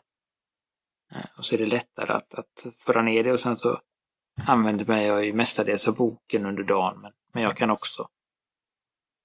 Eh, 1.14 1.24
Och 1.38 1.44
så 1.44 1.54
är 1.54 1.58
det 1.58 1.66
lättare 1.66 2.12
att, 2.12 2.34
att 2.34 2.66
föra 2.78 3.02
ner 3.02 3.24
det 3.24 3.32
och 3.32 3.40
sen 3.40 3.56
så 3.56 3.78
använder 4.46 4.84
mig 4.84 5.06
jag 5.06 5.26
ju 5.26 5.32
mestadels 5.32 5.88
av 5.88 5.94
boken 5.96 6.46
under 6.46 6.62
dagen. 6.62 7.00
Men, 7.00 7.12
men 7.34 7.42
jag 7.42 7.56
kan 7.56 7.70
också, 7.70 8.08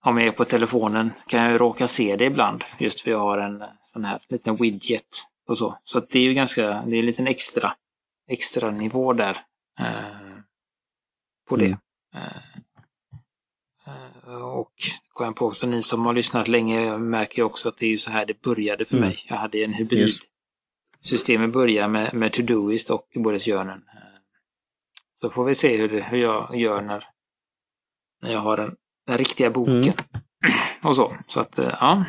om 0.06 0.18
jag 0.18 0.28
är 0.28 0.32
på 0.32 0.45
telefonen, 0.45 1.12
kan 1.28 1.41
jag 1.43 1.52
ju 1.52 1.58
råka 1.58 1.88
se 1.88 2.16
det 2.16 2.26
ibland. 2.26 2.64
Just 2.80 3.02
för 3.02 3.12
jag 3.12 3.20
har 3.20 3.38
en 3.38 3.62
eh, 3.62 3.68
sån 3.82 4.06
här 4.06 4.22
liten 4.30 4.56
widget 4.56 5.08
och 5.47 5.58
så. 5.58 5.78
Så 5.84 6.00
det 6.00 6.20
är 6.20 6.24
ju 6.24 6.34
ganska, 6.34 6.62
det 6.62 6.95
är 6.95 7.00
en 7.00 7.06
liten 7.06 7.28
extra, 7.28 7.76
extra 8.28 8.72
nivå 8.72 9.14
där. 9.14 9.45
Eh, 9.80 10.38
på 11.50 11.56
det. 11.56 11.66
Mm. 11.66 11.78
Eh, 12.16 12.38
eh, 13.88 14.41
och 14.58 14.74
kom 15.14 15.26
jag 15.26 15.36
på 15.36 15.45
också, 15.45 15.68
ni 15.68 15.82
som 15.82 16.06
har 16.06 16.14
lyssnat 16.14 16.47
länge 16.47 16.97
märker 16.97 17.38
ju 17.38 17.43
också 17.43 17.70
att 17.70 17.78
det 17.78 17.86
är 17.86 17.89
ju 17.89 17.97
så 17.97 18.12
här 18.12 18.26
det 18.26 18.41
började 18.41 18.86
för 18.86 18.97
Mm. 18.97 19.10
mig. 19.10 19.18
Jag 19.28 19.36
hade 19.36 19.64
en 19.64 19.74
hybrid. 19.74 20.00
Yes. 20.02 20.16
Systemet 21.02 21.54
börjar 21.54 21.88
med, 21.88 22.14
med 22.14 22.34
Todoist 22.34 22.89
och 22.89 23.08
Journal. 23.14 23.70
Eh, 23.70 24.20
Så 25.14 25.30
får 25.30 25.43
vi 25.45 25.56
se 25.56 25.78
hur, 25.78 25.89
det, 25.89 26.02
hur 26.02 26.18
jag 26.18 26.56
gör 26.56 26.82
när, 26.82 27.08
när 28.22 28.32
jag 28.32 28.39
har 28.39 28.58
den, 28.58 28.76
den 29.10 29.18
riktiga 29.18 29.49
boken. 29.49 29.76
Mm. 29.84 29.93
Och 30.84 30.95
så. 30.95 31.18
Så 31.28 31.39
att, 31.39 31.60
eh, 31.60 31.76
ja. 31.80 32.05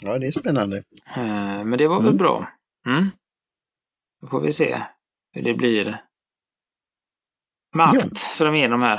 Ja, 0.00 0.18
det 0.18 0.26
är 0.26 0.30
spännande. 0.30 0.76
Eh, 1.16 1.64
Men 1.64 1.70
det 1.78 1.88
var 1.88 1.96
väl 1.96 2.06
Mm. 2.06 2.16
bra. 2.18 2.48
Mm. 2.86 3.10
Då 4.22 4.26
får 4.28 4.40
vi 4.40 4.52
se 4.52 4.82
hur 5.32 5.42
det 5.42 5.54
blir 5.54 5.84
med 7.74 7.90
Ja. 7.94 8.00
allt 8.02 8.18
framigenom 8.18 8.82
här. 8.82 8.96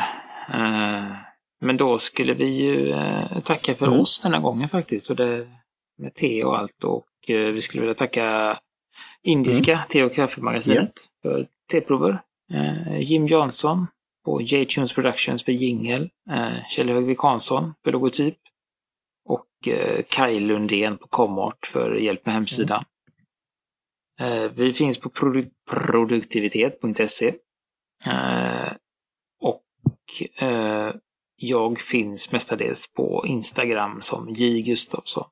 Eh, 0.54 1.16
Men 1.64 1.78
då 1.78 1.98
skulle 1.98 2.34
vi 2.34 2.46
ju 2.50 2.94
tacka 3.42 3.76
för 3.76 3.88
Mm. 3.88 4.00
oss 4.00 4.20
den 4.20 4.34
här 4.34 4.40
gången 4.42 4.70
faktiskt. 4.70 5.10
Och 5.10 5.16
det, 5.16 5.48
med 5.98 6.14
te 6.16 6.44
och 6.44 6.58
allt. 6.60 6.84
Och 6.84 7.08
vi 7.28 7.62
skulle 7.62 7.82
vilja 7.82 7.94
tacka 7.96 8.60
Indiska 9.24 9.74
Mm. 9.74 9.86
te 9.90 10.04
och 10.04 10.14
kaffemagasinet 10.14 10.94
för 11.22 11.48
teprover. 11.72 12.22
Jim 13.00 13.28
Jansson 13.28 13.88
på 14.26 14.42
J-Tunes 14.42 14.94
Productions 14.94 15.46
för 15.46 15.52
jingel. 15.52 16.10
Eh, 16.30 16.68
Kjell 16.70 16.90
Högvik 16.90 17.20
Hansson 17.20 17.74
för 17.84 17.92
logotyp. 17.92 18.38
Och 19.26 19.68
eh, 19.68 20.04
Kaj 20.10 20.40
Lundén 20.40 20.98
på 20.98 21.08
Comart 21.08 21.66
för 21.66 21.96
hjälp 21.96 22.26
med 22.26 22.36
hemsidan. 22.36 22.84
Eh, 24.20 24.52
vi 24.56 24.74
finns 24.74 24.98
på 25.00 25.10
produ- 25.10 25.52
produktivitet.se. 25.70 27.34
Eh, 28.06 28.74
och 29.42 29.64
eh, 30.44 30.94
jag 31.36 31.80
finns 31.82 32.32
mestadels 32.32 32.94
på 32.94 33.24
Instagram 33.28 34.02
som 34.02 34.30
J 34.30 34.62
Gustafsson. 34.62 35.28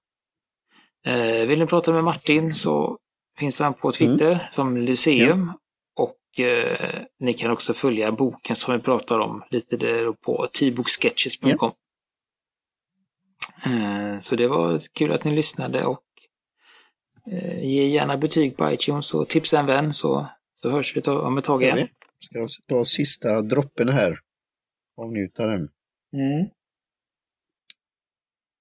Eh, 1.06 1.48
vill 1.48 1.60
ni 1.60 1.66
prata 1.66 1.94
med 1.94 2.04
Martin 2.04 2.54
så 2.54 2.98
finns 3.38 3.60
han 3.60 3.74
på 3.74 3.92
Twitter 3.92 4.50
som 4.52 4.78
Lyceum. 4.78 5.52
Och 6.30 6.40
eh, 6.40 7.04
ni 7.20 7.34
kan 7.34 7.52
också 7.52 7.74
följa 7.74 8.12
boken 8.12 8.56
som 8.56 8.74
vi 8.74 8.80
pratar 8.80 9.20
om 9.20 9.44
lite 9.50 9.78
där 9.78 10.12
på 10.12 10.48
tboksketches.com. 10.48 11.72
Eh, 13.66 14.20
så 14.20 14.36
det 14.36 14.48
var 14.48 14.80
kul 14.94 15.12
att 15.12 15.24
ni 15.24 15.36
lyssnade 15.36 15.86
och 15.86 16.04
eh, 17.32 17.64
ge 17.64 17.88
gärna 17.88 18.18
betyg 18.18 18.58
på 18.58 18.72
iTunes 18.72 19.14
och 19.14 19.28
tipsa 19.28 19.60
en 19.60 19.66
vän 19.66 19.94
så, 19.94 20.30
så 20.62 20.70
hörs 20.70 20.98
vi 20.98 21.02
om 21.02 21.38
ett 21.38 21.46
tag 21.46 21.64
igen. 21.64 21.88
Ska 22.20 22.40
jag 22.40 22.50
ta 22.68 22.86
sista 22.86 23.42
droppen 23.42 23.90
här. 23.90 24.20
Avnjuta 24.98 25.46
den. 25.46 25.70
Mm. 26.14 26.50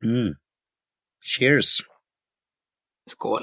Mm. 0.04 0.34
Cheers! 1.20 1.78
Skål! 3.06 3.42